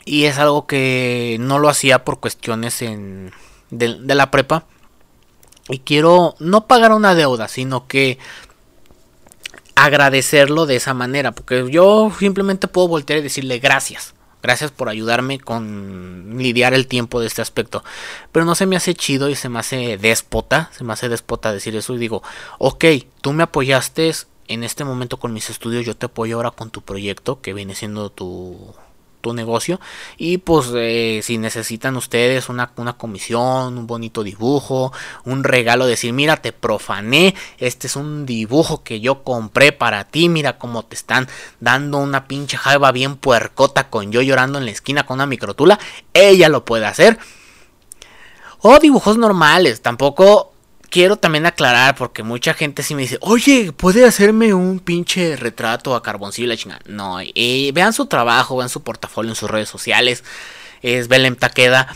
Y 0.06 0.26
es 0.26 0.40
algo 0.40 0.66
que 0.66 1.38
no 1.40 1.60
lo 1.60 1.70
hacía 1.70 2.04
por 2.04 2.20
cuestiones 2.20 2.82
en, 2.82 3.32
de, 3.70 4.16
la 4.16 4.32
prepa. 4.32 4.66
Y 5.70 5.80
quiero 5.80 6.36
no 6.40 6.68
pagar 6.68 6.92
una 6.92 7.16
deuda, 7.16 7.48
sino 7.48 7.88
que 7.88 8.18
agradecerlo 9.76 10.66
de 10.66 10.76
esa 10.76 10.94
manera. 10.94 11.32
Porque 11.32 11.70
yo 11.70 12.12
simplemente 12.18 12.68
puedo 12.68 12.88
voltear 12.88 13.20
y 13.20 13.24
decirle 13.24 13.60
gracias. 13.60 14.14
Gracias 14.42 14.72
por 14.72 14.90
ayudarme 14.90 15.40
con 15.40 16.38
lidiar 16.38 16.74
el 16.74 16.88
tiempo 16.88 17.20
de 17.20 17.28
este 17.28 17.42
aspecto. 17.42 17.84
Pero 18.32 18.46
no 18.46 18.56
se 18.56 18.66
me 18.66 18.76
hace 18.76 18.96
chido 18.96 19.30
y 19.30 19.36
se 19.36 19.50
me 19.50 19.60
hace 19.60 19.98
déspota. 19.98 20.70
Se 20.76 20.84
me 20.84 20.94
hace 20.94 21.10
déspota 21.10 21.54
decir 21.54 21.76
eso 21.76 21.94
y 21.94 22.00
digo, 22.00 22.24
ok, 22.58 22.86
tú 23.22 23.34
me 23.34 23.44
apoyaste 23.44 24.12
en 24.48 24.64
este 24.64 24.84
momento 24.84 25.18
con 25.18 25.34
mis 25.34 25.50
estudios, 25.50 25.86
yo 25.86 25.96
te 25.96 26.08
apoyo 26.08 26.36
ahora 26.36 26.52
con 26.52 26.72
tu 26.72 26.82
proyecto 26.82 27.40
que 27.42 27.54
viene 27.54 27.74
siendo 27.74 28.10
tu 28.10 28.74
tu 29.22 29.34
negocio 29.34 29.80
y 30.18 30.40
pues 30.40 30.72
eh, 30.76 31.22
si 31.24 31.38
necesitan 31.38 31.96
ustedes 31.96 32.50
una, 32.50 32.72
una, 32.76 32.94
comisión, 32.94 33.78
un 33.78 33.88
bonito 33.88 34.24
dibujo, 34.24 34.92
un 35.24 35.44
regalo, 35.44 35.86
decir 35.86 36.14
mira 36.14 36.38
te 36.38 36.52
profané, 36.52 37.36
este 37.58 37.88
es 37.88 37.96
un 37.96 38.26
dibujo 38.26 38.84
que 38.84 39.00
yo 39.00 39.24
compré 39.24 39.72
para 39.72 40.04
ti, 40.06 40.28
mira 40.28 40.58
cómo 40.58 40.84
te 40.84 40.96
están 40.96 41.28
dando 41.60 42.00
una 42.00 42.28
pinche 42.28 42.58
jaiba 42.58 42.92
bien 42.92 43.16
puercota 43.16 43.90
con 43.90 44.12
yo 44.12 44.22
llorando 44.22 44.58
en 44.58 44.66
la 44.66 44.72
esquina 44.72 45.06
con 45.06 45.16
una 45.16 45.26
microtula, 45.26 45.80
ella 46.14 46.50
lo 46.50 46.66
puede 46.66 46.86
hacer. 46.86 47.18
O 48.64 48.78
dibujos 48.78 49.18
normales, 49.18 49.82
tampoco 49.82 50.51
quiero 50.92 51.16
también 51.16 51.48
aclarar, 51.48 51.96
porque 51.96 52.22
mucha 52.22 52.54
gente 52.54 52.84
sí 52.84 52.94
me 52.94 53.04
dice, 53.04 53.18
oye, 53.22 53.72
¿puede 53.72 54.06
hacerme 54.06 54.54
un 54.54 54.80
pinche 54.80 55.38
retrato 55.38 55.96
a 55.96 56.04
carboncillo 56.04 56.50
la 56.50 56.58
chingada? 56.58 56.82
No, 56.86 57.20
eh, 57.22 57.72
vean 57.74 57.94
su 57.94 58.06
trabajo, 58.06 58.58
vean 58.58 58.70
su 58.70 58.84
portafolio 58.84 59.32
en 59.32 59.36
sus 59.36 59.50
redes 59.50 59.70
sociales. 59.70 60.24
Es 60.84 61.08
Belém 61.08 61.36
Taqueda. 61.36 61.88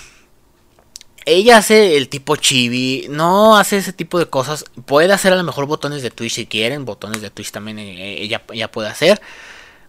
Ella 1.26 1.58
hace 1.58 1.98
el 1.98 2.08
tipo 2.08 2.36
chibi, 2.36 3.08
no 3.10 3.58
hace 3.58 3.78
ese 3.78 3.94
tipo 3.94 4.18
de 4.18 4.28
cosas. 4.28 4.66
Puede 4.86 5.12
hacer 5.12 5.34
a 5.34 5.36
lo 5.36 5.44
mejor 5.44 5.66
botones 5.66 6.02
de 6.02 6.12
Twitch 6.12 6.34
si 6.36 6.46
quieren, 6.46 6.86
botones 6.86 7.22
de 7.22 7.30
Twitch 7.32 7.52
también 7.52 7.80
eh, 7.80 8.22
ella, 8.22 8.44
ella 8.52 8.72
puede 8.72 8.90
hacer 8.90 9.22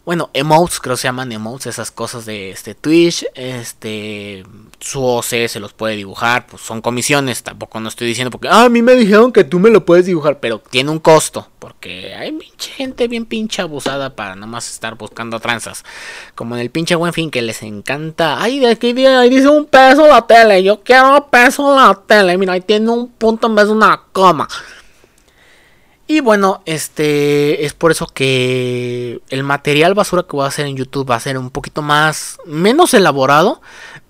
bueno, 0.07 0.31
emotes, 0.35 0.79
creo 0.79 0.95
que 0.95 1.01
se 1.01 1.09
llaman 1.09 1.33
emotes, 1.33 1.67
esas 1.67 1.91
cosas 1.91 2.25
de 2.27 2.51
este 2.51 2.77
Twitch, 2.77 3.27
este, 3.35 4.45
su 4.79 5.05
OC 5.05 5.49
se 5.49 5.59
los 5.59 5.73
puede 5.73 5.97
dibujar, 5.97 6.47
pues 6.47 6.63
son 6.63 6.81
comisiones, 6.81 7.43
tampoco 7.43 7.81
no 7.81 7.89
estoy 7.89 8.07
diciendo 8.07 8.31
porque, 8.31 8.47
ah, 8.47 8.67
a 8.67 8.69
mí 8.69 8.83
me 8.83 8.95
dijeron 8.95 9.33
que 9.33 9.43
tú 9.43 9.59
me 9.59 9.69
lo 9.69 9.85
puedes 9.85 10.07
dibujar, 10.07 10.39
pero 10.39 10.61
tiene 10.61 10.93
un 10.93 11.01
costo, 11.01 11.49
porque 11.59 12.15
hay 12.15 12.31
pinche 12.31 12.71
gente 12.71 13.09
bien 13.09 13.27
pinche 13.27 13.63
abusada 13.63 14.15
para 14.15 14.37
nada 14.37 14.47
más 14.47 14.71
estar 14.71 14.95
buscando 14.95 15.41
tranzas, 15.41 15.85
como 16.37 16.55
en 16.55 16.61
el 16.61 16.71
pinche 16.71 16.95
buen 16.95 17.13
fin 17.13 17.29
que 17.29 17.43
les 17.43 17.65
encanta, 17.65 18.41
ay, 18.41 18.61
de 18.61 18.69
aquí 18.69 18.93
dice 18.93 19.49
un 19.49 19.67
peso 19.67 20.07
la 20.07 20.25
tele, 20.25 20.63
yo 20.63 20.85
quiero 20.85 21.27
peso 21.29 21.75
la 21.75 22.01
tele, 22.07 22.39
mira, 22.39 22.53
ahí 22.53 22.61
tiene 22.61 22.91
un 22.91 23.09
punto 23.09 23.49
en 23.49 23.57
vez 23.57 23.67
de 23.67 23.73
una 23.73 24.01
coma. 24.13 24.47
Y 26.09 26.21
bueno, 26.21 26.63
este 26.67 27.65
es 27.65 27.75
por 27.75 27.91
eso 27.91 28.07
que 28.07 29.21
el 29.29 29.43
material 29.43 29.95
basura 29.95 30.23
que 30.23 30.37
voy 30.37 30.45
a 30.45 30.49
hacer 30.49 30.67
en 30.67 30.77
YouTube 30.77 31.11
va 31.11 31.17
a 31.17 31.21
ser 31.21 31.37
un 31.37 31.51
poquito 31.51 31.83
más 31.83 32.39
menos 32.47 32.95
elaborado, 32.95 33.61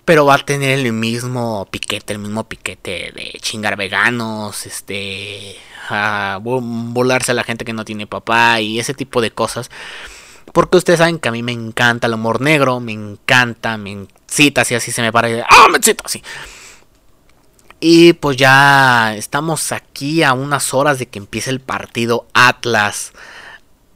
pero 0.05 0.25
va 0.25 0.35
a 0.35 0.37
tener 0.37 0.77
el 0.77 0.93
mismo 0.93 1.67
piquete, 1.71 2.13
el 2.13 2.19
mismo 2.19 2.43
piquete 2.43 3.11
de 3.15 3.39
chingar 3.41 3.77
veganos, 3.77 4.67
este 4.67 5.55
volarse 6.41 7.31
a 7.31 7.35
la 7.35 7.43
gente 7.43 7.65
que 7.65 7.73
no 7.73 7.85
tiene 7.85 8.07
papá 8.07 8.61
y 8.61 8.79
ese 8.79 8.93
tipo 8.93 9.19
de 9.19 9.31
cosas. 9.31 9.71
Porque 10.53 10.77
ustedes 10.77 10.99
saben 10.99 11.19
que 11.19 11.29
a 11.29 11.31
mí 11.31 11.43
me 11.43 11.51
encanta 11.51 12.07
el 12.07 12.13
humor 12.13 12.41
negro, 12.41 12.79
me 12.79 12.93
encanta, 12.93 13.77
me 13.77 14.07
cita 14.27 14.61
así, 14.61 14.75
así 14.75 14.91
se 14.91 15.01
me 15.01 15.11
para. 15.11 15.45
¡Ah, 15.49 15.67
me 15.71 15.79
cita 15.81 16.03
así! 16.05 16.23
Y 17.79 18.13
pues 18.13 18.37
ya 18.37 19.15
estamos 19.15 19.71
aquí 19.71 20.23
a 20.23 20.33
unas 20.33 20.73
horas 20.73 20.97
de 20.97 21.07
que 21.07 21.19
empiece 21.19 21.51
el 21.51 21.59
partido 21.59 22.25
Atlas. 22.33 23.13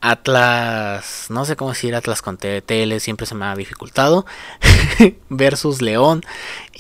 Atlas, 0.02 1.28
no 1.30 1.46
sé 1.46 1.56
cómo 1.56 1.72
decir 1.72 1.94
Atlas 1.96 2.24
con 2.24 2.38
TTL, 2.38 2.98
siempre 3.00 3.28
se 3.28 3.36
me 3.36 3.46
ha 3.46 3.56
dificultado. 3.56 4.26
versus 5.30 5.82
León. 5.82 6.24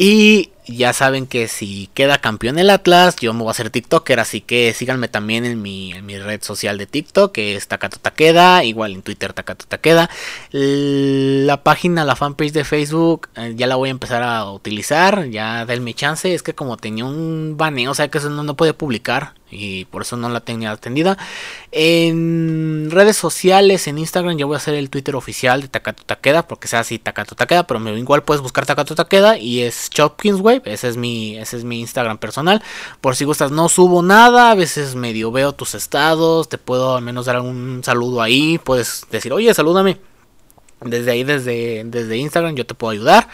Y 0.03 0.49
ya 0.65 0.93
saben 0.93 1.27
que 1.27 1.47
si 1.47 1.87
queda 1.93 2.17
campeón 2.17 2.57
el 2.57 2.71
Atlas, 2.71 3.17
yo 3.17 3.33
me 3.33 3.41
voy 3.41 3.49
a 3.49 3.51
hacer 3.51 3.69
TikToker. 3.69 4.19
Así 4.19 4.41
que 4.41 4.73
síganme 4.73 5.09
también 5.09 5.45
en 5.45 5.61
mi, 5.61 5.93
en 5.93 6.07
mi 6.07 6.17
red 6.17 6.41
social 6.41 6.79
de 6.79 6.87
TikTok, 6.87 7.31
que 7.31 7.55
es 7.55 7.67
Takato 7.67 7.99
Takeda. 7.99 8.63
Igual 8.63 8.93
en 8.93 9.03
Twitter 9.03 9.31
Takato 9.33 9.65
Takeda. 9.67 10.09
La 10.49 11.61
página, 11.61 12.03
la 12.03 12.15
fanpage 12.15 12.51
de 12.51 12.63
Facebook, 12.63 13.29
eh, 13.35 13.53
ya 13.55 13.67
la 13.67 13.75
voy 13.75 13.89
a 13.89 13.91
empezar 13.91 14.23
a 14.23 14.51
utilizar. 14.51 15.29
Ya 15.29 15.67
denme 15.67 15.93
chance. 15.93 16.33
Es 16.33 16.41
que 16.41 16.55
como 16.55 16.77
tenía 16.77 17.05
un 17.05 17.53
baneo, 17.55 17.91
o 17.91 17.93
sea 17.93 18.07
que 18.07 18.17
eso 18.17 18.31
no, 18.31 18.41
no 18.41 18.55
puede 18.55 18.73
publicar 18.73 19.35
y 19.51 19.85
por 19.85 20.01
eso 20.01 20.17
no 20.17 20.29
la 20.29 20.39
tenía 20.39 20.71
atendida. 20.71 21.17
En 21.71 22.89
redes 22.89 23.17
sociales, 23.17 23.87
en 23.87 23.97
Instagram, 23.97 24.37
yo 24.37 24.47
voy 24.47 24.55
a 24.55 24.57
hacer 24.57 24.73
el 24.73 24.89
Twitter 24.89 25.15
oficial 25.15 25.61
de 25.61 25.67
Takato 25.67 26.03
Takeda, 26.03 26.47
porque 26.47 26.67
sea 26.67 26.79
así 26.79 26.97
Takato 26.97 27.35
Takeda, 27.35 27.67
pero 27.67 27.97
igual 27.97 28.23
puedes 28.23 28.41
buscar 28.41 28.65
Takato 28.65 28.95
Takeda 28.95 29.37
y 29.37 29.61
es 29.61 29.89
Chopkins 29.91 30.39
Wave, 30.39 30.63
ese 30.65 30.87
es 30.87 30.97
mi 30.97 31.37
ese 31.37 31.57
es 31.57 31.63
mi 31.63 31.79
Instagram 31.81 32.17
personal. 32.17 32.63
Por 33.01 33.15
si 33.15 33.25
gustas, 33.25 33.51
no 33.51 33.69
subo 33.69 34.01
nada, 34.01 34.51
a 34.51 34.55
veces 34.55 34.95
medio 34.95 35.31
veo 35.31 35.53
tus 35.53 35.75
estados, 35.75 36.49
te 36.49 36.57
puedo 36.57 36.95
al 36.95 37.03
menos 37.03 37.25
dar 37.25 37.39
un 37.41 37.83
saludo 37.83 38.21
ahí, 38.21 38.57
puedes 38.57 39.05
decir, 39.11 39.33
"Oye, 39.33 39.53
salúdame." 39.53 39.99
Desde 40.81 41.11
ahí 41.11 41.23
desde 41.23 41.83
desde 41.85 42.17
Instagram 42.17 42.55
yo 42.55 42.65
te 42.65 42.73
puedo 42.73 42.91
ayudar. 42.91 43.27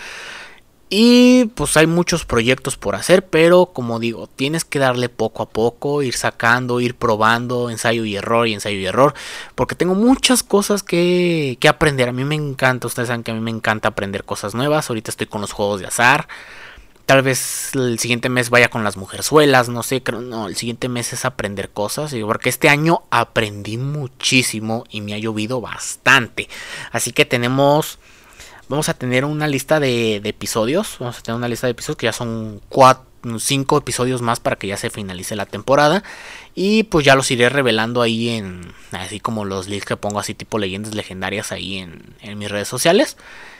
Y 0.90 1.46
pues 1.56 1.76
hay 1.76 1.86
muchos 1.86 2.26
proyectos 2.26 2.78
por 2.78 2.96
hacer, 2.96 3.26
pero 3.26 3.68
como 3.68 4.00
digo, 4.00 4.28
tienes 4.28 4.64
que 4.64 4.80
darle 4.80 5.10
poco 5.10 5.44
a 5.44 5.50
poco, 5.50 6.02
ir 6.02 6.16
sacando, 6.16 6.80
ir 6.80 6.96
probando, 6.96 7.70
ensayo 7.70 8.06
y 8.06 8.16
error 8.16 8.48
y 8.48 8.54
ensayo 8.54 8.80
y 8.80 8.86
error, 8.86 9.14
porque 9.56 9.76
tengo 9.76 9.96
muchas 9.96 10.44
cosas 10.44 10.84
que, 10.84 11.58
que 11.60 11.68
aprender. 11.68 12.08
A 12.08 12.14
mí 12.14 12.24
me 12.24 12.36
encanta, 12.36 12.88
ustedes 12.88 13.08
saben 13.08 13.24
que 13.24 13.32
a 13.32 13.34
mí 13.34 13.42
me 13.42 13.52
encanta 13.52 13.90
aprender 13.90 14.24
cosas 14.24 14.56
nuevas. 14.56 14.90
Ahorita 14.90 15.12
estoy 15.12 15.28
con 15.28 15.42
los 15.42 15.52
juegos 15.52 15.82
de 15.82 15.88
azar, 15.88 16.28
Tal 17.08 17.22
vez 17.22 17.72
el 17.74 18.00
siguiente 18.00 18.28
mes 18.28 18.50
vaya 18.50 18.68
con 18.70 18.84
las 18.84 18.98
mujerzuelas, 18.98 19.70
no 19.70 19.82
sé, 19.82 20.04
creo, 20.04 20.20
no, 20.20 20.50
el 20.50 20.58
siguiente 20.58 20.90
mes 20.90 21.14
es 21.14 21.24
aprender 21.24 21.70
cosas, 21.70 22.14
porque 22.26 22.50
este 22.50 22.68
año 22.68 23.04
aprendí 23.12 23.78
muchísimo 23.78 24.84
y 24.90 25.00
me 25.00 25.14
ha 25.14 25.18
llovido 25.18 25.62
bastante. 25.62 26.50
Así 26.92 27.14
que 27.14 27.24
tenemos, 27.24 27.98
vamos 28.70 28.90
a 28.90 28.94
tener 28.94 29.26
una 29.26 29.48
lista 29.48 29.80
de, 29.80 30.18
episodios, 30.18 30.98
vamos 31.00 31.20
a 31.20 31.22
tener 31.22 31.38
una 31.38 31.48
lista 31.48 31.68
de 31.68 31.72
episodios 31.72 31.98
que 31.98 32.06
ya 32.06 32.14
son 32.14 32.62
cuatro, 32.70 33.06
cinco 33.40 33.78
episodios 33.78 34.22
más 34.22 34.40
para 34.40 34.56
que 34.56 34.68
ya 34.68 34.78
se 34.78 34.90
finalice 34.90 35.36
la 35.36 35.46
temporada. 35.46 36.04
Y 36.56 36.84
pues 36.84 37.06
ya 37.06 37.16
los 37.16 37.30
iré 37.32 37.50
revelando 37.50 38.02
ahí 38.02 38.30
en, 38.30 38.62
así 38.92 39.20
como 39.20 39.46
los 39.46 39.68
links 39.68 39.86
que 39.86 39.98
pongo 39.98 40.20
así 40.20 40.34
tipo 40.34 40.58
leyendas 40.58 40.96
legendarias 40.96 41.52
ahí 41.52 41.78
en, 41.78 42.38
mis 42.38 42.50
redes 42.50 42.68
sociales. 42.68 43.18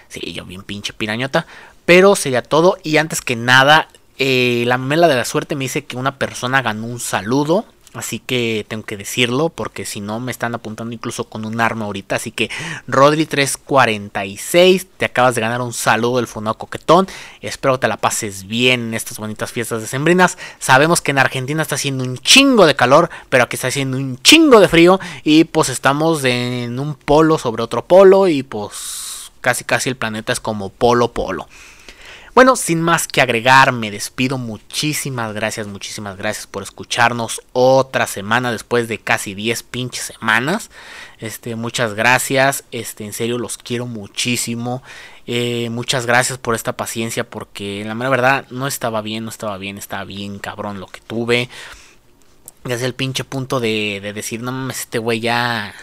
Sí, 0.10 0.34
yo 0.34 0.46
bien 0.46 0.64
pinche 0.64 0.94
pirañota. 0.94 1.46
Pero 1.86 2.16
sería 2.16 2.42
todo. 2.42 2.78
Y 2.84 2.98
antes 2.98 3.22
que 3.22 3.36
nada, 3.36 3.88
eh, 4.18 4.64
la 4.68 4.78
mela 4.78 5.08
de 5.08 5.16
la 5.16 5.26
suerte 5.26 5.56
me 5.56 5.66
dice 5.66 5.86
que 5.86 5.98
una 5.98 6.18
persona 6.18 6.62
ganó 6.62 6.86
un 6.86 7.00
saludo. 7.00 7.66
Así 7.98 8.20
que 8.20 8.66
tengo 8.68 8.84
que 8.84 8.96
decirlo 8.96 9.50
porque 9.50 9.86
si 9.86 10.02
no 10.02 10.20
me 10.20 10.32
están 10.32 10.54
apuntando 10.54 10.94
incluso 10.94 11.24
con 11.24 11.46
un 11.46 11.60
arma 11.60 11.86
ahorita. 11.86 12.16
Así 12.16 12.32
que 12.32 12.52
Rodri346, 12.88 14.86
te 14.98 15.06
acabas 15.06 15.36
de 15.36 15.42
ganar 15.42 15.62
un 15.62 15.74
saludo 15.74 16.18
del 16.18 16.28
Fundado 16.28 16.58
Coquetón. 16.58 17.08
Espero 17.42 17.74
que 17.74 17.82
te 17.82 17.88
la 17.88 17.98
pases 17.98 18.46
bien 18.46 18.90
en 18.90 18.94
estas 18.94 19.18
bonitas 19.18 19.52
fiestas 19.52 19.82
decembrinas. 19.82 20.38
Sabemos 20.60 21.02
que 21.02 21.12
en 21.12 21.18
Argentina 21.18 21.62
está 21.62 21.76
haciendo 21.76 22.04
un 22.04 22.18
chingo 22.20 22.68
de 22.68 22.76
calor, 22.76 23.10
pero 23.30 23.46
aquí 23.46 23.56
está 23.56 23.70
haciendo 23.70 23.98
un 23.98 24.22
chingo 24.22 24.60
de 24.60 24.68
frío. 24.68 25.00
Y 25.24 25.46
pues 25.46 25.70
estamos 25.70 26.24
en 26.24 26.80
un 26.80 26.94
polo 26.94 27.38
sobre 27.38 27.64
otro 27.64 27.86
polo 27.86 28.28
y 28.28 28.44
pues 28.44 29.32
casi 29.42 29.64
casi 29.64 29.90
el 29.90 29.96
planeta 29.96 30.34
es 30.34 30.40
como 30.40 30.70
polo 30.70 31.14
polo. 31.14 31.48
Bueno, 32.38 32.56
sin 32.56 32.84
más 32.84 33.08
que 33.08 33.22
agregar, 33.22 33.72
me 33.72 33.90
despido. 33.90 34.38
Muchísimas 34.38 35.34
gracias, 35.34 35.66
muchísimas 35.66 36.18
gracias 36.18 36.46
por 36.46 36.62
escucharnos 36.62 37.42
otra 37.52 38.06
semana 38.06 38.52
después 38.52 38.88
de 38.88 39.00
casi 39.00 39.34
10 39.34 39.64
pinches 39.64 40.04
semanas. 40.04 40.70
Este, 41.18 41.56
muchas 41.56 41.96
gracias. 41.96 42.64
Este, 42.72 43.06
en 43.06 43.14
serio, 43.14 43.40
los 43.40 43.58
quiero 43.58 43.88
muchísimo. 43.88 44.84
Eh, 45.26 45.72
muchas 45.72 46.06
gracias 46.06 46.38
por 46.38 46.54
esta 46.54 46.78
paciencia 46.78 47.28
porque 47.28 47.84
la 47.84 47.96
mera 47.96 48.12
verdad 48.12 48.46
no 48.52 48.68
estaba 48.68 49.02
bien, 49.02 49.24
no 49.24 49.32
estaba 49.32 49.58
bien, 49.58 49.80
estaba 49.80 50.04
bien 50.04 50.38
cabrón 50.38 50.80
lo 50.80 50.86
que 50.86 51.02
tuve. 51.02 51.50
Desde 52.64 52.86
el 52.86 52.94
pinche 52.94 53.24
punto 53.24 53.60
de, 53.60 54.00
de 54.00 54.14
decir, 54.14 54.44
no 54.44 54.52
mames, 54.52 54.82
este 54.82 55.00
güey 55.00 55.22
ya 55.22 55.74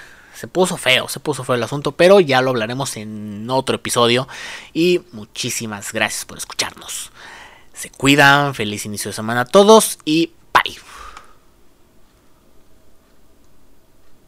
se 0.45 0.49
puso 0.49 0.77
feo, 0.77 1.09
se 1.09 1.21
puso 1.21 1.43
feo 1.43 1.55
el 1.55 1.63
asunto, 1.63 1.93
pero 1.93 2.21
ya 2.21 2.43
lo 2.43 2.51
hablaremos 2.51 2.99
en 2.99 3.49
otro 3.49 3.77
episodio. 3.77 4.29
Y 4.75 5.01
muchísimas 5.13 5.91
gracias 5.91 6.27
por 6.27 6.37
escucharnos. 6.37 7.11
Se 7.73 7.89
cuidan, 7.89 8.55
feliz 8.55 8.85
inicio 8.85 9.09
de 9.09 9.15
semana 9.15 9.41
a 9.41 9.45
todos 9.47 9.99
y 10.05 10.33